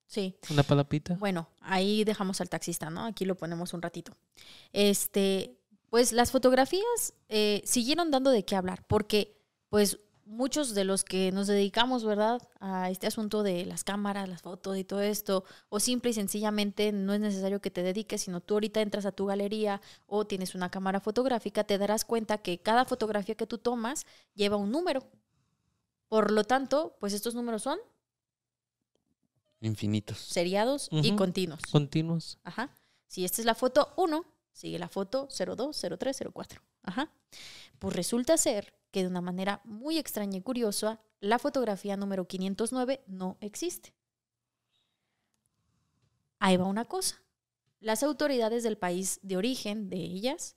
Sí. 0.07 0.39
Una 0.49 0.63
palapita. 0.63 1.17
Bueno, 1.17 1.51
ahí 1.61 2.03
dejamos 2.05 2.41
al 2.41 2.49
taxista, 2.49 2.89
¿no? 2.89 3.05
Aquí 3.05 3.27
lo 3.27 3.35
ponemos 3.35 3.75
un 3.75 3.83
ratito. 3.83 4.17
Este, 4.73 5.59
pues 5.91 6.13
las 6.13 6.31
fotografías 6.31 7.13
eh, 7.29 7.61
siguieron 7.67 8.11
dando 8.11 8.31
de 8.31 8.47
qué 8.47 8.57
hablar, 8.57 8.87
porque 8.87 9.37
pues 9.69 9.99
muchos 10.27 10.75
de 10.75 10.85
los 10.85 11.05
que 11.05 11.33
nos 11.33 11.47
dedicamos, 11.47 12.05
¿verdad? 12.05 12.43
A 12.61 12.91
este 12.91 13.07
asunto 13.07 13.43
de 13.43 13.65
las 13.65 13.85
cámaras, 13.85 14.29
las 14.29 14.43
fotos 14.43 14.77
y 14.77 14.85
todo 14.85 15.01
esto, 15.01 15.45
o 15.69 15.81
simple 15.81 16.11
y 16.11 16.15
sencillamente 16.15 16.93
no 16.93 17.15
es 17.15 17.21
necesario 17.21 17.61
que 17.61 17.71
te 17.71 17.83
dediques, 17.83 18.23
sino 18.23 18.41
tú 18.41 18.55
ahorita 18.55 18.81
entras 18.83 19.07
a 19.07 19.13
tu 19.13 19.27
galería 19.27 19.81
o 20.07 20.27
tienes 20.27 20.55
una 20.55 20.71
cámara 20.71 21.01
fotográfica, 21.01 21.65
te 21.65 21.79
darás 21.79 22.05
cuenta 22.05 22.39
que 22.39 22.59
cada 22.61 22.85
fotografía 22.85 23.37
que 23.37 23.47
tú 23.47 23.59
tomas 23.59 24.05
lleva 24.35 24.57
un 24.57 24.71
número. 24.71 25.05
Por 26.09 26.31
lo 26.33 26.45
tanto, 26.45 26.97
pues 27.01 27.13
estos 27.13 27.35
números 27.35 27.63
son 27.63 27.79
Infinitos. 29.61 30.19
seriados 30.19 30.89
y 30.91 31.15
continuos. 31.17 31.61
Continuos. 31.71 32.39
Ajá. 32.45 32.71
Si 33.07 33.25
esta 33.25 33.41
es 33.41 33.47
la 33.47 33.55
foto 33.55 33.93
1, 33.97 34.25
sigue 34.57 34.79
la 34.79 34.89
foto 34.89 35.29
02, 35.29 35.87
03, 35.99 36.25
04. 36.33 36.63
Ajá. 36.83 37.13
Pues 37.79 37.95
resulta 37.95 38.39
ser 38.39 38.73
que 38.91 39.03
de 39.03 39.09
una 39.09 39.21
manera 39.21 39.61
muy 39.65 39.99
extraña 39.99 40.39
y 40.39 40.41
curiosa, 40.41 40.99
la 41.21 41.39
fotografía 41.39 41.97
número 41.99 42.27
509 42.27 43.05
no 43.07 43.37
existe. 43.41 43.93
ahí 46.39 46.57
va 46.57 46.65
una 46.65 46.87
cosa. 46.87 47.23
Las 47.81 48.03
autoridades 48.03 48.63
del 48.63 48.79
país 48.79 49.21
de 49.23 49.37
origen 49.37 49.91
de 49.91 49.99
ellas 49.99 50.57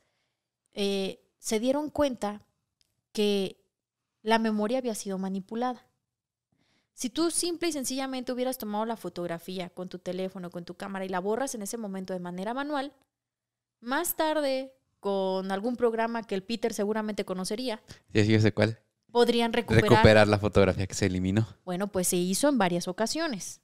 eh, 0.72 1.22
se 1.38 1.60
dieron 1.60 1.90
cuenta 1.90 2.46
que 3.12 3.62
la 4.22 4.40
memoria 4.40 4.78
había 4.78 4.96
sido 4.96 5.18
manipulada. 5.18 5.86
Si 6.94 7.10
tú 7.10 7.32
simple 7.32 7.68
y 7.68 7.74
sencillamente 7.74 8.32
hubieras 8.32 8.58
tomado 8.58 8.86
la 8.86 8.96
fotografía 8.96 9.70
con 9.70 9.90
tu 9.90 10.00
teléfono, 10.00 10.50
con 10.52 10.64
tu 10.64 10.76
cámara 10.76 11.04
y 11.04 11.10
la 11.10 11.20
borras 11.20 11.54
en 11.56 11.64
ese 11.64 11.78
momento 11.78 12.14
de 12.14 12.20
manera 12.20 12.54
manual, 12.54 12.94
más 13.82 14.16
tarde, 14.16 14.74
con 15.00 15.52
algún 15.52 15.76
programa 15.76 16.24
que 16.24 16.36
el 16.36 16.44
Peter 16.44 16.74
seguramente 16.74 17.24
conocería, 17.26 17.82
Sí, 18.14 18.26
sí, 18.26 18.32
yo 18.34 18.40
sé 18.40 18.54
cuál. 18.54 18.80
podrían 19.12 19.54
recuperar. 19.54 19.90
Recuperar 19.90 20.28
la 20.28 20.38
fotografía 20.40 20.86
que 20.88 20.94
se 20.96 21.06
eliminó. 21.06 21.48
Bueno, 21.66 21.88
pues 21.88 22.08
se 22.10 22.18
hizo 22.18 22.50
en 22.50 22.58
varias 22.58 22.88
ocasiones. 22.88 23.62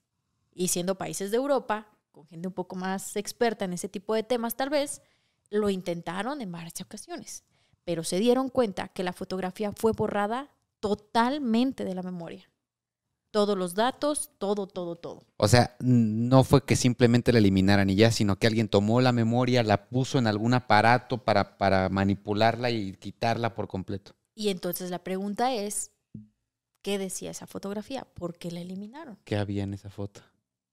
Y 0.54 0.70
siendo 0.70 0.96
países 0.96 1.32
de 1.32 1.38
Europa, 1.38 1.88
con 2.12 2.26
gente 2.26 2.48
un 2.48 2.54
poco 2.54 2.76
más 2.78 3.16
experta 3.18 3.66
en 3.66 3.74
ese 3.74 3.90
tipo 3.90 4.16
de 4.16 4.24
temas 4.24 4.56
tal 4.56 4.70
vez, 4.70 5.02
lo 5.50 5.70
intentaron 5.70 6.42
en 6.42 6.52
varias 6.52 6.80
ocasiones. 6.82 7.44
Pero 7.84 8.04
se 8.04 8.20
dieron 8.20 8.50
cuenta 8.50 8.88
que 8.88 9.04
la 9.04 9.12
fotografía 9.14 9.72
fue 9.74 9.92
borrada 9.92 10.50
totalmente 10.80 11.84
de 11.84 11.94
la 11.94 12.02
memoria. 12.04 12.50
Todos 13.36 13.58
los 13.58 13.76
datos, 13.76 14.32
todo, 14.38 14.66
todo, 14.66 14.96
todo. 14.96 15.26
O 15.36 15.50
sea, 15.50 15.76
no 15.82 16.46
fue 16.46 16.64
que 16.64 16.78
simplemente 16.78 17.34
la 17.34 17.40
eliminaran 17.40 17.90
y 17.90 17.96
ya, 17.96 18.10
sino 18.10 18.40
que 18.40 18.48
alguien 18.48 18.70
tomó 18.70 19.02
la 19.02 19.12
memoria, 19.12 19.62
la 19.62 19.90
puso 19.90 20.18
en 20.20 20.26
algún 20.26 20.54
aparato 20.54 21.18
para, 21.18 21.58
para 21.58 21.90
manipularla 21.90 22.70
y 22.72 22.94
quitarla 22.94 23.54
por 23.54 23.68
completo. 23.68 24.14
Y 24.36 24.48
entonces 24.48 24.90
la 24.90 25.00
pregunta 25.00 25.54
es, 25.54 25.92
¿qué 26.82 26.98
decía 26.98 27.30
esa 27.30 27.46
fotografía? 27.46 28.06
¿Por 28.06 28.38
qué 28.38 28.52
la 28.52 28.62
eliminaron? 28.62 29.18
¿Qué 29.26 29.36
había 29.36 29.64
en 29.64 29.74
esa 29.74 29.90
foto? 29.90 30.22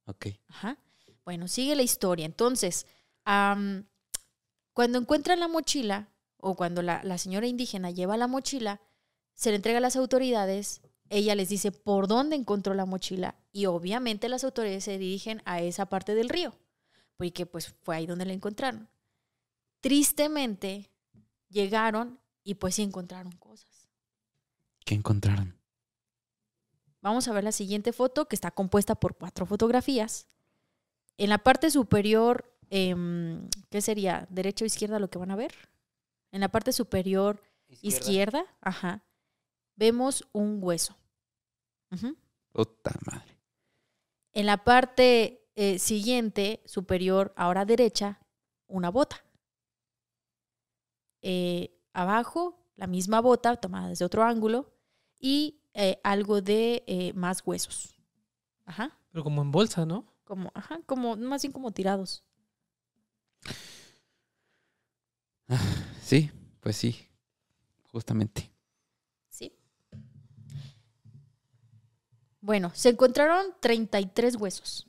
Ok. 0.06 0.26
Ajá. 0.46 0.78
Bueno, 1.24 1.48
sigue 1.48 1.74
la 1.74 1.82
historia. 1.82 2.26
Entonces, 2.26 2.86
cuando 3.24 4.98
encuentran 5.00 5.40
la 5.40 5.48
mochila, 5.48 6.10
o 6.36 6.54
cuando 6.54 6.80
la, 6.82 7.02
la 7.02 7.18
señora 7.18 7.48
indígena 7.48 7.90
lleva 7.90 8.16
la 8.16 8.28
mochila, 8.28 8.80
se 9.34 9.50
le 9.50 9.56
entrega 9.56 9.78
a 9.78 9.80
las 9.80 9.96
autoridades, 9.96 10.80
ella 11.12 11.34
les 11.34 11.50
dice 11.50 11.72
por 11.72 12.08
dónde 12.08 12.36
encontró 12.36 12.72
la 12.72 12.86
mochila 12.86 13.34
y 13.52 13.66
obviamente 13.66 14.30
las 14.30 14.44
autoridades 14.44 14.84
se 14.84 14.96
dirigen 14.96 15.42
a 15.44 15.60
esa 15.60 15.84
parte 15.84 16.14
del 16.14 16.30
río, 16.30 16.56
porque 17.18 17.44
pues 17.44 17.74
fue 17.82 17.96
ahí 17.96 18.06
donde 18.06 18.24
la 18.24 18.32
encontraron. 18.32 18.88
Tristemente, 19.80 20.90
llegaron 21.50 22.18
y 22.42 22.54
pues 22.54 22.76
sí 22.76 22.82
encontraron 22.82 23.32
cosas. 23.32 23.90
¿Qué 24.86 24.94
encontraron? 24.94 25.54
Vamos 27.02 27.28
a 27.28 27.32
ver 27.34 27.44
la 27.44 27.52
siguiente 27.52 27.92
foto 27.92 28.26
que 28.26 28.34
está 28.34 28.50
compuesta 28.50 28.94
por 28.94 29.14
cuatro 29.14 29.44
fotografías. 29.44 30.26
En 31.18 31.28
la 31.28 31.36
parte 31.36 31.70
superior, 31.70 32.56
em, 32.70 33.50
¿qué 33.68 33.82
sería? 33.82 34.26
¿Derecha 34.30 34.64
o 34.64 34.66
izquierda 34.66 34.98
lo 34.98 35.10
que 35.10 35.18
van 35.18 35.30
a 35.30 35.36
ver? 35.36 35.52
En 36.30 36.40
la 36.40 36.48
parte 36.48 36.72
superior 36.72 37.42
izquierda, 37.82 38.46
ajá, 38.62 39.04
vemos 39.76 40.24
un 40.32 40.58
hueso. 40.62 40.96
Puta 42.53 42.93
madre. 43.07 43.38
En 44.32 44.47
la 44.47 44.64
parte 44.64 45.47
eh, 45.55 45.78
siguiente, 45.78 46.62
superior, 46.64 47.32
ahora 47.36 47.64
derecha, 47.64 48.20
una 48.66 48.90
bota. 48.90 49.24
Eh, 51.20 51.78
abajo, 51.93 52.66
la 52.76 52.86
misma 52.86 53.20
bota 53.20 53.57
tomada 53.57 53.88
desde 53.88 54.05
otro 54.05 54.22
ángulo 54.22 54.72
y 55.18 55.61
eh, 55.74 56.01
algo 56.03 56.40
de 56.43 56.84
eh, 56.86 57.12
más 57.14 57.43
huesos. 57.45 58.01
Ajá. 58.64 58.99
Pero 59.11 59.24
como 59.24 59.43
en 59.43 59.51
bolsa, 59.51 59.86
¿no? 59.86 60.07
Como, 60.24 60.51
ajá, 60.55 60.80
como, 60.86 61.16
más 61.16 61.43
bien 61.43 61.53
como 61.53 61.72
tirados. 61.72 62.24
Sí, 66.03 66.30
pues 66.61 66.76
sí. 66.76 67.09
Justamente. 67.84 68.51
¿Sí? 69.28 69.55
Bueno, 72.43 72.72
se 72.74 72.88
encontraron 72.88 73.55
33 73.61 74.34
huesos, 74.36 74.88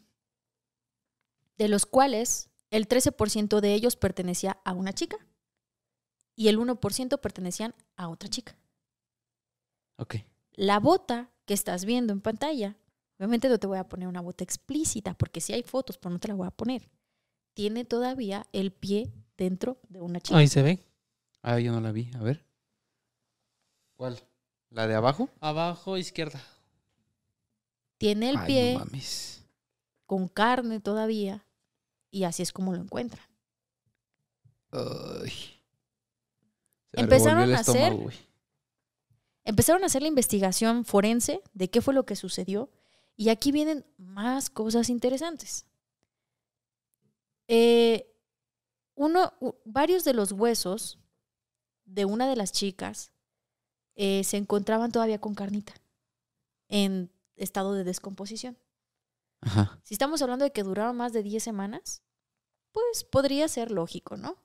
de 1.58 1.68
los 1.68 1.86
cuales 1.86 2.49
el 2.72 2.88
13% 2.88 3.60
de 3.60 3.76
ellos 3.76 3.95
pertenecía 3.95 4.60
a 4.66 4.74
una 4.74 4.91
chica 4.91 5.18
y 6.36 6.47
el 6.47 6.58
1% 6.58 7.22
pertenecían 7.22 7.76
a 7.95 8.10
otra 8.10 8.28
chica. 8.28 8.58
Ok. 9.97 10.16
La 10.54 10.80
bota 10.80 11.30
que 11.45 11.54
estás 11.54 11.86
viendo 11.86 12.12
en 12.12 12.22
pantalla, 12.22 12.76
obviamente 13.20 13.47
no 13.49 13.60
te 13.60 13.68
voy 13.68 13.78
a 13.78 13.88
poner 13.88 14.08
una 14.08 14.22
bota 14.22 14.43
explícita, 14.43 15.14
porque 15.14 15.39
sí 15.39 15.54
hay 15.54 15.62
fotos, 15.62 15.99
pero 15.99 16.12
no 16.12 16.20
te 16.20 16.30
la 16.30 16.34
voy 16.34 16.47
a 16.47 16.51
poner. 16.51 16.89
Tiene 17.54 17.86
todavía 17.86 18.47
el 18.51 18.72
pie 18.72 19.14
dentro 19.38 19.80
de 19.89 20.01
una 20.01 20.20
chica. 20.20 20.39
Ahí 20.39 20.47
se 20.47 20.64
ve. 20.64 20.80
Ah, 21.43 21.60
yo 21.60 21.72
no 21.72 21.82
la 21.82 21.91
vi. 21.91 22.10
A 22.16 22.24
ver. 22.24 22.43
¿Cuál? 23.95 24.20
¿La 24.72 24.88
de 24.88 24.95
abajo? 24.95 25.30
Abajo, 25.39 25.97
izquierda. 25.99 26.41
Tiene 27.98 28.30
el 28.30 28.38
Ay, 28.38 28.48
pie 28.48 28.78
no 28.78 28.86
con 30.06 30.28
carne 30.28 30.80
todavía 30.80 31.46
y 32.12 32.24
así 32.26 32.44
es 32.44 32.52
como 32.52 32.74
lo 32.74 32.82
encuentran. 32.82 33.26
Ay. 34.72 35.32
Empezaron 36.94 37.52
a 37.54 37.60
hacer- 37.60 37.94
estómago. 37.94 38.10
Empezaron 39.46 39.84
a 39.84 39.88
hacer 39.88 40.02
la 40.02 40.08
investigación 40.08 40.86
forense 40.86 41.41
de 41.54 41.70
qué 41.70 41.82
fue 41.82 41.94
lo 41.94 42.06
que 42.06 42.16
sucedió 42.16 42.70
y 43.16 43.30
aquí 43.30 43.52
vienen 43.52 43.86
más 43.98 44.50
cosas 44.50 44.89
interesantes. 44.89 45.66
Eh, 47.48 48.10
uno, 48.96 49.34
varios 49.66 50.04
de 50.04 50.14
los 50.14 50.32
huesos 50.32 51.00
de 51.86 52.06
una 52.06 52.28
de 52.30 52.36
las 52.36 52.52
chicas 52.54 53.12
eh, 53.96 54.24
se 54.24 54.38
encontraban 54.38 54.91
todavía 54.91 55.20
con 55.20 55.36
carnita 55.36 55.74
en 56.70 57.12
estado 57.36 57.74
de 57.74 57.84
descomposición. 57.84 58.58
Ajá. 59.42 59.80
Si 59.84 59.94
estamos 59.94 60.22
hablando 60.22 60.46
de 60.46 60.52
que 60.52 60.64
duraron 60.64 60.96
más 60.96 61.14
de 61.14 61.24
10 61.24 61.44
semanas, 61.44 62.02
pues 62.72 63.04
podría 63.04 63.48
ser 63.48 63.72
lógico, 63.72 64.18
¿no? 64.18 64.38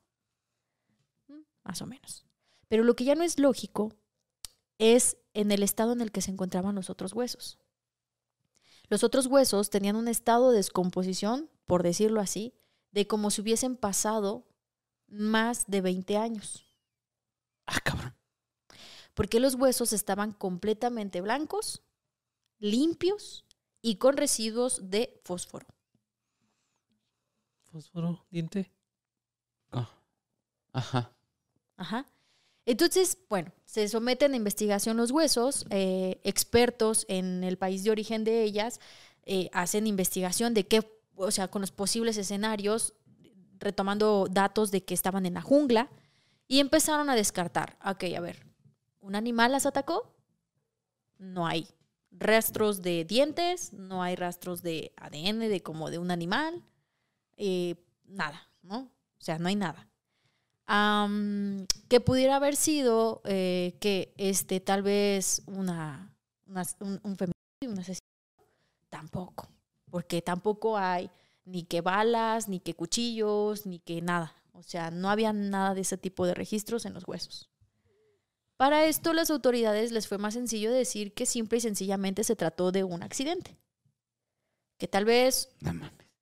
Mm, 1.28 1.40
Más 1.64 1.82
o 1.82 1.86
menos. 1.86 2.26
Pero 2.68 2.84
lo 2.84 2.94
que 2.94 3.04
ya 3.04 3.14
no 3.14 3.24
es 3.24 3.38
lógico 3.38 3.94
es 4.78 5.16
en 5.34 5.50
el 5.50 5.62
estado 5.62 5.92
en 5.92 6.00
el 6.00 6.12
que 6.12 6.20
se 6.20 6.30
encontraban 6.30 6.74
los 6.74 6.90
otros 6.90 7.12
huesos. 7.12 7.58
Los 8.88 9.04
otros 9.04 9.26
huesos 9.26 9.70
tenían 9.70 9.96
un 9.96 10.08
estado 10.08 10.50
de 10.50 10.56
descomposición, 10.58 11.50
por 11.66 11.82
decirlo 11.82 12.20
así, 12.20 12.54
de 12.90 13.06
como 13.06 13.30
si 13.30 13.42
hubiesen 13.42 13.76
pasado 13.76 14.46
más 15.08 15.66
de 15.66 15.80
20 15.80 16.16
años. 16.16 16.64
Ah, 17.66 17.80
cabrón. 17.80 18.14
Porque 19.14 19.40
los 19.40 19.54
huesos 19.54 19.92
estaban 19.92 20.32
completamente 20.32 21.20
blancos, 21.20 21.82
limpios 22.58 23.44
y 23.80 23.96
con 23.96 24.16
residuos 24.16 24.90
de 24.90 25.20
fósforo. 25.24 25.66
Fósforo, 27.70 28.24
diente. 28.30 28.72
Ah. 29.70 29.90
Ajá. 30.72 31.12
Ajá. 31.76 32.06
Entonces, 32.66 33.18
bueno, 33.28 33.52
se 33.64 33.88
someten 33.88 34.34
a 34.34 34.36
investigación 34.36 34.96
los 34.96 35.10
huesos, 35.10 35.66
eh, 35.70 36.20
expertos 36.24 37.06
en 37.08 37.44
el 37.44 37.56
país 37.56 37.84
de 37.84 37.90
origen 37.90 38.24
de 38.24 38.42
ellas 38.42 38.80
eh, 39.30 39.50
hacen 39.52 39.86
investigación 39.86 40.54
de 40.54 40.66
qué, 40.66 40.82
o 41.14 41.30
sea, 41.30 41.48
con 41.48 41.60
los 41.60 41.70
posibles 41.70 42.16
escenarios, 42.16 42.94
retomando 43.58 44.26
datos 44.30 44.70
de 44.70 44.84
que 44.84 44.94
estaban 44.94 45.26
en 45.26 45.34
la 45.34 45.42
jungla 45.42 45.90
y 46.46 46.60
empezaron 46.60 47.10
a 47.10 47.14
descartar. 47.14 47.78
Ok, 47.84 48.04
a 48.16 48.20
ver, 48.20 48.46
¿un 49.00 49.16
animal 49.16 49.52
las 49.52 49.66
atacó? 49.66 50.14
No 51.18 51.46
hay 51.46 51.68
rastros 52.18 52.82
de 52.82 53.04
dientes, 53.04 53.72
no 53.72 54.02
hay 54.02 54.16
rastros 54.16 54.62
de 54.62 54.92
ADN 54.96 55.40
de 55.40 55.62
como 55.62 55.90
de 55.90 55.98
un 55.98 56.10
animal, 56.10 56.64
eh, 57.36 57.76
nada, 58.04 58.50
¿no? 58.62 58.90
O 59.18 59.20
sea, 59.20 59.38
no 59.38 59.48
hay 59.48 59.56
nada. 59.56 59.88
Am, 60.66 61.66
que 61.88 62.00
pudiera 62.00 62.36
haber 62.36 62.56
sido 62.56 63.22
eh, 63.24 63.76
que 63.80 64.12
este 64.18 64.60
tal 64.60 64.82
vez 64.82 65.42
una, 65.46 66.14
un, 66.46 67.00
un 67.02 67.16
feminicidio, 67.16 67.70
un 67.70 67.78
asesinato, 67.78 68.02
tampoco, 68.90 69.48
porque 69.90 70.20
tampoco 70.20 70.76
hay 70.76 71.10
ni 71.44 71.62
que 71.62 71.80
balas, 71.80 72.48
ni 72.48 72.60
que 72.60 72.74
cuchillos, 72.74 73.64
ni 73.64 73.78
que 73.78 74.02
nada. 74.02 74.34
O 74.52 74.62
sea, 74.62 74.90
no 74.90 75.08
había 75.08 75.32
nada 75.32 75.74
de 75.74 75.80
ese 75.80 75.96
tipo 75.96 76.26
de 76.26 76.34
registros 76.34 76.84
en 76.84 76.92
los 76.92 77.06
huesos. 77.06 77.48
Para 78.58 78.86
esto, 78.86 79.12
las 79.12 79.30
autoridades 79.30 79.92
les 79.92 80.08
fue 80.08 80.18
más 80.18 80.34
sencillo 80.34 80.72
decir 80.72 81.14
que 81.14 81.26
simple 81.26 81.58
y 81.58 81.60
sencillamente 81.60 82.24
se 82.24 82.34
trató 82.34 82.72
de 82.72 82.82
un 82.82 83.04
accidente. 83.04 83.56
Que 84.78 84.88
tal 84.88 85.04
vez 85.04 85.50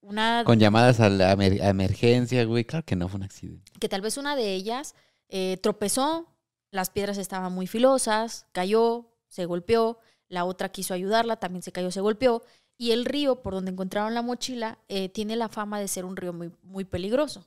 una 0.02 0.44
Con 0.44 0.58
llamadas 0.58 1.00
a 1.00 1.08
la 1.08 1.30
a 1.30 1.68
emergencia, 1.70 2.44
güey. 2.44 2.66
Claro 2.66 2.84
que 2.84 2.94
no 2.94 3.08
fue 3.08 3.16
un 3.18 3.24
accidente. 3.24 3.72
que 3.80 3.88
tal 3.88 4.02
vez 4.02 4.18
una 4.18 4.36
de 4.36 4.52
ellas 4.52 4.94
eh, 5.30 5.56
tropezó, 5.62 6.28
las 6.70 6.90
piedras 6.90 7.16
estaban 7.16 7.54
muy 7.54 7.66
filosas, 7.66 8.46
cayó, 8.52 9.14
se 9.28 9.46
golpeó, 9.46 9.98
la 10.28 10.44
otra 10.44 10.68
quiso 10.68 10.92
ayudarla, 10.92 11.36
también 11.36 11.62
se 11.62 11.72
cayó, 11.72 11.90
se 11.90 12.02
golpeó, 12.02 12.42
y 12.76 12.90
el 12.90 13.06
río 13.06 13.40
por 13.40 13.54
donde 13.54 13.70
encontraron 13.70 14.12
la 14.12 14.20
mochila 14.20 14.78
eh, 14.88 15.08
tiene 15.08 15.36
la 15.36 15.48
fama 15.48 15.80
de 15.80 15.88
ser 15.88 16.04
un 16.04 16.16
río 16.16 16.34
muy, 16.34 16.52
muy 16.62 16.84
peligroso. 16.84 17.46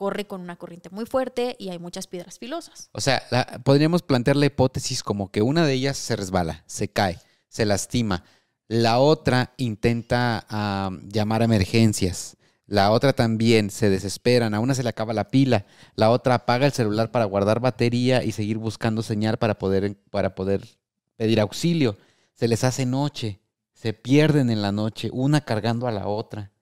Corre 0.00 0.26
con 0.26 0.40
una 0.40 0.56
corriente 0.56 0.88
muy 0.88 1.04
fuerte 1.04 1.56
y 1.58 1.68
hay 1.68 1.78
muchas 1.78 2.06
piedras 2.06 2.38
filosas. 2.38 2.88
O 2.92 3.02
sea, 3.02 3.22
la- 3.30 3.60
podríamos 3.62 4.00
plantear 4.00 4.34
la 4.34 4.46
hipótesis 4.46 5.02
como 5.02 5.30
que 5.30 5.42
una 5.42 5.66
de 5.66 5.74
ellas 5.74 5.98
se 5.98 6.16
resbala, 6.16 6.64
se 6.64 6.88
cae, 6.88 7.18
se 7.50 7.66
lastima. 7.66 8.24
La 8.66 8.98
otra 8.98 9.52
intenta 9.58 10.46
llamar 11.02 11.42
a 11.42 11.44
emergencias. 11.44 12.38
La 12.66 12.92
otra 12.92 13.12
también 13.12 13.68
se 13.68 13.90
desesperan. 13.90 14.54
A 14.54 14.60
una 14.60 14.74
se 14.74 14.82
le 14.82 14.88
acaba 14.88 15.12
la 15.12 15.28
pila. 15.28 15.66
La 15.96 16.08
otra 16.08 16.36
apaga 16.36 16.64
el 16.64 16.72
celular 16.72 17.10
para 17.10 17.26
guardar 17.26 17.60
batería 17.60 18.24
y 18.24 18.32
seguir 18.32 18.56
buscando 18.56 19.02
señal 19.02 19.36
para 19.36 19.58
poder, 19.58 19.98
para 20.08 20.34
poder 20.34 20.66
pedir 21.16 21.40
auxilio. 21.40 21.98
Se 22.32 22.48
les 22.48 22.64
hace 22.64 22.86
noche. 22.86 23.42
Se 23.74 23.92
pierden 23.92 24.48
en 24.48 24.62
la 24.62 24.72
noche, 24.72 25.10
una 25.12 25.42
cargando 25.42 25.86
a 25.86 25.92
la 25.92 26.06
otra. 26.06 26.52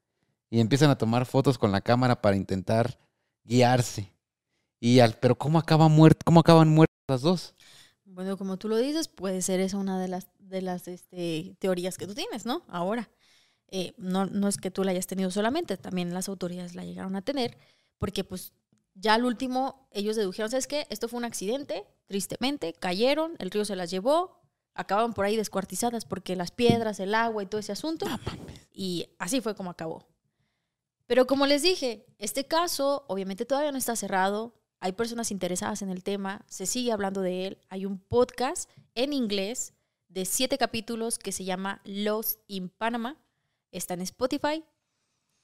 Y 0.51 0.59
empiezan 0.59 0.91
a 0.91 0.99
tomar 0.99 1.25
fotos 1.25 1.57
con 1.57 1.71
la 1.71 1.83
cámara 1.83 2.21
para 2.21 2.35
intentar 2.35 2.99
guiarse. 3.49 4.13
Y 4.79 5.01
al, 5.01 5.15
pero 5.15 5.37
¿cómo, 5.37 5.59
acaba 5.59 5.89
¿cómo 6.25 6.41
acaban 6.41 6.69
muertas 6.69 6.97
las 7.09 7.23
dos? 7.23 7.55
Bueno, 8.05 8.37
como 8.37 8.59
tú 8.59 8.69
lo 8.69 8.77
dices, 8.77 9.09
puede 9.09 9.43
ser 9.43 9.61
esa 9.61 9.79
una 9.79 9.99
de 10.01 10.09
las, 10.09 10.29
de 10.39 10.63
las 10.63 10.87
este, 10.87 11.57
teorías 11.59 11.99
que 11.99 12.07
tú 12.07 12.15
tienes, 12.15 12.47
¿no? 12.47 12.63
Ahora, 12.69 13.11
eh, 13.69 13.95
no, 13.97 14.27
no 14.27 14.49
es 14.49 14.57
que 14.57 14.71
tú 14.71 14.85
la 14.85 14.93
hayas 14.93 15.07
tenido 15.07 15.31
solamente, 15.31 15.77
también 15.77 16.15
las 16.15 16.29
autoridades 16.29 16.75
la 16.75 16.85
llegaron 16.85 17.17
a 17.17 17.23
tener, 17.23 17.57
porque 17.99 18.25
pues 18.25 18.53
ya 18.95 19.15
al 19.15 19.25
último 19.25 19.89
ellos 19.93 20.17
dedujeron, 20.17 20.51
¿sabes 20.51 20.67
qué? 20.67 20.87
Esto 20.91 21.09
fue 21.09 21.19
un 21.19 21.25
accidente, 21.25 21.85
tristemente, 22.07 22.73
cayeron, 22.73 23.35
el 23.39 23.51
río 23.51 23.65
se 23.65 23.77
las 23.77 23.91
llevó, 23.91 24.41
acaban 24.75 25.13
por 25.13 25.25
ahí 25.25 25.37
descuartizadas 25.37 26.05
porque 26.05 26.37
las 26.37 26.51
piedras, 26.51 27.01
el 27.01 27.15
agua 27.15 27.43
y 27.43 27.47
todo 27.47 27.61
ese 27.61 27.73
asunto, 27.73 28.07
y 28.73 29.09
así 29.19 29.41
fue 29.41 29.55
como 29.55 29.71
acabó. 29.71 30.07
Pero 31.09 31.27
como 31.27 31.47
les 31.47 31.63
dije, 31.63 32.07
este 32.19 32.45
caso 32.47 33.05
obviamente 33.09 33.45
todavía 33.45 33.73
no 33.73 33.79
está 33.79 33.97
cerrado. 33.97 34.55
Hay 34.79 34.93
personas 34.93 35.33
interesadas 35.33 35.83
en 35.83 35.89
el 35.89 36.05
tema, 36.05 36.45
se 36.47 36.65
sigue 36.67 36.93
hablando 36.93 37.21
de 37.23 37.47
él. 37.49 37.59
Hay 37.71 37.85
un 37.87 37.99
podcast 37.99 38.71
en 38.95 39.13
inglés 39.13 39.73
de 40.09 40.25
siete 40.25 40.57
capítulos 40.59 41.19
que 41.19 41.33
se 41.33 41.45
llama 41.45 41.81
Lost 41.85 42.41
in 42.47 42.69
Panama. 42.69 43.17
Está 43.73 43.95
en 43.95 44.03
Spotify. 44.03 44.63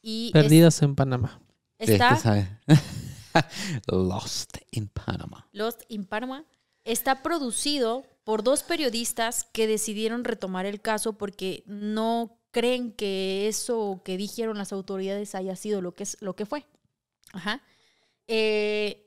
Y 0.02 0.26
es- 0.28 0.32
Perdidas 0.32 0.80
en 0.82 0.94
Panamá. 0.94 1.40
Está 1.78 2.14
sabes. 2.16 2.46
Lost 3.88 4.58
in 4.70 4.88
Panama. 4.88 5.48
Lost 5.52 5.82
in 5.88 6.04
Panama. 6.04 6.44
Está 6.84 7.22
producido 7.22 8.04
por 8.24 8.42
dos 8.42 8.62
periodistas 8.62 9.44
que 9.44 9.66
decidieron 9.66 10.24
retomar 10.24 10.66
el 10.66 10.80
caso 10.80 11.14
porque 11.14 11.64
no 11.66 12.38
creen 12.54 12.92
que 12.92 13.48
eso 13.48 14.00
que 14.02 14.16
dijeron 14.16 14.56
las 14.56 14.72
autoridades 14.72 15.34
haya 15.34 15.56
sido 15.56 15.82
lo 15.82 15.94
que, 15.94 16.04
es, 16.04 16.16
lo 16.22 16.34
que 16.34 16.46
fue. 16.46 16.64
Ajá. 17.34 17.62
Eh, 18.28 19.04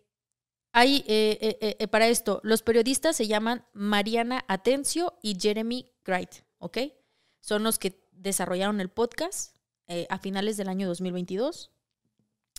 hay, 0.79 1.03
eh, 1.07 1.57
eh, 1.59 1.75
eh, 1.79 1.87
para 1.87 2.07
esto, 2.07 2.39
los 2.43 2.61
periodistas 2.61 3.15
se 3.15 3.25
llaman 3.25 3.65
Mariana 3.73 4.45
Atencio 4.47 5.17
y 5.23 5.35
Jeremy 5.39 5.91
Wright, 6.05 6.29
¿ok? 6.59 6.77
Son 7.41 7.63
los 7.63 7.79
que 7.79 7.99
desarrollaron 8.11 8.79
el 8.79 8.89
podcast 8.89 9.57
a 10.09 10.19
finales 10.19 10.55
del 10.55 10.67
año 10.67 10.87
2022. 10.87 11.71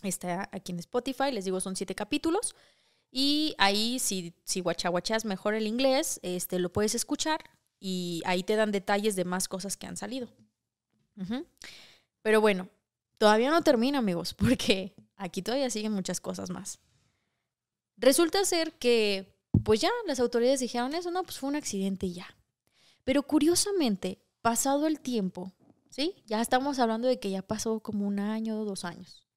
Está 0.03 0.49
aquí 0.51 0.73
en 0.73 0.79
Spotify, 0.79 1.31
les 1.31 1.45
digo, 1.45 1.61
son 1.61 1.77
siete 1.77 1.95
capítulos. 1.95 2.55
Y 3.09 3.55
ahí, 3.57 3.99
si, 3.99 4.33
si 4.43 4.59
guachaguachas 4.59 5.23
mejor 5.23 5.53
el 5.53 5.65
inglés, 5.65 6.19
este, 6.21 6.59
lo 6.59 6.73
puedes 6.73 6.95
escuchar 6.95 7.39
y 7.79 8.21
ahí 8.25 8.43
te 8.43 8.57
dan 8.57 8.73
detalles 8.73 9.15
de 9.15 9.23
más 9.23 9.47
cosas 9.47 9.77
que 9.77 9.87
han 9.87 9.95
salido. 9.95 10.27
Pero 12.21 12.41
bueno, 12.41 12.69
todavía 13.17 13.49
no 13.49 13.61
termina, 13.61 13.99
amigos, 13.99 14.33
porque 14.37 14.95
aquí 15.15 15.41
todavía 15.41 15.69
siguen 15.69 15.93
muchas 15.93 16.21
cosas 16.21 16.49
más. 16.49 16.79
Resulta 17.97 18.43
ser 18.45 18.73
que, 18.73 19.35
pues 19.63 19.81
ya, 19.81 19.89
las 20.05 20.19
autoridades 20.19 20.61
dijeron 20.61 20.93
eso, 20.93 21.11
no, 21.11 21.23
pues 21.23 21.37
fue 21.37 21.49
un 21.49 21.55
accidente 21.55 22.11
ya. 22.11 22.27
Pero 23.03 23.23
curiosamente, 23.23 24.21
pasado 24.41 24.87
el 24.87 24.99
tiempo, 24.99 25.51
¿sí? 25.89 26.15
Ya 26.25 26.41
estamos 26.41 26.79
hablando 26.79 27.07
de 27.07 27.19
que 27.19 27.29
ya 27.29 27.41
pasó 27.41 27.79
como 27.81 28.07
un 28.07 28.19
año 28.19 28.59
o 28.59 28.65
dos 28.65 28.85
años 28.85 29.29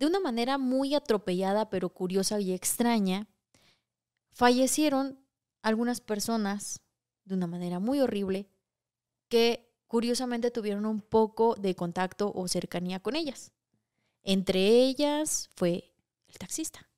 de 0.00 0.06
una 0.06 0.18
manera 0.18 0.56
muy 0.56 0.94
atropellada, 0.94 1.68
pero 1.68 1.90
curiosa 1.90 2.40
y 2.40 2.52
extraña, 2.52 3.28
fallecieron 4.32 5.20
algunas 5.62 6.00
personas 6.00 6.80
de 7.24 7.34
una 7.34 7.46
manera 7.46 7.80
muy 7.80 8.00
horrible 8.00 8.48
que 9.28 9.69
curiosamente 9.90 10.52
tuvieron 10.52 10.86
un 10.86 11.00
poco 11.00 11.56
de 11.56 11.74
contacto 11.74 12.30
o 12.32 12.46
cercanía 12.46 13.00
con 13.00 13.16
ellas. 13.16 13.50
Entre 14.22 14.84
ellas 14.84 15.50
fue 15.56 15.92
el 16.28 16.38
taxista, 16.38 16.88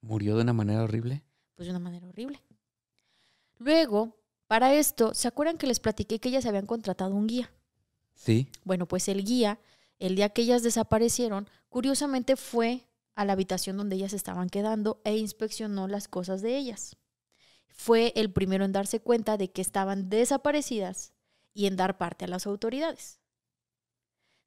Murió 0.00 0.36
de 0.36 0.42
una 0.42 0.54
manera 0.54 0.82
horrible. 0.82 1.22
pues 1.56 1.66
de 1.66 1.72
una 1.72 1.78
manera 1.78 2.08
horrible. 2.08 2.40
Luego, 3.58 4.16
para 4.46 4.72
esto, 4.72 5.12
¿se 5.12 5.28
acuerdan 5.28 5.58
que 5.58 5.66
les 5.66 5.80
platiqué 5.80 6.18
que 6.18 6.30
ellas 6.30 6.46
habían 6.46 6.64
contratado 6.64 7.14
un 7.14 7.26
guía? 7.26 7.52
Sí. 8.14 8.48
Bueno, 8.64 8.88
pues 8.88 9.06
el 9.08 9.22
guía, 9.22 9.60
el 9.98 10.16
día 10.16 10.30
que 10.30 10.40
ellas 10.40 10.62
desaparecieron, 10.62 11.50
curiosamente 11.68 12.36
fue 12.36 12.86
a 13.14 13.26
la 13.26 13.34
habitación 13.34 13.76
donde 13.76 13.96
ellas 13.96 14.14
estaban 14.14 14.48
quedando 14.48 15.02
e 15.04 15.18
inspeccionó 15.18 15.88
las 15.88 16.08
cosas 16.08 16.40
de 16.40 16.56
ellas. 16.56 16.96
Fue 17.68 18.14
el 18.16 18.32
primero 18.32 18.64
en 18.64 18.72
darse 18.72 19.00
cuenta 19.00 19.36
de 19.36 19.50
que 19.50 19.60
estaban 19.60 20.08
desaparecidas 20.08 21.12
y 21.60 21.66
en 21.66 21.76
dar 21.76 21.98
parte 21.98 22.24
a 22.24 22.28
las 22.28 22.46
autoridades. 22.46 23.20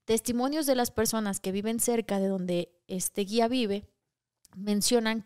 Testimonios 0.05 0.65
de 0.65 0.73
las 0.73 0.89
personas 0.89 1.39
que 1.39 1.51
viven 1.51 1.79
cerca 1.79 2.19
de 2.19 2.27
donde 2.27 2.75
este 2.87 3.21
guía 3.21 3.47
vive 3.47 3.87
mencionan 4.55 5.23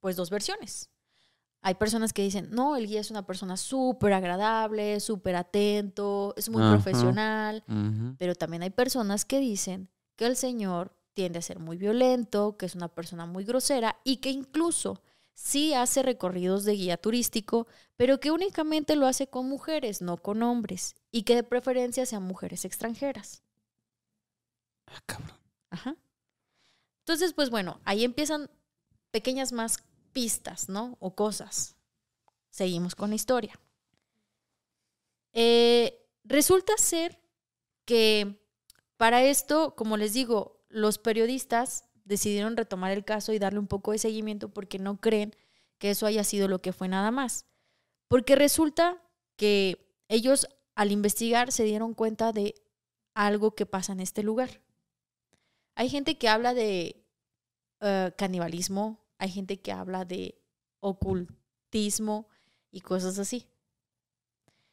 pues 0.00 0.14
dos 0.14 0.28
versiones. 0.28 0.90
Hay 1.62 1.76
personas 1.76 2.12
que 2.12 2.20
dicen, 2.20 2.50
no, 2.50 2.76
el 2.76 2.86
guía 2.86 3.00
es 3.00 3.10
una 3.10 3.24
persona 3.24 3.56
súper 3.56 4.12
agradable, 4.12 5.00
súper 5.00 5.36
atento, 5.36 6.34
es 6.36 6.50
muy 6.50 6.62
profesional, 6.70 7.64
pero 8.18 8.34
también 8.34 8.62
hay 8.62 8.70
personas 8.70 9.24
que 9.24 9.40
dicen 9.40 9.88
que 10.16 10.26
el 10.26 10.36
señor 10.36 10.94
tiende 11.14 11.38
a 11.38 11.42
ser 11.42 11.60
muy 11.60 11.78
violento, 11.78 12.58
que 12.58 12.66
es 12.66 12.74
una 12.74 12.88
persona 12.88 13.24
muy 13.24 13.44
grosera 13.44 13.96
y 14.04 14.18
que 14.18 14.28
incluso 14.28 15.00
sí 15.32 15.72
hace 15.72 16.02
recorridos 16.02 16.64
de 16.64 16.74
guía 16.74 16.98
turístico, 16.98 17.66
pero 17.96 18.20
que 18.20 18.30
únicamente 18.30 18.96
lo 18.96 19.06
hace 19.06 19.28
con 19.28 19.48
mujeres, 19.48 20.02
no 20.02 20.18
con 20.18 20.42
hombres, 20.42 20.94
y 21.12 21.22
que 21.22 21.36
de 21.36 21.44
preferencia 21.44 22.06
sean 22.06 22.24
mujeres 22.24 22.64
extranjeras. 22.64 23.44
Ah, 24.86 25.00
cabrón. 25.06 25.38
Ajá. 25.70 25.96
Entonces, 27.00 27.34
pues 27.34 27.50
bueno, 27.50 27.80
ahí 27.84 28.02
empiezan 28.02 28.50
pequeñas 29.10 29.52
más 29.52 29.84
pistas, 30.12 30.68
¿no? 30.68 30.96
O 31.00 31.14
cosas. 31.14 31.76
Seguimos 32.50 32.94
con 32.94 33.10
la 33.10 33.16
historia. 33.16 33.60
Eh, 35.32 36.06
resulta 36.24 36.76
ser 36.76 37.20
que 37.84 38.42
para 38.96 39.22
esto, 39.22 39.74
como 39.76 39.96
les 39.96 40.14
digo, 40.14 40.64
los 40.68 40.98
periodistas 40.98 41.84
decidieron 42.04 42.56
retomar 42.56 42.90
el 42.92 43.04
caso 43.04 43.32
y 43.32 43.38
darle 43.38 43.58
un 43.58 43.66
poco 43.66 43.92
de 43.92 43.98
seguimiento 43.98 44.48
porque 44.48 44.78
no 44.78 45.00
creen 45.00 45.34
que 45.78 45.90
eso 45.90 46.06
haya 46.06 46.24
sido 46.24 46.48
lo 46.48 46.60
que 46.60 46.72
fue 46.72 46.88
nada 46.88 47.10
más. 47.10 47.46
Porque 48.08 48.36
resulta 48.36 49.02
que 49.36 49.92
ellos 50.08 50.46
al 50.74 50.92
investigar 50.92 51.52
se 51.52 51.64
dieron 51.64 51.94
cuenta 51.94 52.32
de 52.32 52.54
algo 53.14 53.54
que 53.54 53.66
pasa 53.66 53.92
en 53.92 54.00
este 54.00 54.22
lugar. 54.22 54.60
Hay 55.74 55.88
gente 55.88 56.18
que 56.18 56.28
habla 56.28 56.54
de 56.54 57.04
eh, 57.80 58.12
canibalismo, 58.16 58.98
hay 59.18 59.30
gente 59.30 59.60
que 59.60 59.72
habla 59.72 60.04
de 60.04 60.40
ocultismo 60.80 62.28
y 62.70 62.80
cosas 62.80 63.18
así. 63.18 63.46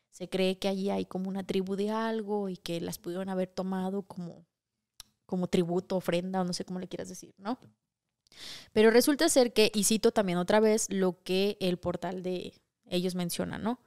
Se 0.10 0.28
cree 0.30 0.58
que 0.58 0.68
allí 0.68 0.89
hay 0.89 1.06
como 1.06 1.30
una 1.30 1.45
tribu 1.45 1.76
de 1.76 1.91
algo 1.91 2.50
y 2.50 2.58
que 2.58 2.82
las 2.82 2.97
pudieron 2.97 3.30
haber 3.30 3.47
tomado 3.47 4.04
como, 4.04 4.45
como 5.26 5.47
tributo, 5.47 5.95
ofrenda 5.95 6.41
o 6.41 6.43
no 6.43 6.54
sé 6.54 6.66
cómo 6.66 6.80
le 6.80 6.88
quieras 6.88 7.10
decir, 7.10 7.34
¿no? 7.38 7.60
Pero 8.74 8.91
resulta 8.91 9.30
ser 9.30 9.54
que, 9.54 9.72
y 9.74 9.84
cito 9.84 10.12
también 10.12 10.38
otra 10.38 10.60
vez 10.60 10.88
lo 10.89 11.22
que 11.24 11.58
el 11.60 11.78
portal 11.78 12.24
de 12.24 12.54
ellos 12.86 13.16
menciona, 13.16 13.58
¿no? 13.58 13.80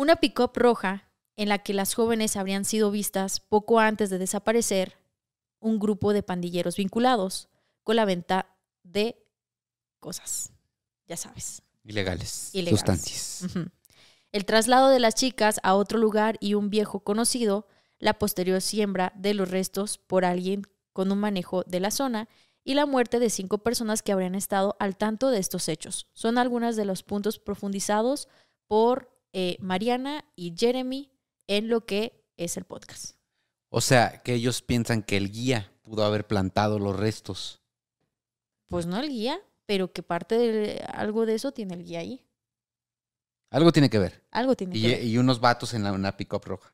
Una 0.00 0.16
pick-up 0.16 0.52
roja 0.54 1.10
en 1.36 1.50
la 1.50 1.58
que 1.58 1.74
las 1.74 1.92
jóvenes 1.92 2.38
habrían 2.38 2.64
sido 2.64 2.90
vistas 2.90 3.38
poco 3.38 3.80
antes 3.80 4.08
de 4.08 4.16
desaparecer 4.16 4.96
un 5.58 5.78
grupo 5.78 6.14
de 6.14 6.22
pandilleros 6.22 6.78
vinculados 6.78 7.50
con 7.82 7.96
la 7.96 8.06
venta 8.06 8.56
de 8.82 9.22
cosas, 9.98 10.52
ya 11.06 11.18
sabes. 11.18 11.60
Ilegales. 11.84 12.48
Ilegales. 12.54 12.80
Sustancias. 12.80 13.44
El 14.32 14.46
traslado 14.46 14.88
de 14.88 15.00
las 15.00 15.16
chicas 15.16 15.60
a 15.62 15.74
otro 15.74 15.98
lugar 15.98 16.38
y 16.40 16.54
un 16.54 16.70
viejo 16.70 17.00
conocido, 17.00 17.66
la 17.98 18.18
posterior 18.18 18.62
siembra 18.62 19.12
de 19.16 19.34
los 19.34 19.50
restos 19.50 19.98
por 19.98 20.24
alguien 20.24 20.62
con 20.94 21.12
un 21.12 21.18
manejo 21.18 21.62
de 21.64 21.78
la 21.78 21.90
zona 21.90 22.26
y 22.64 22.72
la 22.72 22.86
muerte 22.86 23.18
de 23.18 23.28
cinco 23.28 23.58
personas 23.58 24.00
que 24.00 24.12
habrían 24.12 24.34
estado 24.34 24.76
al 24.80 24.96
tanto 24.96 25.28
de 25.28 25.40
estos 25.40 25.68
hechos. 25.68 26.06
Son 26.14 26.38
algunos 26.38 26.74
de 26.76 26.86
los 26.86 27.02
puntos 27.02 27.38
profundizados 27.38 28.28
por 28.66 29.09
eh, 29.32 29.56
Mariana 29.60 30.24
y 30.36 30.54
Jeremy 30.56 31.10
en 31.46 31.68
lo 31.68 31.84
que 31.86 32.24
es 32.36 32.56
el 32.56 32.64
podcast. 32.64 33.16
O 33.68 33.80
sea, 33.80 34.22
que 34.22 34.34
ellos 34.34 34.62
piensan 34.62 35.02
que 35.02 35.16
el 35.16 35.30
guía 35.30 35.72
pudo 35.82 36.04
haber 36.04 36.26
plantado 36.26 36.78
los 36.78 36.98
restos. 36.98 37.60
Pues 38.68 38.86
no 38.86 38.98
el 38.98 39.08
guía, 39.08 39.40
pero 39.66 39.92
que 39.92 40.02
parte 40.02 40.36
de 40.38 40.84
algo 40.92 41.26
de 41.26 41.34
eso 41.34 41.52
tiene 41.52 41.74
el 41.74 41.84
guía 41.84 42.00
ahí. 42.00 42.24
Algo 43.50 43.72
tiene 43.72 43.90
que 43.90 43.98
ver. 43.98 44.24
Algo 44.30 44.54
tiene 44.56 44.76
Y, 44.78 44.82
que 44.82 44.88
ver. 44.88 45.04
y 45.04 45.18
unos 45.18 45.40
vatos 45.40 45.74
en 45.74 45.82
la, 45.82 45.92
una 45.92 46.16
pick-up 46.16 46.44
roja. 46.44 46.72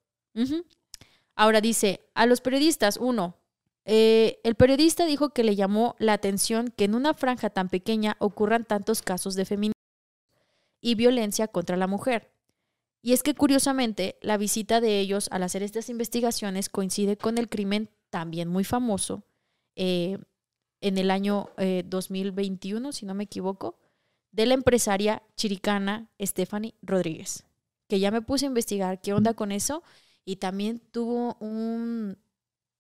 Ahora 1.34 1.60
dice, 1.60 2.00
a 2.14 2.26
los 2.26 2.40
periodistas, 2.40 2.96
uno, 2.98 3.38
eh, 3.84 4.40
el 4.44 4.54
periodista 4.56 5.06
dijo 5.06 5.30
que 5.30 5.44
le 5.44 5.56
llamó 5.56 5.96
la 5.98 6.12
atención 6.14 6.68
que 6.68 6.84
en 6.84 6.94
una 6.94 7.14
franja 7.14 7.50
tan 7.50 7.68
pequeña 7.68 8.16
ocurran 8.20 8.64
tantos 8.64 9.00
casos 9.02 9.34
de 9.34 9.44
feminismo 9.46 9.72
y 10.82 10.94
violencia 10.94 11.48
contra 11.48 11.76
la 11.76 11.86
mujer. 11.86 12.30
Y 13.06 13.12
es 13.12 13.22
que 13.22 13.36
curiosamente 13.36 14.18
la 14.20 14.36
visita 14.36 14.80
de 14.80 14.98
ellos 14.98 15.28
al 15.30 15.44
hacer 15.44 15.62
estas 15.62 15.90
investigaciones 15.90 16.68
coincide 16.68 17.16
con 17.16 17.38
el 17.38 17.48
crimen 17.48 17.88
también 18.10 18.48
muy 18.48 18.64
famoso 18.64 19.22
eh, 19.76 20.18
en 20.80 20.98
el 20.98 21.12
año 21.12 21.50
eh, 21.56 21.84
2021, 21.86 22.90
si 22.90 23.06
no 23.06 23.14
me 23.14 23.22
equivoco, 23.22 23.78
de 24.32 24.46
la 24.46 24.54
empresaria 24.54 25.22
chiricana 25.36 26.10
Stephanie 26.20 26.74
Rodríguez, 26.82 27.44
que 27.86 28.00
ya 28.00 28.10
me 28.10 28.22
puse 28.22 28.46
a 28.46 28.48
investigar 28.48 29.00
qué 29.00 29.12
onda 29.12 29.34
con 29.34 29.52
eso 29.52 29.84
y 30.24 30.34
también 30.34 30.80
tuvo 30.90 31.36
un 31.38 32.18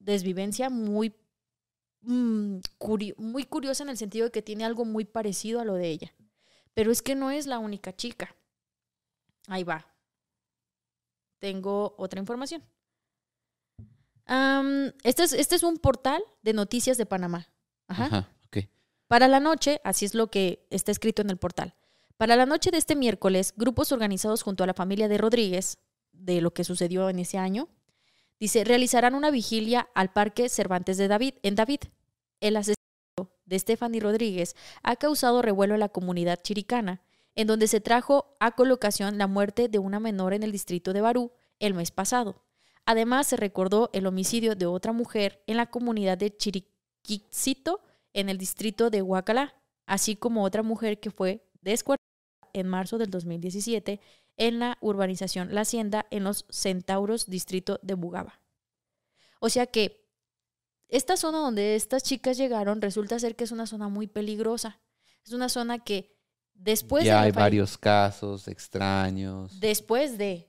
desvivencia 0.00 0.70
muy, 0.70 1.14
mm, 2.00 2.56
muy 3.18 3.44
curiosa 3.44 3.84
en 3.84 3.90
el 3.90 3.96
sentido 3.96 4.24
de 4.24 4.32
que 4.32 4.42
tiene 4.42 4.64
algo 4.64 4.84
muy 4.84 5.04
parecido 5.04 5.60
a 5.60 5.64
lo 5.64 5.74
de 5.74 5.88
ella. 5.88 6.12
Pero 6.74 6.90
es 6.90 7.00
que 7.00 7.14
no 7.14 7.30
es 7.30 7.46
la 7.46 7.60
única 7.60 7.94
chica. 7.94 8.34
Ahí 9.46 9.62
va. 9.62 9.86
Tengo 11.38 11.94
otra 11.98 12.20
información. 12.20 12.62
Este, 15.04 15.22
es, 15.22 15.32
este 15.32 15.54
es 15.54 15.62
un 15.62 15.78
portal 15.78 16.22
de 16.42 16.52
noticias 16.52 16.98
de 16.98 17.06
Panamá. 17.06 17.48
Ajá. 17.88 18.04
Ajá, 18.06 18.30
ok. 18.46 18.58
Para 19.06 19.28
la 19.28 19.40
noche, 19.40 19.80
así 19.84 20.04
es 20.04 20.14
lo 20.14 20.30
que 20.30 20.66
está 20.70 20.90
escrito 20.90 21.22
en 21.22 21.30
el 21.30 21.36
portal. 21.36 21.74
Para 22.16 22.34
la 22.34 22.46
noche 22.46 22.70
de 22.70 22.78
este 22.78 22.96
miércoles, 22.96 23.54
grupos 23.56 23.92
organizados 23.92 24.42
junto 24.42 24.64
a 24.64 24.66
la 24.66 24.74
familia 24.74 25.06
de 25.06 25.18
Rodríguez, 25.18 25.78
de 26.12 26.40
lo 26.40 26.52
que 26.52 26.64
sucedió 26.64 27.08
en 27.10 27.18
ese 27.18 27.38
año, 27.38 27.68
dice, 28.40 28.64
realizarán 28.64 29.14
una 29.14 29.30
vigilia 29.30 29.88
al 29.94 30.12
Parque 30.12 30.48
Cervantes 30.48 30.96
de 30.96 31.08
David, 31.08 31.34
en 31.42 31.54
David. 31.54 31.80
El 32.40 32.56
asesinato 32.56 33.36
de 33.44 33.58
Stephanie 33.58 34.00
Rodríguez 34.00 34.56
ha 34.82 34.96
causado 34.96 35.42
revuelo 35.42 35.74
en 35.74 35.80
la 35.80 35.88
comunidad 35.88 36.40
chiricana, 36.42 37.02
en 37.36 37.46
donde 37.46 37.68
se 37.68 37.80
trajo 37.80 38.34
a 38.40 38.52
colocación 38.52 39.18
la 39.18 39.26
muerte 39.26 39.68
de 39.68 39.78
una 39.78 40.00
menor 40.00 40.32
en 40.34 40.42
el 40.42 40.52
distrito 40.52 40.92
de 40.92 41.02
Barú 41.02 41.32
el 41.60 41.74
mes 41.74 41.90
pasado. 41.90 42.42
Además, 42.86 43.26
se 43.26 43.36
recordó 43.36 43.90
el 43.92 44.06
homicidio 44.06 44.54
de 44.54 44.66
otra 44.66 44.92
mujer 44.92 45.42
en 45.46 45.56
la 45.56 45.66
comunidad 45.66 46.18
de 46.18 46.36
Chiriquixito, 46.36 47.80
en 48.14 48.28
el 48.28 48.38
distrito 48.38 48.90
de 48.90 49.02
Huacalá, 49.02 49.54
así 49.86 50.16
como 50.16 50.44
otra 50.44 50.62
mujer 50.62 50.98
que 50.98 51.10
fue 51.10 51.46
descuartizada 51.60 52.50
en 52.52 52.68
marzo 52.68 52.96
del 52.96 53.10
2017 53.10 54.00
en 54.38 54.58
la 54.58 54.78
urbanización 54.80 55.54
La 55.54 55.62
Hacienda 55.62 56.06
en 56.10 56.24
los 56.24 56.46
Centauros, 56.48 57.26
distrito 57.26 57.78
de 57.82 57.94
Bugaba. 57.94 58.40
O 59.40 59.48
sea 59.48 59.66
que 59.66 60.06
esta 60.88 61.16
zona 61.16 61.38
donde 61.38 61.74
estas 61.74 62.02
chicas 62.02 62.38
llegaron 62.38 62.80
resulta 62.80 63.18
ser 63.18 63.36
que 63.36 63.44
es 63.44 63.52
una 63.52 63.66
zona 63.66 63.88
muy 63.88 64.06
peligrosa. 64.06 64.80
Es 65.24 65.32
una 65.32 65.48
zona 65.48 65.78
que 65.80 66.15
después 66.58 67.04
ya 67.04 67.20
de 67.20 67.26
hay 67.26 67.32
varios 67.32 67.76
casos 67.78 68.48
extraños. 68.48 69.58
después 69.60 70.18
de, 70.18 70.48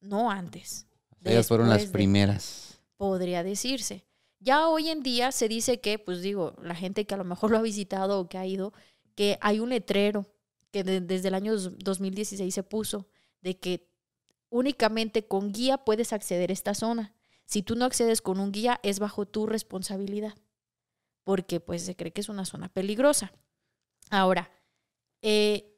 no 0.00 0.30
antes. 0.30 0.86
Ellas 1.24 1.48
fueron 1.48 1.68
las 1.68 1.82
de 1.82 1.88
primeras. 1.88 2.80
podría 2.96 3.42
decirse. 3.42 4.04
Ya 4.40 4.68
hoy 4.68 4.88
en 4.88 5.02
día 5.02 5.32
se 5.32 5.48
dice 5.48 5.80
que, 5.80 5.98
pues 5.98 6.22
digo, 6.22 6.54
la 6.62 6.74
gente 6.76 7.04
que 7.06 7.14
a 7.14 7.18
lo 7.18 7.24
mejor 7.24 7.50
lo 7.50 7.58
ha 7.58 7.62
visitado 7.62 8.20
o 8.20 8.28
que 8.28 8.38
ha 8.38 8.46
ido, 8.46 8.72
que 9.16 9.36
hay 9.40 9.58
un 9.58 9.70
letrero 9.70 10.26
que 10.70 10.84
de- 10.84 11.00
desde 11.00 11.28
el 11.28 11.34
año 11.34 11.52
dos- 11.52 11.76
2016 11.78 12.54
se 12.54 12.62
puso 12.62 13.08
de 13.40 13.58
que 13.58 13.88
únicamente 14.50 15.26
con 15.26 15.52
guía 15.52 15.78
puedes 15.78 16.12
acceder 16.12 16.50
a 16.50 16.52
esta 16.52 16.74
zona. 16.74 17.14
Si 17.44 17.62
tú 17.62 17.74
no 17.74 17.84
accedes 17.84 18.22
con 18.22 18.38
un 18.38 18.52
guía 18.52 18.78
es 18.82 18.98
bajo 19.00 19.26
tu 19.26 19.46
responsabilidad, 19.46 20.34
porque 21.24 21.58
pues 21.60 21.82
se 21.82 21.96
cree 21.96 22.12
que 22.12 22.20
es 22.20 22.28
una 22.28 22.44
zona 22.44 22.68
peligrosa. 22.68 23.32
Ahora, 24.10 24.50
eh, 25.22 25.74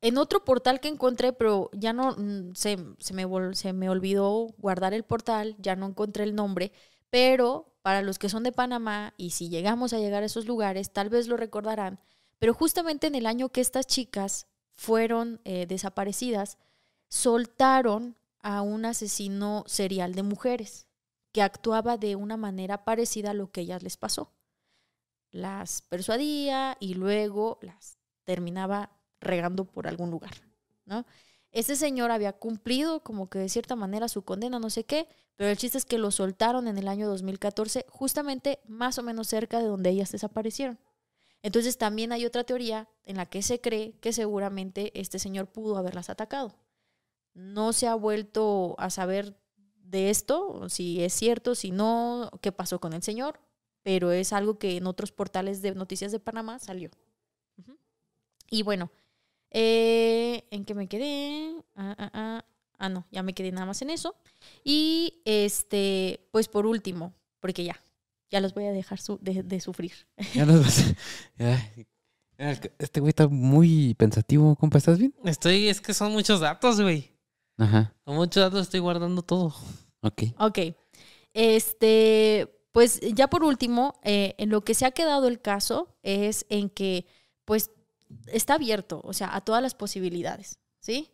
en 0.00 0.18
otro 0.18 0.44
portal 0.44 0.80
que 0.80 0.88
encontré, 0.88 1.32
pero 1.32 1.70
ya 1.72 1.92
no 1.92 2.12
mm, 2.16 2.54
se, 2.54 2.78
se 2.98 3.14
me, 3.14 3.26
se 3.54 3.72
me 3.72 3.90
olvidó 3.90 4.54
guardar 4.58 4.94
el 4.94 5.04
portal, 5.04 5.56
ya 5.58 5.76
no 5.76 5.86
encontré 5.86 6.24
el 6.24 6.34
nombre, 6.34 6.72
pero 7.10 7.74
para 7.82 8.02
los 8.02 8.18
que 8.18 8.28
son 8.28 8.42
de 8.42 8.52
Panamá 8.52 9.14
y 9.16 9.30
si 9.30 9.48
llegamos 9.48 9.92
a 9.92 9.98
llegar 9.98 10.22
a 10.22 10.26
esos 10.26 10.46
lugares, 10.46 10.92
tal 10.92 11.08
vez 11.08 11.26
lo 11.26 11.36
recordarán, 11.36 12.00
pero 12.38 12.54
justamente 12.54 13.06
en 13.06 13.14
el 13.14 13.26
año 13.26 13.48
que 13.48 13.60
estas 13.60 13.86
chicas 13.86 14.46
fueron 14.74 15.40
eh, 15.44 15.66
desaparecidas, 15.66 16.58
soltaron 17.08 18.16
a 18.40 18.62
un 18.62 18.84
asesino 18.84 19.64
serial 19.66 20.14
de 20.14 20.22
mujeres 20.22 20.86
que 21.32 21.42
actuaba 21.42 21.96
de 21.96 22.16
una 22.16 22.36
manera 22.36 22.84
parecida 22.84 23.30
a 23.30 23.34
lo 23.34 23.50
que 23.50 23.62
ellas 23.62 23.82
les 23.82 23.96
pasó. 23.96 24.32
Las 25.30 25.82
persuadía 25.82 26.76
y 26.80 26.94
luego 26.94 27.58
las 27.60 27.97
terminaba 28.28 28.90
regando 29.22 29.64
por 29.64 29.88
algún 29.88 30.10
lugar, 30.10 30.32
¿no? 30.84 31.06
Ese 31.50 31.76
señor 31.76 32.10
había 32.10 32.34
cumplido 32.34 33.02
como 33.02 33.30
que 33.30 33.38
de 33.38 33.48
cierta 33.48 33.74
manera 33.74 34.06
su 34.06 34.20
condena, 34.20 34.58
no 34.58 34.68
sé 34.68 34.84
qué, 34.84 35.08
pero 35.36 35.48
el 35.48 35.56
chiste 35.56 35.78
es 35.78 35.86
que 35.86 35.96
lo 35.96 36.10
soltaron 36.10 36.68
en 36.68 36.76
el 36.76 36.88
año 36.88 37.08
2014, 37.08 37.86
justamente 37.88 38.60
más 38.68 38.98
o 38.98 39.02
menos 39.02 39.28
cerca 39.28 39.60
de 39.60 39.64
donde 39.64 39.88
ellas 39.88 40.12
desaparecieron. 40.12 40.78
Entonces 41.40 41.78
también 41.78 42.12
hay 42.12 42.26
otra 42.26 42.44
teoría 42.44 42.86
en 43.06 43.16
la 43.16 43.24
que 43.24 43.40
se 43.40 43.62
cree 43.62 43.94
que 43.98 44.12
seguramente 44.12 44.92
este 45.00 45.18
señor 45.18 45.46
pudo 45.46 45.78
haberlas 45.78 46.10
atacado. 46.10 46.54
No 47.32 47.72
se 47.72 47.86
ha 47.86 47.94
vuelto 47.94 48.74
a 48.76 48.90
saber 48.90 49.38
de 49.78 50.10
esto, 50.10 50.68
si 50.68 51.02
es 51.02 51.14
cierto, 51.14 51.54
si 51.54 51.70
no, 51.70 52.30
qué 52.42 52.52
pasó 52.52 52.78
con 52.78 52.92
el 52.92 53.02
señor, 53.02 53.40
pero 53.82 54.12
es 54.12 54.34
algo 54.34 54.58
que 54.58 54.76
en 54.76 54.86
otros 54.86 55.12
portales 55.12 55.62
de 55.62 55.74
noticias 55.74 56.12
de 56.12 56.20
Panamá 56.20 56.58
salió. 56.58 56.90
Y 58.50 58.62
bueno, 58.62 58.90
eh, 59.50 60.44
¿en 60.50 60.64
qué 60.64 60.74
me 60.74 60.88
quedé? 60.88 61.54
Ah, 61.74 61.94
ah, 61.98 62.10
ah. 62.14 62.44
Ah, 62.80 62.88
no, 62.88 63.06
ya 63.10 63.24
me 63.24 63.32
quedé 63.34 63.50
nada 63.50 63.66
más 63.66 63.82
en 63.82 63.90
eso. 63.90 64.14
Y 64.62 65.20
este, 65.24 66.28
pues 66.30 66.46
por 66.46 66.64
último, 66.64 67.12
porque 67.40 67.64
ya, 67.64 67.80
ya 68.30 68.40
los 68.40 68.54
voy 68.54 68.66
a 68.66 68.70
dejar 68.72 69.00
su- 69.00 69.18
de, 69.20 69.42
de 69.42 69.60
sufrir. 69.60 69.92
Ya 70.34 70.46
nos 70.46 70.64
vas- 70.64 70.94
Ay, 71.38 72.56
Este 72.78 73.00
güey 73.00 73.08
está 73.08 73.26
muy 73.26 73.94
pensativo, 73.94 74.54
compa. 74.54 74.78
¿Estás 74.78 74.98
bien? 74.98 75.12
Estoy, 75.24 75.68
es 75.68 75.80
que 75.80 75.92
son 75.92 76.12
muchos 76.12 76.38
datos, 76.38 76.80
güey. 76.80 77.10
Ajá. 77.56 77.96
Son 78.04 78.14
muchos 78.14 78.40
datos, 78.44 78.62
estoy 78.62 78.78
guardando 78.78 79.22
todo. 79.22 79.52
Ok. 80.02 80.22
Ok. 80.38 80.58
Este, 81.34 82.48
pues 82.70 83.00
ya 83.14 83.28
por 83.28 83.42
último, 83.42 83.98
eh, 84.04 84.36
en 84.38 84.50
lo 84.50 84.62
que 84.64 84.74
se 84.74 84.86
ha 84.86 84.92
quedado 84.92 85.26
el 85.26 85.40
caso 85.40 85.96
es 86.02 86.46
en 86.48 86.70
que, 86.70 87.06
pues, 87.44 87.72
está 88.26 88.54
abierto, 88.54 89.00
o 89.04 89.12
sea, 89.12 89.34
a 89.34 89.40
todas 89.40 89.62
las 89.62 89.74
posibilidades, 89.74 90.58
¿sí? 90.80 91.10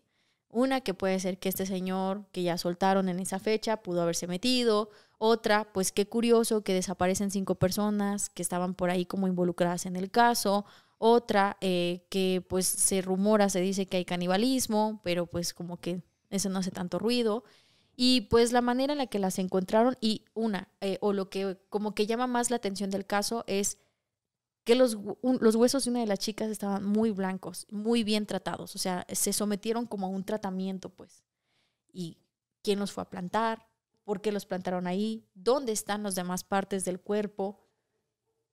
Una 0.49 0.81
que 0.83 0.95
puede 0.95 1.19
ser 1.19 1.39
que 1.39 1.49
este 1.49 1.67
señor 1.67 2.27
que 2.31 2.45
ya 2.45 2.57
soltaron 2.59 3.09
en 3.09 3.19
esa 3.19 3.41
fecha 3.41 3.79
pudo 3.79 4.03
haberse 4.03 4.29
metido. 4.29 4.89
Otra, 5.19 5.73
pues 5.73 5.91
qué 5.91 6.07
curioso 6.07 6.63
que 6.63 6.75
desaparecen 6.75 7.33
cinco 7.33 7.57
personas 7.57 8.31
que 8.31 8.43
estaban 8.43 8.75
por 8.75 8.91
ahí 8.91 9.05
como 9.05 9.27
involucradas 9.27 9.85
en 9.87 9.97
el 9.97 10.13
caso. 10.13 10.65
Otra, 10.99 11.57
eh, 11.61 12.07
que 12.09 12.45
pues 12.49 12.67
se 12.67 13.03
rumora, 13.03 13.49
se 13.49 13.61
dice 13.61 13.87
que 13.87 13.97
hay 13.97 14.05
canibalismo, 14.05 15.01
pero 15.03 15.27
pues 15.27 15.55
como 15.55 15.81
que 15.81 16.03
eso 16.31 16.49
no 16.51 16.61
hace 16.61 16.71
tanto 16.71 17.01
ruido. 17.01 17.43
Y 17.97 18.23
pues 18.23 18.53
la 18.53 18.61
manera 18.61 18.93
en 18.93 18.99
la 18.99 19.07
que 19.09 19.19
las 19.19 19.41
encontraron 19.41 19.97
y 20.01 20.25
una, 20.35 20.69
eh, 20.81 20.99
o 21.01 21.13
lo 21.13 21.31
que 21.31 21.59
como 21.69 21.95
que 21.97 22.07
llama 22.07 22.29
más 22.29 22.51
la 22.51 22.57
atención 22.57 22.91
del 22.91 23.07
caso 23.07 23.45
es 23.49 23.79
que 24.65 24.75
los, 24.75 24.97
los 25.23 25.55
huesos 25.55 25.85
de 25.85 25.91
una 25.91 26.01
de 26.01 26.07
las 26.07 26.19
chicas 26.19 26.51
estaban 26.51 26.85
muy 26.85 27.11
blancos, 27.11 27.67
muy 27.71 28.03
bien 28.03 28.27
tratados, 28.27 28.75
o 28.75 28.79
sea, 28.79 29.07
se 29.13 29.33
sometieron 29.33 29.87
como 29.87 30.07
a 30.07 30.11
un 30.11 30.25
tratamiento, 30.25 30.89
pues. 30.89 31.23
¿Y 31.93 32.19
quién 32.63 32.79
los 32.79 32.91
fue 32.91 33.03
a 33.03 33.11
plantar? 33.11 33.69
¿Por 34.05 34.21
qué 34.21 34.33
los 34.33 34.47
plantaron 34.47 34.87
ahí? 34.87 35.29
¿Dónde 35.35 35.73
están 35.73 36.03
las 36.03 36.15
demás 36.15 36.45
partes 36.45 36.85
del 36.85 37.01
cuerpo? 37.01 37.63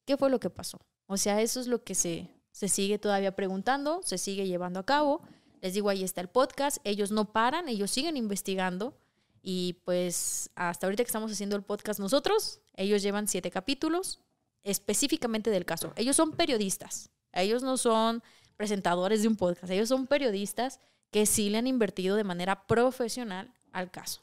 ¿Qué 0.05 0.17
fue 0.17 0.29
lo 0.29 0.39
que 0.39 0.49
pasó? 0.49 0.79
O 1.07 1.17
sea, 1.17 1.41
eso 1.41 1.59
es 1.59 1.67
lo 1.67 1.83
que 1.83 1.95
se, 1.95 2.29
se 2.51 2.67
sigue 2.67 2.99
todavía 2.99 3.35
preguntando, 3.35 4.01
se 4.03 4.17
sigue 4.17 4.47
llevando 4.47 4.79
a 4.81 4.85
cabo. 4.85 5.21
Les 5.61 5.73
digo, 5.73 5.89
ahí 5.89 6.03
está 6.03 6.21
el 6.21 6.29
podcast, 6.29 6.77
ellos 6.83 7.11
no 7.11 7.31
paran, 7.31 7.69
ellos 7.69 7.89
siguen 7.89 8.17
investigando. 8.17 8.97
Y 9.41 9.79
pues 9.85 10.51
hasta 10.55 10.85
ahorita 10.85 11.03
que 11.03 11.07
estamos 11.07 11.31
haciendo 11.31 11.55
el 11.55 11.63
podcast 11.63 11.99
nosotros, 11.99 12.59
ellos 12.75 13.01
llevan 13.01 13.27
siete 13.27 13.49
capítulos 13.49 14.21
específicamente 14.63 15.49
del 15.49 15.65
caso. 15.65 15.93
Ellos 15.95 16.15
son 16.15 16.31
periodistas, 16.33 17.09
ellos 17.33 17.63
no 17.63 17.77
son 17.77 18.23
presentadores 18.57 19.21
de 19.21 19.27
un 19.27 19.35
podcast, 19.35 19.71
ellos 19.71 19.89
son 19.89 20.07
periodistas 20.07 20.79
que 21.11 21.25
sí 21.25 21.49
le 21.49 21.57
han 21.57 21.67
invertido 21.67 22.15
de 22.15 22.23
manera 22.23 22.67
profesional 22.67 23.53
al 23.71 23.91
caso. 23.91 24.21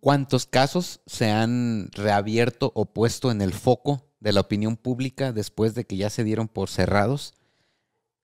cuántos 0.00 0.46
casos 0.46 1.00
se 1.06 1.30
han 1.30 1.90
reabierto 1.92 2.70
o 2.74 2.86
puesto 2.86 3.30
en 3.30 3.42
el 3.42 3.52
foco 3.52 4.06
de 4.20 4.32
la 4.32 4.40
opinión 4.40 4.76
pública 4.76 5.32
después 5.32 5.74
de 5.74 5.84
que 5.84 5.96
ya 5.96 6.10
se 6.10 6.24
dieron 6.24 6.48
por 6.48 6.68
cerrados, 6.68 7.34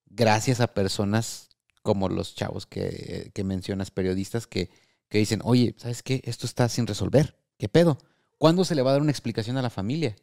gracias 0.06 0.60
a 0.60 0.74
personas 0.74 1.48
como 1.82 2.08
los 2.08 2.34
chavos 2.34 2.66
que, 2.66 3.32
mencionas, 3.44 3.90
periodistas, 3.90 4.46
que, 4.46 4.70
que 5.08 5.18
dicen, 5.18 5.40
oye, 5.44 5.74
¿sabes 5.78 6.02
qué? 6.02 6.20
Esto 6.24 6.46
está 6.46 6.68
sin 6.68 6.86
resolver. 6.86 7.36
¿Qué 7.58 7.68
pedo? 7.68 7.98
¿Cuándo 8.38 8.64
se 8.64 8.74
le 8.74 8.82
va 8.82 8.90
a 8.90 8.92
dar 8.94 9.02
una 9.02 9.10
explicación 9.10 9.56
a 9.56 9.62
la 9.62 9.70
familia? 9.70 10.16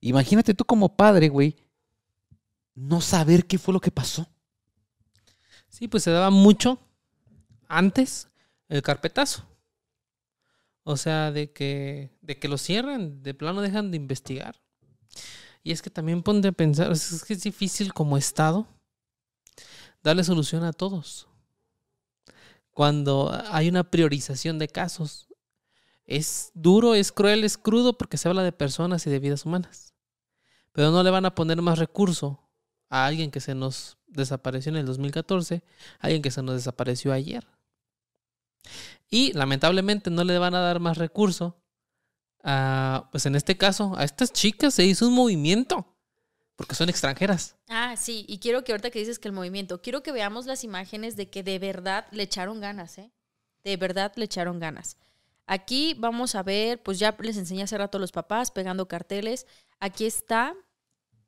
Imagínate 0.00 0.54
tú 0.54 0.64
como 0.64 0.96
padre, 0.96 1.28
güey, 1.28 1.56
no 2.74 3.00
saber 3.00 3.46
qué 3.46 3.58
fue 3.58 3.74
lo 3.74 3.80
que 3.80 3.90
pasó. 3.90 4.28
Sí, 5.68 5.88
pues 5.88 6.02
se 6.04 6.10
daba 6.10 6.30
mucho 6.30 6.78
antes 7.68 8.28
el 8.68 8.82
carpetazo. 8.82 9.46
O 10.84 10.96
sea, 10.96 11.32
de 11.32 11.52
que, 11.52 12.16
de 12.22 12.38
que 12.38 12.48
lo 12.48 12.58
cierran, 12.58 13.22
de 13.22 13.34
plano 13.34 13.60
dejan 13.60 13.90
de 13.90 13.96
investigar. 13.96 14.60
Y 15.64 15.72
es 15.72 15.82
que 15.82 15.90
también 15.90 16.22
ponte 16.22 16.48
a 16.48 16.52
pensar, 16.52 16.92
es 16.92 17.24
que 17.24 17.32
es 17.32 17.42
difícil 17.42 17.92
como 17.92 18.16
Estado 18.16 18.68
darle 20.02 20.22
solución 20.22 20.62
a 20.62 20.72
todos. 20.72 21.26
Cuando 22.70 23.36
hay 23.50 23.68
una 23.68 23.90
priorización 23.90 24.58
de 24.60 24.68
casos, 24.68 25.25
es 26.06 26.50
duro, 26.54 26.94
es 26.94 27.12
cruel, 27.12 27.44
es 27.44 27.58
crudo 27.58 27.98
porque 27.98 28.16
se 28.16 28.28
habla 28.28 28.42
de 28.42 28.52
personas 28.52 29.06
y 29.06 29.10
de 29.10 29.18
vidas 29.18 29.44
humanas. 29.44 29.94
Pero 30.72 30.90
no 30.90 31.02
le 31.02 31.10
van 31.10 31.26
a 31.26 31.34
poner 31.34 31.60
más 31.62 31.78
recurso 31.78 32.40
a 32.88 33.06
alguien 33.06 33.30
que 33.30 33.40
se 33.40 33.54
nos 33.54 33.98
desapareció 34.06 34.70
en 34.70 34.76
el 34.76 34.86
2014, 34.86 35.62
a 35.98 36.06
alguien 36.06 36.22
que 36.22 36.30
se 36.30 36.42
nos 36.42 36.54
desapareció 36.54 37.12
ayer. 37.12 37.46
Y 39.08 39.32
lamentablemente 39.32 40.10
no 40.10 40.24
le 40.24 40.38
van 40.38 40.54
a 40.54 40.60
dar 40.60 40.80
más 40.80 40.98
recurso 40.98 41.60
a, 42.42 43.08
pues 43.10 43.26
en 43.26 43.34
este 43.34 43.56
caso, 43.56 43.94
a 43.96 44.04
estas 44.04 44.32
chicas 44.32 44.74
se 44.74 44.84
hizo 44.84 45.08
un 45.08 45.14
movimiento. 45.14 45.92
Porque 46.54 46.74
son 46.74 46.88
extranjeras. 46.88 47.54
Ah, 47.68 47.96
sí, 47.98 48.24
y 48.28 48.38
quiero 48.38 48.64
que 48.64 48.72
ahorita 48.72 48.90
que 48.90 48.98
dices 48.98 49.18
que 49.18 49.28
el 49.28 49.34
movimiento, 49.34 49.82
quiero 49.82 50.02
que 50.02 50.10
veamos 50.10 50.46
las 50.46 50.64
imágenes 50.64 51.14
de 51.14 51.28
que 51.28 51.42
de 51.42 51.58
verdad 51.58 52.06
le 52.12 52.22
echaron 52.22 52.60
ganas, 52.60 52.96
¿eh? 52.96 53.12
De 53.62 53.76
verdad 53.76 54.12
le 54.16 54.24
echaron 54.24 54.58
ganas. 54.58 54.96
Aquí 55.46 55.94
vamos 55.98 56.34
a 56.34 56.42
ver, 56.42 56.82
pues 56.82 56.98
ya 56.98 57.16
les 57.20 57.36
enseñé 57.36 57.62
hace 57.62 57.78
rato 57.78 57.98
a 57.98 58.00
los 58.00 58.12
papás 58.12 58.50
pegando 58.50 58.88
carteles. 58.88 59.46
Aquí 59.78 60.04
está, 60.04 60.54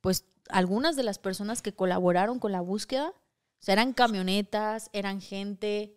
pues 0.00 0.24
algunas 0.48 0.96
de 0.96 1.04
las 1.04 1.18
personas 1.18 1.62
que 1.62 1.74
colaboraron 1.74 2.38
con 2.38 2.52
la 2.52 2.60
búsqueda. 2.60 3.10
O 3.10 3.60
sea, 3.60 3.74
eran 3.74 3.92
camionetas, 3.92 4.90
eran 4.92 5.20
gente. 5.20 5.96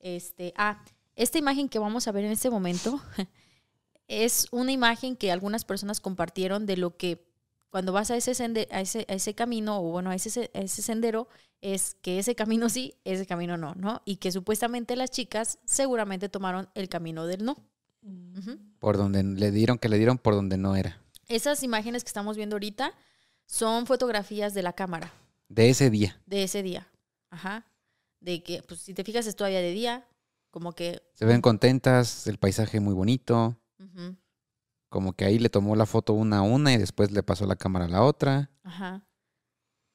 Este, 0.00 0.52
ah, 0.56 0.84
esta 1.16 1.38
imagen 1.38 1.68
que 1.68 1.78
vamos 1.78 2.08
a 2.08 2.12
ver 2.12 2.24
en 2.24 2.32
este 2.32 2.50
momento 2.50 3.00
es 4.08 4.46
una 4.50 4.72
imagen 4.72 5.16
que 5.16 5.32
algunas 5.32 5.64
personas 5.64 6.00
compartieron 6.00 6.66
de 6.66 6.76
lo 6.76 6.96
que 6.96 7.31
cuando 7.72 7.90
vas 7.90 8.10
a 8.10 8.16
ese, 8.18 8.32
a 8.70 8.80
ese, 8.82 9.06
a 9.08 9.14
ese 9.14 9.34
camino, 9.34 9.78
o 9.78 9.90
bueno, 9.90 10.10
a 10.10 10.14
ese, 10.14 10.50
a 10.52 10.58
ese 10.58 10.82
sendero, 10.82 11.26
es 11.62 11.96
que 12.02 12.18
ese 12.18 12.34
camino 12.34 12.68
sí, 12.68 12.96
ese 13.04 13.24
camino 13.24 13.56
no, 13.56 13.74
¿no? 13.74 14.02
Y 14.04 14.16
que 14.16 14.30
supuestamente 14.30 14.94
las 14.94 15.10
chicas 15.10 15.58
seguramente 15.64 16.28
tomaron 16.28 16.68
el 16.74 16.90
camino 16.90 17.26
del 17.26 17.46
no. 17.46 17.56
Por 18.78 18.98
donde 18.98 19.22
le 19.22 19.50
dieron, 19.52 19.78
que 19.78 19.88
le 19.88 19.96
dieron 19.96 20.18
por 20.18 20.34
donde 20.34 20.58
no 20.58 20.76
era. 20.76 21.00
Esas 21.28 21.62
imágenes 21.62 22.04
que 22.04 22.08
estamos 22.08 22.36
viendo 22.36 22.56
ahorita 22.56 22.92
son 23.46 23.86
fotografías 23.86 24.52
de 24.52 24.62
la 24.62 24.74
cámara 24.74 25.10
De 25.48 25.70
ese 25.70 25.88
día. 25.88 26.20
de 26.26 26.42
ese 26.42 26.62
día. 26.62 26.88
Ajá. 27.30 27.66
De 28.20 28.42
que, 28.42 28.62
pues 28.62 28.80
si 28.80 28.92
te 28.92 29.02
fijas, 29.02 29.26
es 29.26 29.34
todavía 29.34 29.60
de 29.60 29.70
día. 29.70 30.06
Como 30.50 30.74
que. 30.74 31.00
Se 31.14 31.24
ven 31.24 31.40
contentas, 31.40 32.26
el 32.26 32.36
paisaje 32.36 32.80
muy 32.80 32.92
bonito. 32.92 33.56
Como 34.92 35.14
que 35.14 35.24
ahí 35.24 35.38
le 35.38 35.48
tomó 35.48 35.74
la 35.74 35.86
foto 35.86 36.12
una 36.12 36.38
a 36.38 36.42
una 36.42 36.74
y 36.74 36.76
después 36.76 37.10
le 37.12 37.22
pasó 37.22 37.46
la 37.46 37.56
cámara 37.56 37.86
a 37.86 37.88
la 37.88 38.02
otra. 38.02 38.50
Ajá. 38.62 39.06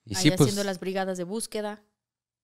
Y 0.03 0.15
Ahí 0.15 0.23
sí, 0.23 0.29
pues, 0.31 0.41
haciendo 0.41 0.63
las 0.63 0.79
brigadas 0.79 1.19
de 1.19 1.23
búsqueda. 1.23 1.83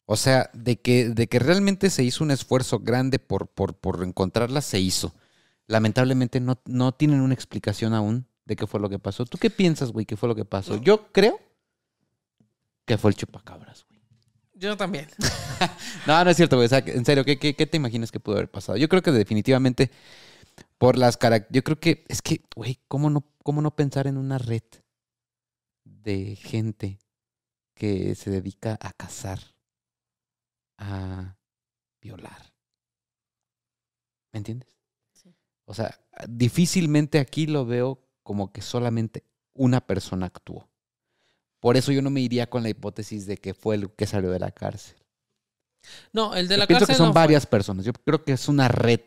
o 0.06 0.16
sea, 0.16 0.52
de 0.54 0.80
que, 0.80 1.10
de 1.10 1.26
que 1.26 1.40
realmente 1.40 1.90
se 1.90 2.04
hizo 2.04 2.24
un 2.24 2.30
esfuerzo 2.30 2.78
grande 2.78 3.18
por, 3.18 3.48
por, 3.48 3.74
por 3.74 4.04
encontrarla, 4.04 4.62
se 4.62 4.80
hizo. 4.80 5.16
Lamentablemente 5.66 6.40
no, 6.40 6.62
no 6.66 6.92
tienen 6.92 7.22
una 7.22 7.34
explicación 7.34 7.96
aún 7.96 8.28
de 8.46 8.56
qué 8.56 8.68
fue 8.68 8.80
lo 8.80 8.88
que 8.88 9.00
pasó. 9.00 9.26
¿Tú 9.26 9.40
qué 9.40 9.50
piensas, 9.50 9.92
güey, 9.92 10.06
qué 10.06 10.16
fue 10.16 10.30
lo 10.30 10.36
que 10.36 10.46
pasó? 10.46 10.78
Yo 10.78 11.12
creo 11.12 11.40
que 12.86 13.00
fue 13.00 13.10
el 13.10 13.18
chupacabras, 13.18 13.84
güey. 13.90 14.00
Yo 14.54 14.78
también. 14.78 15.08
No, 16.06 16.22
no 16.24 16.30
es 16.30 16.36
cierto, 16.36 16.58
güey. 16.58 16.66
O 16.66 16.70
sea, 16.70 16.80
en 16.86 17.06
serio, 17.06 17.24
¿qué, 17.24 17.40
qué, 17.40 17.56
qué 17.56 17.66
te 17.66 17.78
imaginas 17.78 18.12
que 18.12 18.20
pudo 18.20 18.36
haber 18.36 18.52
pasado? 18.52 18.78
Yo 18.78 18.90
creo 18.90 19.02
que 19.02 19.12
definitivamente 19.12 19.90
por 20.78 20.98
las 20.98 21.18
características... 21.18 21.56
Yo 21.56 21.64
creo 21.64 21.80
que 21.80 22.06
es 22.08 22.22
que, 22.22 22.44
güey, 22.56 22.80
¿cómo 22.88 23.10
no, 23.10 23.26
¿cómo 23.44 23.62
no 23.62 23.76
pensar 23.76 24.08
en 24.08 24.18
una 24.18 24.38
red 24.38 24.64
de 25.84 26.36
gente 26.36 27.00
que 27.76 28.16
se 28.16 28.30
dedica 28.30 28.78
a 28.82 28.94
cazar, 28.94 29.40
a 30.78 31.38
violar? 32.02 32.54
¿Me 34.32 34.40
entiendes? 34.40 34.78
Sí. 35.14 35.34
O 35.66 35.74
sea, 35.74 36.00
difícilmente 36.28 37.20
aquí 37.20 37.46
lo 37.48 37.66
veo 37.66 38.04
como 38.24 38.52
que 38.52 38.62
solamente 38.62 39.24
una 39.54 39.86
persona 39.86 40.26
actuó. 40.28 40.70
Por 41.60 41.78
eso 41.78 41.92
yo 41.92 42.02
no 42.02 42.10
me 42.10 42.22
iría 42.22 42.50
con 42.50 42.64
la 42.64 42.70
hipótesis 42.70 43.26
de 43.26 43.38
que 43.38 43.54
fue 43.54 43.76
el 43.76 43.92
que 43.92 44.06
salió 44.06 44.32
de 44.32 44.40
la 44.40 44.52
cárcel. 44.52 44.98
No, 46.12 46.36
el 46.36 46.48
de 46.48 46.56
Yo 46.56 46.60
la 46.60 46.68
pienso 46.68 46.86
cárcel 46.86 46.96
que 46.96 46.98
son 46.98 47.08
no 47.08 47.14
fue. 47.14 47.22
varias 47.22 47.46
personas. 47.46 47.86
Yo 47.86 47.94
creo 47.94 48.24
que 48.24 48.34
es 48.34 48.48
una 48.48 48.68
red 48.68 49.02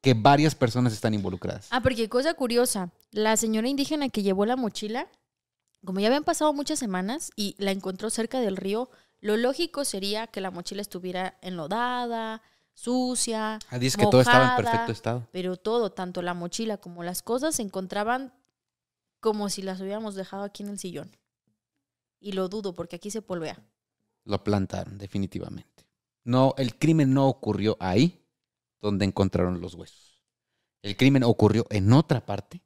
que 0.00 0.14
varias 0.14 0.54
personas 0.54 0.92
están 0.92 1.14
involucradas. 1.14 1.68
Ah, 1.70 1.82
porque 1.82 2.08
cosa 2.08 2.34
curiosa, 2.34 2.90
la 3.10 3.36
señora 3.36 3.68
indígena 3.68 4.08
que 4.08 4.22
llevó 4.22 4.46
la 4.46 4.56
mochila, 4.56 5.08
como 5.84 6.00
ya 6.00 6.06
habían 6.08 6.24
pasado 6.24 6.52
muchas 6.52 6.78
semanas 6.78 7.30
y 7.36 7.54
la 7.58 7.70
encontró 7.70 8.10
cerca 8.10 8.40
del 8.40 8.56
río, 8.56 8.90
lo 9.20 9.36
lógico 9.36 9.84
sería 9.84 10.26
que 10.26 10.40
la 10.40 10.50
mochila 10.50 10.80
estuviera 10.80 11.36
enlodada, 11.42 12.40
sucia, 12.72 13.58
Ah, 13.68 13.78
dices 13.78 13.98
que 13.98 14.06
todo 14.06 14.22
estaba 14.22 14.38
en 14.38 14.50
mojada, 14.52 14.56
perfecto 14.70 14.92
estado. 14.92 15.28
pero 15.32 15.56
todo, 15.56 15.90
tanto 15.92 16.22
la 16.22 16.32
mochila 16.32 16.78
como 16.78 17.02
las 17.02 17.20
cosas, 17.22 17.54
se 17.56 17.62
encontraban 17.62 18.32
como 19.20 19.50
si 19.50 19.60
las 19.60 19.80
hubiéramos 19.82 20.14
dejado 20.14 20.44
aquí 20.44 20.62
en 20.62 20.70
el 20.70 20.78
sillón. 20.78 21.14
Y 22.20 22.32
lo 22.32 22.48
dudo 22.48 22.74
porque 22.74 22.96
aquí 22.96 23.10
se 23.10 23.20
polvea. 23.20 23.58
Lo 24.24 24.42
plantaron, 24.44 24.96
definitivamente. 24.96 25.84
No, 26.24 26.54
el 26.56 26.78
crimen 26.78 27.12
no 27.12 27.28
ocurrió 27.28 27.76
ahí 27.80 28.19
donde 28.80 29.04
encontraron 29.04 29.60
los 29.60 29.74
huesos. 29.74 30.22
El 30.82 30.96
crimen 30.96 31.24
ocurrió 31.24 31.66
en 31.70 31.92
otra 31.92 32.24
parte 32.24 32.62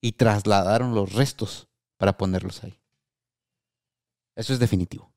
y 0.00 0.12
trasladaron 0.12 0.94
los 0.94 1.12
restos 1.12 1.68
para 1.98 2.16
ponerlos 2.16 2.64
ahí. 2.64 2.80
Eso 4.34 4.52
es 4.52 4.58
definitivo. 4.58 5.12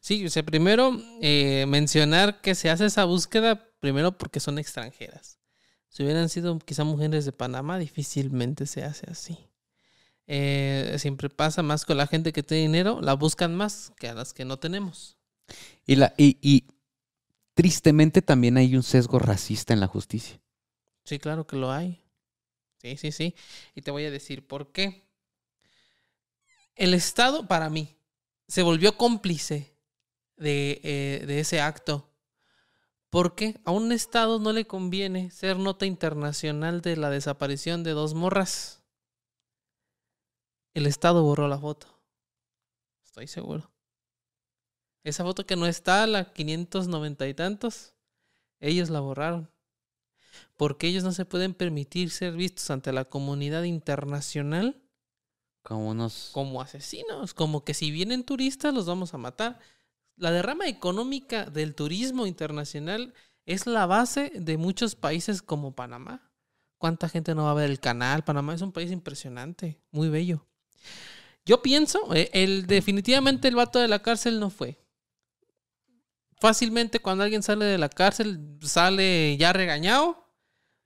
Sí, 0.00 0.24
o 0.24 0.30
sea, 0.30 0.44
primero 0.44 0.92
eh, 1.20 1.66
mencionar 1.68 2.40
que 2.40 2.54
se 2.54 2.70
hace 2.70 2.86
esa 2.86 3.04
búsqueda 3.04 3.68
primero 3.80 4.16
porque 4.16 4.40
son 4.40 4.58
extranjeras. 4.58 5.38
Si 5.88 6.02
hubieran 6.02 6.28
sido 6.28 6.58
quizá 6.58 6.84
mujeres 6.84 7.24
de 7.24 7.32
Panamá, 7.32 7.78
difícilmente 7.78 8.66
se 8.66 8.84
hace 8.84 9.10
así. 9.10 9.38
Eh, 10.26 10.96
siempre 10.98 11.28
pasa 11.28 11.62
más 11.62 11.84
con 11.84 11.96
la 11.98 12.06
gente 12.06 12.32
que 12.32 12.42
tiene 12.42 12.62
dinero, 12.62 13.00
la 13.02 13.14
buscan 13.14 13.54
más 13.54 13.92
que 13.96 14.08
a 14.08 14.14
las 14.14 14.32
que 14.32 14.44
no 14.44 14.58
tenemos. 14.58 15.18
Y, 15.86 15.96
la, 15.96 16.14
y, 16.16 16.38
y 16.40 16.66
tristemente 17.54 18.22
también 18.22 18.56
hay 18.56 18.76
un 18.76 18.82
sesgo 18.82 19.18
racista 19.18 19.72
en 19.72 19.80
la 19.80 19.86
justicia. 19.86 20.40
Sí, 21.04 21.18
claro 21.18 21.46
que 21.46 21.56
lo 21.56 21.70
hay. 21.70 22.02
Sí, 22.78 22.96
sí, 22.96 23.12
sí. 23.12 23.34
Y 23.74 23.82
te 23.82 23.90
voy 23.90 24.04
a 24.04 24.10
decir 24.10 24.46
por 24.46 24.72
qué. 24.72 25.04
El 26.74 26.92
Estado, 26.92 27.46
para 27.46 27.70
mí, 27.70 27.96
se 28.48 28.62
volvió 28.62 28.96
cómplice 28.96 29.74
de, 30.36 30.80
eh, 30.82 31.24
ese 31.28 31.60
acto. 31.60 32.10
Porque 33.10 33.60
a 33.64 33.70
un 33.70 33.92
Estado 33.92 34.40
no 34.40 34.52
le 34.52 34.66
conviene 34.66 35.30
ser 35.30 35.56
nota 35.56 35.86
internacional 35.86 36.80
de 36.80 36.96
la 36.96 37.10
desaparición 37.10 37.84
de 37.84 37.92
dos 37.92 38.14
morras. 38.14 38.82
El 40.74 40.86
Estado 40.86 41.22
borró 41.22 41.46
la 41.46 41.58
foto. 41.58 41.86
Estoy 43.04 43.28
seguro. 43.28 43.73
Esa 45.04 45.22
foto 45.22 45.46
que 45.46 45.56
no 45.56 45.66
está, 45.66 46.06
la 46.06 46.32
590 46.32 47.28
y 47.28 47.34
tantos, 47.34 47.94
ellos 48.58 48.90
la 48.90 49.00
borraron 49.00 49.48
porque 50.56 50.86
ellos 50.86 51.04
no 51.04 51.12
se 51.12 51.24
pueden 51.24 51.54
permitir 51.54 52.10
ser 52.10 52.34
vistos 52.34 52.70
ante 52.70 52.92
la 52.92 53.04
comunidad 53.04 53.64
internacional 53.64 54.80
Como 55.62 55.90
unos... 55.90 56.30
como 56.32 56.60
asesinos, 56.60 57.34
como 57.34 57.64
que 57.64 57.74
si 57.74 57.90
vienen 57.90 58.24
turistas 58.24 58.74
los 58.74 58.86
vamos 58.86 59.14
a 59.14 59.18
matar. 59.18 59.58
La 60.16 60.30
derrama 60.30 60.68
económica 60.68 61.46
del 61.46 61.74
turismo 61.74 62.26
internacional 62.26 63.14
es 63.46 63.66
la 63.66 63.86
base 63.86 64.32
de 64.34 64.56
muchos 64.56 64.94
países 64.94 65.42
como 65.42 65.74
Panamá. 65.74 66.30
¿Cuánta 66.78 67.08
gente 67.08 67.34
no 67.34 67.44
va 67.44 67.52
a 67.52 67.54
ver 67.54 67.70
el 67.70 67.80
canal? 67.80 68.24
Panamá 68.24 68.54
es 68.54 68.60
un 68.60 68.72
país 68.72 68.90
impresionante, 68.90 69.80
muy 69.90 70.08
bello. 70.08 70.46
Yo 71.46 71.62
pienso, 71.62 72.14
eh, 72.14 72.30
el, 72.32 72.66
definitivamente 72.66 73.48
el 73.48 73.56
vato 73.56 73.78
de 73.78 73.88
la 73.88 74.00
cárcel 74.00 74.38
no 74.38 74.50
fue. 74.50 74.78
Fácilmente 76.40 77.00
cuando 77.00 77.24
alguien 77.24 77.42
sale 77.42 77.64
de 77.64 77.78
la 77.78 77.88
cárcel, 77.88 78.40
sale 78.62 79.36
ya 79.36 79.52
regañado. 79.52 80.30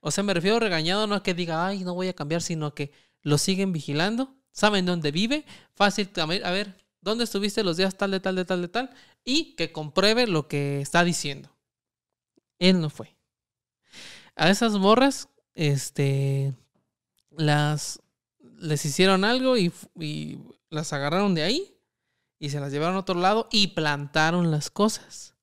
O 0.00 0.10
sea, 0.10 0.24
me 0.24 0.34
refiero 0.34 0.56
a 0.56 0.60
regañado, 0.60 1.06
no 1.06 1.16
a 1.16 1.22
que 1.22 1.34
diga, 1.34 1.66
ay, 1.66 1.84
no 1.84 1.94
voy 1.94 2.08
a 2.08 2.14
cambiar, 2.14 2.42
sino 2.42 2.74
que 2.74 2.92
lo 3.22 3.38
siguen 3.38 3.72
vigilando, 3.72 4.36
saben 4.52 4.86
dónde 4.86 5.10
vive, 5.10 5.44
fácil, 5.74 6.10
a 6.16 6.50
ver, 6.50 6.84
¿dónde 7.00 7.24
estuviste 7.24 7.64
los 7.64 7.76
días 7.76 7.96
tal, 7.96 8.12
de 8.12 8.20
tal, 8.20 8.36
de 8.36 8.44
tal, 8.44 8.62
de 8.62 8.68
tal? 8.68 8.90
Y 9.24 9.56
que 9.56 9.72
compruebe 9.72 10.26
lo 10.26 10.46
que 10.46 10.80
está 10.80 11.04
diciendo. 11.04 11.50
Él 12.58 12.80
no 12.80 12.90
fue. 12.90 13.16
A 14.36 14.50
esas 14.50 14.72
morras, 14.74 15.28
este, 15.54 16.54
las, 17.30 18.00
les 18.58 18.84
hicieron 18.84 19.24
algo 19.24 19.56
y 19.56 19.72
las 20.70 20.92
agarraron 20.92 21.34
de 21.34 21.42
ahí 21.42 21.78
y 22.38 22.50
se 22.50 22.60
las 22.60 22.72
llevaron 22.72 22.96
a 22.96 23.00
otro 23.00 23.18
lado 23.18 23.48
y 23.50 23.68
plantaron 23.68 24.50
las 24.50 24.70
cosas. 24.70 25.34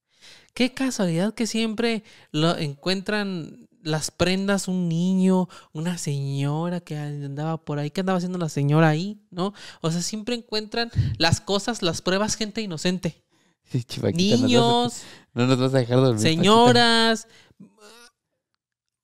Qué 0.56 0.74
casualidad 0.74 1.34
que 1.34 1.47
siempre 1.47 2.06
lo 2.32 2.58
encuentran 2.58 3.68
las 3.84 4.10
prendas 4.10 4.70
un 4.70 4.88
niño, 4.88 5.49
una 5.74 5.97
señora 5.97 6.80
que 6.80 6.97
andaba 6.97 7.58
por 7.58 7.78
ahí, 7.78 7.91
¿qué 7.91 7.99
andaba 7.99 8.18
haciendo 8.18 8.39
la 8.39 8.47
señora 8.47 8.88
ahí? 8.88 9.20
¿No? 9.32 9.53
O 9.82 9.91
sea, 9.91 10.01
siempre 10.01 10.34
encuentran 10.34 10.89
las 11.18 11.41
cosas, 11.41 11.82
las 11.82 12.01
pruebas, 12.01 12.36
gente 12.36 12.62
inocente. 12.62 13.22
Sí, 13.66 13.86
no 13.97 14.03
vas 14.03 14.14
Niños, 14.14 15.01
No 15.34 15.45
nos 15.45 15.60
vas 15.60 15.74
a 15.74 15.80
dejar 15.80 15.97
dormir. 15.97 16.24
Paquita. 16.24 16.41
señoras, 16.41 17.28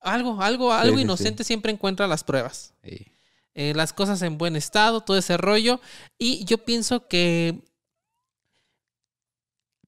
algo, 0.00 0.40
algo, 0.40 0.72
algo 0.72 0.94
sí, 0.94 0.98
sí. 0.98 1.02
inocente 1.02 1.44
siempre 1.44 1.70
encuentra 1.70 2.06
las 2.06 2.24
pruebas. 2.24 2.72
Sí. 2.82 3.12
eh, 3.54 3.74
las 3.76 3.92
cosas 3.92 4.22
en 4.22 4.38
buen 4.38 4.56
estado, 4.56 5.02
todo 5.02 5.18
ese 5.18 5.36
rollo. 5.36 5.82
Y 6.18 6.46
yo 6.46 6.64
pienso 6.64 7.08
que 7.08 7.62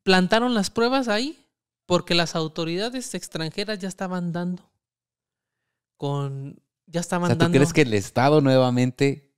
plantaron 0.02 0.52
las 0.52 0.68
pruebas 0.68 1.08
ahí 1.08 1.43
porque 1.86 2.14
las 2.14 2.34
autoridades 2.34 3.14
extranjeras 3.14 3.78
ya 3.78 3.88
estaban 3.88 4.32
dando 4.32 4.70
con 5.96 6.60
ya 6.86 7.00
O 7.00 7.02
estaban 7.02 7.28
sea, 7.28 7.36
¿tú 7.36 7.44
dando 7.44 7.56
crees 7.56 7.72
que 7.72 7.82
el 7.82 7.94
Estado 7.94 8.40
nuevamente 8.40 9.34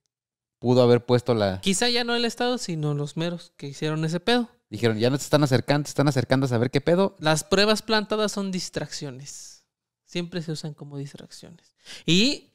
pudo 0.59 0.81
haber 0.81 1.05
puesto 1.05 1.33
la... 1.33 1.61
quizá 1.61 1.89
ya 1.89 2.03
no 2.03 2.15
el 2.15 2.25
estado 2.25 2.57
sino 2.57 2.93
los 2.93 3.15
meros 3.15 3.53
que 3.57 3.67
hicieron 3.67 4.03
ese 4.05 4.19
pedo. 4.19 4.49
Dijeron, 4.69 4.97
ya 4.97 5.09
no 5.09 5.17
te 5.17 5.23
están 5.23 5.43
acercando, 5.43 5.85
te 5.85 5.89
están 5.89 6.07
acercando 6.09 6.45
a 6.45 6.49
saber 6.49 6.71
qué 6.71 6.81
pedo. 6.81 7.15
las 7.19 7.43
pruebas 7.43 7.81
plantadas 7.81 8.33
son 8.33 8.51
distracciones. 8.51 9.65
Siempre 10.05 10.41
se 10.41 10.51
usan 10.51 10.73
como 10.73 10.97
distracciones. 10.97 11.75
Y 12.05 12.51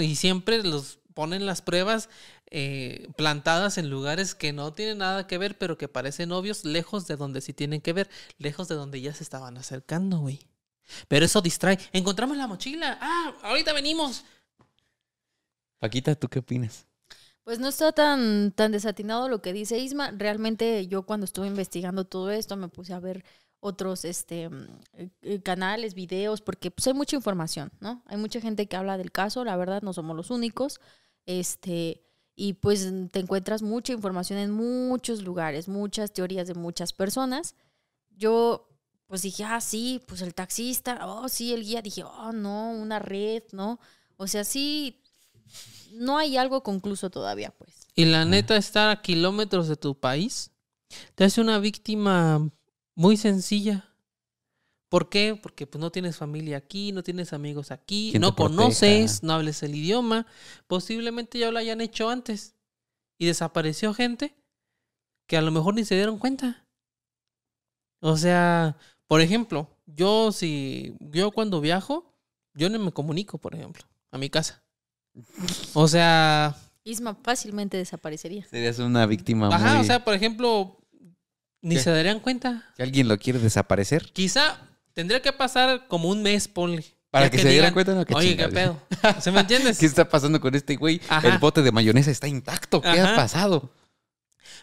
y 0.00 0.14
siempre 0.14 0.62
los 0.62 1.00
ponen 1.18 1.46
las 1.46 1.62
pruebas 1.62 2.08
eh, 2.48 3.08
plantadas 3.16 3.76
en 3.76 3.90
lugares 3.90 4.36
que 4.36 4.52
no 4.52 4.72
tienen 4.72 4.98
nada 4.98 5.26
que 5.26 5.36
ver, 5.36 5.58
pero 5.58 5.76
que 5.76 5.88
parecen 5.88 6.30
obvios, 6.30 6.64
lejos 6.64 7.08
de 7.08 7.16
donde 7.16 7.40
sí 7.40 7.52
tienen 7.52 7.80
que 7.80 7.92
ver, 7.92 8.08
lejos 8.38 8.68
de 8.68 8.76
donde 8.76 9.00
ya 9.00 9.12
se 9.12 9.24
estaban 9.24 9.56
acercando, 9.56 10.20
güey. 10.20 10.38
Pero 11.08 11.24
eso 11.24 11.40
distrae. 11.40 11.76
Encontramos 11.92 12.36
la 12.36 12.46
mochila. 12.46 12.98
Ah, 13.00 13.34
ahorita 13.42 13.72
venimos. 13.72 14.24
Paquita, 15.80 16.14
¿tú 16.14 16.28
qué 16.28 16.38
opinas? 16.38 16.86
Pues 17.42 17.58
no 17.58 17.66
está 17.66 17.90
tan, 17.90 18.52
tan 18.52 18.70
desatinado 18.70 19.28
lo 19.28 19.42
que 19.42 19.52
dice 19.52 19.76
Isma. 19.76 20.12
Realmente 20.12 20.86
yo 20.86 21.02
cuando 21.02 21.24
estuve 21.24 21.48
investigando 21.48 22.04
todo 22.04 22.30
esto 22.30 22.54
me 22.54 22.68
puse 22.68 22.92
a 22.92 23.00
ver 23.00 23.24
otros 23.58 24.04
este, 24.04 24.48
eh, 24.92 25.42
canales, 25.42 25.94
videos, 25.94 26.42
porque 26.42 26.70
pues 26.70 26.86
hay 26.86 26.94
mucha 26.94 27.16
información, 27.16 27.72
¿no? 27.80 28.04
Hay 28.06 28.18
mucha 28.18 28.40
gente 28.40 28.66
que 28.66 28.76
habla 28.76 28.96
del 28.98 29.10
caso, 29.10 29.44
la 29.44 29.56
verdad 29.56 29.82
no 29.82 29.92
somos 29.92 30.16
los 30.16 30.30
únicos. 30.30 30.80
Este, 31.28 32.00
y 32.34 32.54
pues 32.54 32.90
te 33.10 33.20
encuentras 33.20 33.60
mucha 33.60 33.92
información 33.92 34.38
en 34.38 34.50
muchos 34.50 35.22
lugares, 35.22 35.68
muchas 35.68 36.10
teorías 36.10 36.48
de 36.48 36.54
muchas 36.54 36.94
personas. 36.94 37.54
Yo 38.16 38.66
pues 39.06 39.20
dije, 39.22 39.44
ah, 39.44 39.60
sí, 39.60 40.00
pues 40.06 40.22
el 40.22 40.34
taxista, 40.34 41.06
oh, 41.06 41.28
sí, 41.28 41.52
el 41.52 41.64
guía, 41.64 41.82
dije, 41.82 42.02
oh, 42.02 42.32
no, 42.32 42.70
una 42.70 42.98
red, 42.98 43.42
¿no? 43.52 43.78
O 44.16 44.26
sea, 44.26 44.42
sí, 44.42 45.02
no 45.92 46.16
hay 46.16 46.38
algo 46.38 46.62
concluso 46.62 47.10
todavía, 47.10 47.50
pues. 47.50 47.86
Y 47.94 48.06
la 48.06 48.24
neta, 48.24 48.56
estar 48.56 48.88
a 48.88 49.02
kilómetros 49.02 49.68
de 49.68 49.76
tu 49.76 49.98
país 49.98 50.50
te 51.14 51.24
hace 51.24 51.42
una 51.42 51.58
víctima 51.58 52.50
muy 52.94 53.18
sencilla. 53.18 53.87
¿Por 54.88 55.10
qué? 55.10 55.38
Porque 55.40 55.66
pues 55.66 55.80
no 55.80 55.90
tienes 55.90 56.16
familia 56.16 56.56
aquí, 56.56 56.92
no 56.92 57.02
tienes 57.02 57.32
amigos 57.32 57.70
aquí, 57.70 58.08
¿Quién 58.10 58.22
no 58.22 58.34
conoces, 58.34 59.22
no 59.22 59.34
hables 59.34 59.62
el 59.62 59.74
idioma. 59.74 60.26
Posiblemente 60.66 61.38
ya 61.38 61.50
lo 61.50 61.58
hayan 61.58 61.80
hecho 61.80 62.08
antes. 62.08 62.54
Y 63.18 63.26
desapareció 63.26 63.92
gente 63.92 64.34
que 65.26 65.36
a 65.36 65.42
lo 65.42 65.50
mejor 65.50 65.74
ni 65.74 65.84
se 65.84 65.94
dieron 65.94 66.18
cuenta. 66.18 66.66
O 68.00 68.16
sea, 68.16 68.76
por 69.06 69.20
ejemplo, 69.20 69.68
yo 69.86 70.32
si 70.32 70.94
yo 71.00 71.32
cuando 71.32 71.60
viajo, 71.60 72.14
yo 72.54 72.70
no 72.70 72.78
me 72.78 72.92
comunico, 72.92 73.38
por 73.38 73.54
ejemplo, 73.54 73.84
a 74.10 74.18
mi 74.18 74.30
casa. 74.30 74.62
O 75.74 75.88
sea, 75.88 76.56
Isma 76.84 77.14
fácilmente 77.22 77.76
desaparecería. 77.76 78.46
Serías 78.46 78.78
una 78.78 79.04
víctima 79.04 79.48
Ajá, 79.54 79.74
muy... 79.74 79.82
o 79.82 79.84
sea, 79.84 80.04
por 80.04 80.14
ejemplo, 80.14 80.78
ni 81.60 81.74
¿Qué? 81.74 81.82
se 81.82 81.90
darían 81.90 82.20
cuenta. 82.20 82.70
Si 82.76 82.82
alguien 82.82 83.08
lo 83.08 83.18
quiere 83.18 83.38
desaparecer, 83.38 84.10
Quizá 84.12 84.67
tendría 84.98 85.22
que 85.22 85.32
pasar 85.32 85.86
como 85.86 86.08
un 86.08 86.24
mes, 86.24 86.48
ponle. 86.48 86.84
para 87.12 87.30
que, 87.30 87.38
se 87.38 87.50
dieran 87.50 87.72
digan, 87.72 87.74
cuenta, 87.74 87.94
no, 87.94 88.04
qué 88.04 88.14
Oye, 88.16 88.36
¿qué 88.36 88.48
pedo? 88.48 88.82
¿Se 89.20 89.30
me 89.30 89.38
entiendes? 89.38 89.78
¿Qué 89.78 89.86
está 89.86 90.08
pasando 90.08 90.40
con 90.40 90.56
este 90.56 90.74
güey? 90.74 91.00
Ajá. 91.08 91.28
El 91.28 91.38
bote 91.38 91.62
de 91.62 91.70
mayonesa 91.70 92.10
está 92.10 92.26
intacto. 92.26 92.80
¿Qué 92.80 93.00
ha 93.00 93.14
pasado? 93.14 93.70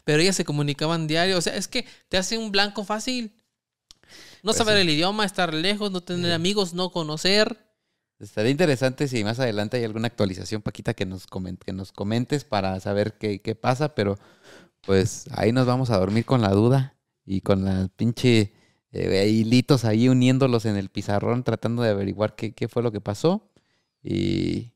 Pero 0.04 0.22
ellas 0.22 0.36
se 0.36 0.44
comunicaban 0.44 1.08
diario. 1.08 1.38
O 1.38 1.42
sea, 1.42 1.56
es 1.56 1.70
que 1.70 1.86
te 2.10 2.18
hace 2.18 2.38
un 2.38 2.52
blanco 2.52 2.84
fácil. 2.84 3.32
No 4.44 4.52
Pues 4.52 4.58
saber 4.58 4.76
sí. 4.76 4.82
el 4.82 4.90
idioma, 4.90 5.24
estar 5.24 5.54
lejos, 5.54 5.90
no 5.92 6.02
tener 6.02 6.34
amigos, 6.34 6.74
no 6.74 6.92
conocer. 6.92 7.58
Estaría 8.20 8.52
interesante 8.52 9.08
si 9.08 9.24
más 9.24 9.40
adelante 9.40 9.78
hay 9.78 9.86
alguna 9.86 10.08
actualización, 10.08 10.62
Paquita, 10.62 10.94
que 10.94 11.06
nos, 11.06 11.28
que 11.64 11.72
nos 11.72 11.94
comentes 11.94 12.44
para 12.44 12.78
saber 12.82 13.18
qué, 13.18 13.40
qué 13.40 13.56
pasa, 13.56 13.96
pero 13.96 14.20
pues 14.82 15.30
ahí 15.32 15.54
nos 15.54 15.66
vamos 15.66 15.92
a 15.92 15.98
dormir 15.98 16.26
con 16.26 16.42
la 16.42 16.50
duda 16.50 16.98
y 17.26 17.40
con 17.40 17.64
la 17.64 17.88
pinche 17.96 18.52
eh, 18.96 19.30
hilitos 19.30 19.86
ahí 19.86 20.10
uniéndolos 20.10 20.66
en 20.66 20.78
el 20.78 20.90
pizarrón, 20.90 21.44
tratando 21.44 21.84
de 21.84 21.90
averiguar 21.90 22.36
qué, 22.36 22.54
qué 22.54 22.68
fue 22.68 22.82
lo 22.82 22.92
que 22.92 23.02
pasó. 23.02 23.50
Y 24.02 24.72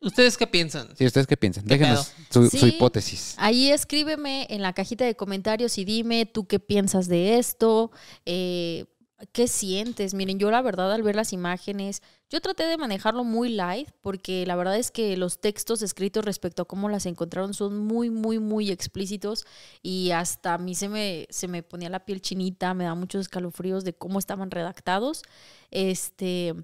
¿Ustedes 0.00 0.36
qué 0.36 0.46
piensan? 0.46 0.88
sí, 0.96 1.06
¿ustedes 1.06 1.26
qué 1.26 1.36
piensan? 1.36 1.64
¿Qué 1.64 1.78
Déjenos 1.78 2.12
su, 2.30 2.66
hipótesis. 2.66 3.34
Ahí 3.38 3.70
escríbeme 3.70 4.46
en 4.50 4.62
la 4.62 4.72
cajita 4.72 5.04
de 5.04 5.16
comentarios 5.16 5.78
y 5.78 5.84
dime 5.84 6.26
tú 6.26 6.46
qué 6.46 6.60
piensas 6.60 7.08
de 7.08 7.38
esto, 7.38 7.90
eh, 8.24 8.84
qué 9.32 9.48
sientes. 9.48 10.14
Miren, 10.14 10.38
yo 10.38 10.50
la 10.50 10.62
verdad 10.62 10.92
al 10.92 11.02
ver 11.02 11.16
las 11.16 11.32
imágenes, 11.32 12.02
yo 12.28 12.40
traté 12.40 12.64
de 12.66 12.76
manejarlo 12.76 13.22
muy 13.22 13.48
light 13.50 13.88
porque 14.00 14.44
la 14.46 14.56
verdad 14.56 14.76
es 14.76 14.90
que 14.90 15.16
los 15.16 15.40
textos 15.40 15.80
escritos 15.82 16.24
respecto 16.24 16.62
a 16.62 16.64
cómo 16.64 16.88
las 16.88 17.06
encontraron 17.06 17.54
son 17.54 17.78
muy, 17.78 18.10
muy, 18.10 18.38
muy 18.40 18.70
explícitos 18.70 19.46
y 19.82 20.10
hasta 20.10 20.54
a 20.54 20.58
mí 20.58 20.74
se 20.74 20.88
me, 20.88 21.26
se 21.30 21.46
me 21.46 21.62
ponía 21.62 21.88
la 21.88 22.04
piel 22.04 22.20
chinita, 22.20 22.74
me 22.74 22.84
da 22.84 22.94
muchos 22.96 23.20
escalofríos 23.22 23.84
de 23.84 23.94
cómo 23.94 24.18
estaban 24.18 24.50
redactados. 24.50 25.22
Este, 25.70 26.54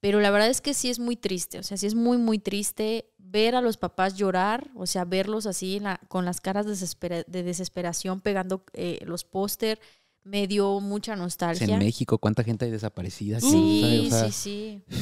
pero 0.00 0.20
la 0.20 0.30
verdad 0.30 0.48
es 0.48 0.60
que 0.60 0.74
sí 0.74 0.90
es 0.90 0.98
muy 0.98 1.16
triste, 1.16 1.58
o 1.58 1.62
sea, 1.62 1.76
sí 1.76 1.86
es 1.86 1.94
muy, 1.94 2.18
muy 2.18 2.38
triste 2.38 3.08
ver 3.18 3.54
a 3.54 3.60
los 3.60 3.76
papás 3.76 4.16
llorar, 4.16 4.70
o 4.74 4.86
sea, 4.86 5.04
verlos 5.04 5.46
así 5.46 5.78
la- 5.80 6.00
con 6.08 6.24
las 6.24 6.40
caras 6.40 6.66
de 6.66 7.42
desesperación 7.42 8.20
pegando 8.20 8.64
eh, 8.74 9.00
los 9.06 9.24
póster, 9.24 9.80
me 10.24 10.46
dio 10.46 10.80
mucha 10.80 11.16
nostalgia. 11.16 11.66
en 11.74 11.78
México, 11.78 12.18
¿cuánta 12.18 12.44
gente 12.44 12.64
hay 12.66 12.70
desaparecida? 12.70 13.38
¿Quién 13.40 13.52
Sí, 13.52 13.80
sabe? 13.82 14.00
O 14.00 14.10
sea, 14.10 14.32
sí, 14.32 14.82
sí. 14.90 14.96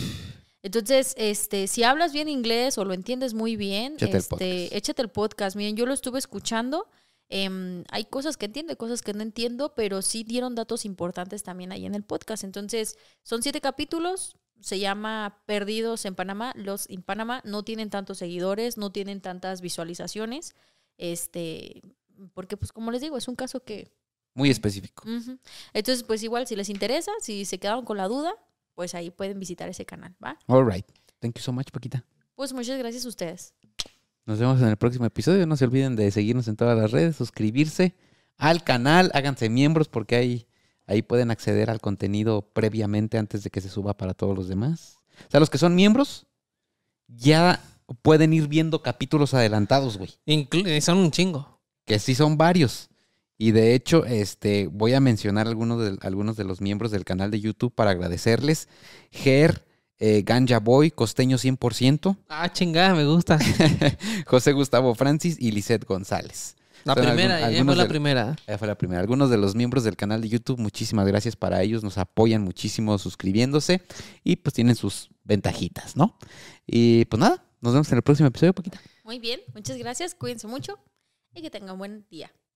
Entonces, 0.62 1.14
este, 1.16 1.66
si 1.68 1.82
hablas 1.84 2.12
bien 2.12 2.28
inglés 2.28 2.76
o 2.78 2.84
lo 2.84 2.92
entiendes 2.92 3.32
muy 3.34 3.56
bien, 3.56 3.94
Échate 3.94 4.12
el 4.12 4.16
este, 4.18 4.28
podcast. 4.30 4.72
échate 4.74 5.02
el 5.02 5.08
podcast. 5.08 5.56
Miren, 5.56 5.76
yo 5.76 5.86
lo 5.86 5.94
estuve 5.94 6.18
escuchando. 6.18 6.86
em, 7.32 7.84
hay 7.90 8.04
cosas 8.06 8.36
que 8.36 8.46
entiendo, 8.46 8.72
y 8.72 8.76
cosas 8.76 9.02
que 9.02 9.14
no 9.14 9.22
entiendo, 9.22 9.72
pero 9.76 10.02
sí 10.02 10.24
dieron 10.24 10.54
datos 10.56 10.84
importantes 10.84 11.42
también 11.44 11.70
ahí 11.70 11.86
en 11.86 11.94
el 11.94 12.02
podcast. 12.02 12.42
Entonces, 12.44 12.96
son 13.22 13.42
siete 13.42 13.60
capítulos. 13.60 14.34
Se 14.60 14.78
llama 14.80 15.40
Perdidos 15.46 16.04
en 16.06 16.14
Panamá. 16.16 16.52
Los 16.56 16.90
en 16.90 17.02
Panamá 17.02 17.40
no 17.44 17.62
tienen 17.62 17.88
tantos 17.88 18.18
seguidores, 18.18 18.76
no 18.78 18.90
tienen 18.90 19.20
tantas 19.20 19.60
visualizaciones. 19.60 20.54
Este, 20.98 21.80
porque, 22.34 22.56
pues, 22.56 22.72
como 22.72 22.90
les 22.90 23.00
digo, 23.00 23.16
es 23.16 23.28
un 23.28 23.36
caso 23.36 23.62
que 23.62 23.92
Muy 24.34 24.50
específico. 24.50 25.04
Entonces, 25.72 26.02
pues 26.04 26.22
igual, 26.22 26.46
si 26.46 26.56
les 26.56 26.68
interesa, 26.68 27.10
si 27.20 27.44
se 27.44 27.58
quedaron 27.58 27.84
con 27.84 27.96
la 27.96 28.06
duda, 28.08 28.32
pues 28.74 28.94
ahí 28.94 29.10
pueden 29.10 29.38
visitar 29.40 29.68
ese 29.68 29.84
canal, 29.84 30.14
¿va? 30.22 30.38
All 30.46 30.66
right. 30.70 30.86
Thank 31.18 31.36
you 31.36 31.42
so 31.42 31.52
much, 31.52 31.70
Paquita. 31.70 32.04
Pues 32.34 32.52
muchas 32.52 32.78
gracias 32.78 33.04
a 33.04 33.08
ustedes. 33.08 33.54
Nos 34.26 34.38
vemos 34.38 34.60
en 34.62 34.68
el 34.68 34.76
próximo 34.76 35.04
episodio. 35.04 35.46
No 35.46 35.56
se 35.56 35.64
olviden 35.64 35.96
de 35.96 36.10
seguirnos 36.10 36.46
en 36.48 36.56
todas 36.56 36.78
las 36.78 36.90
redes, 36.90 37.16
suscribirse 37.16 37.94
al 38.36 38.62
canal, 38.64 39.10
háganse 39.12 39.48
miembros 39.50 39.88
porque 39.88 40.16
ahí, 40.16 40.46
ahí 40.86 41.02
pueden 41.02 41.30
acceder 41.30 41.68
al 41.68 41.80
contenido 41.80 42.42
previamente 42.42 43.18
antes 43.18 43.42
de 43.42 43.50
que 43.50 43.60
se 43.60 43.68
suba 43.68 43.94
para 43.96 44.14
todos 44.14 44.36
los 44.36 44.48
demás. 44.48 44.98
O 45.26 45.30
sea, 45.30 45.40
los 45.40 45.50
que 45.50 45.58
son 45.58 45.74
miembros 45.74 46.26
ya 47.08 47.60
pueden 48.02 48.32
ir 48.32 48.46
viendo 48.48 48.82
capítulos 48.82 49.34
adelantados, 49.34 49.98
güey. 49.98 50.10
Inclu- 50.26 50.66
eh, 50.66 50.80
son 50.80 50.98
un 50.98 51.10
chingo. 51.10 51.60
Que 51.84 51.98
sí 51.98 52.14
son 52.14 52.38
varios. 52.38 52.88
Y 53.42 53.52
de 53.52 53.74
hecho, 53.74 54.04
este, 54.04 54.66
voy 54.70 54.92
a 54.92 55.00
mencionar 55.00 55.48
algunos 55.48 55.80
de, 55.82 55.96
algunos 56.02 56.36
de 56.36 56.44
los 56.44 56.60
miembros 56.60 56.90
del 56.90 57.06
canal 57.06 57.30
de 57.30 57.40
YouTube 57.40 57.74
para 57.74 57.92
agradecerles. 57.92 58.68
Ger, 59.10 59.64
eh, 59.98 60.20
Ganja 60.26 60.58
Boy, 60.60 60.90
Costeño 60.90 61.38
100%, 61.38 62.18
Ah, 62.28 62.52
chingada, 62.52 62.94
me 62.94 63.06
gusta. 63.06 63.38
José 64.26 64.52
Gustavo 64.52 64.94
Francis 64.94 65.36
y 65.40 65.52
Lisette 65.52 65.86
González. 65.86 66.54
La 66.84 66.92
Son 66.94 67.04
primera, 67.06 67.36
algún- 67.36 67.50
ella 67.54 67.64
fue 67.64 67.76
la 67.76 67.82
del- 67.84 67.88
primera. 67.90 68.36
Esa 68.46 68.58
fue 68.58 68.68
la 68.68 68.76
primera. 68.76 69.00
Algunos 69.00 69.30
de 69.30 69.38
los 69.38 69.54
miembros 69.54 69.84
del 69.84 69.96
canal 69.96 70.20
de 70.20 70.28
YouTube, 70.28 70.58
muchísimas 70.58 71.06
gracias 71.06 71.34
para 71.34 71.62
ellos. 71.62 71.82
Nos 71.82 71.96
apoyan 71.96 72.42
muchísimo 72.42 72.98
suscribiéndose 72.98 73.80
y 74.22 74.36
pues 74.36 74.52
tienen 74.52 74.76
sus 74.76 75.08
ventajitas, 75.24 75.96
¿no? 75.96 76.18
Y 76.66 77.06
pues 77.06 77.18
nada, 77.20 77.42
nos 77.62 77.72
vemos 77.72 77.90
en 77.90 77.96
el 77.96 78.02
próximo 78.02 78.28
episodio, 78.28 78.52
Paquita. 78.54 78.80
Muy 79.04 79.18
bien, 79.18 79.40
muchas 79.54 79.78
gracias, 79.78 80.14
cuídense 80.14 80.46
mucho 80.46 80.78
y 81.34 81.40
que 81.42 81.50
tengan 81.50 81.78
buen 81.78 82.06
día, 82.10 82.30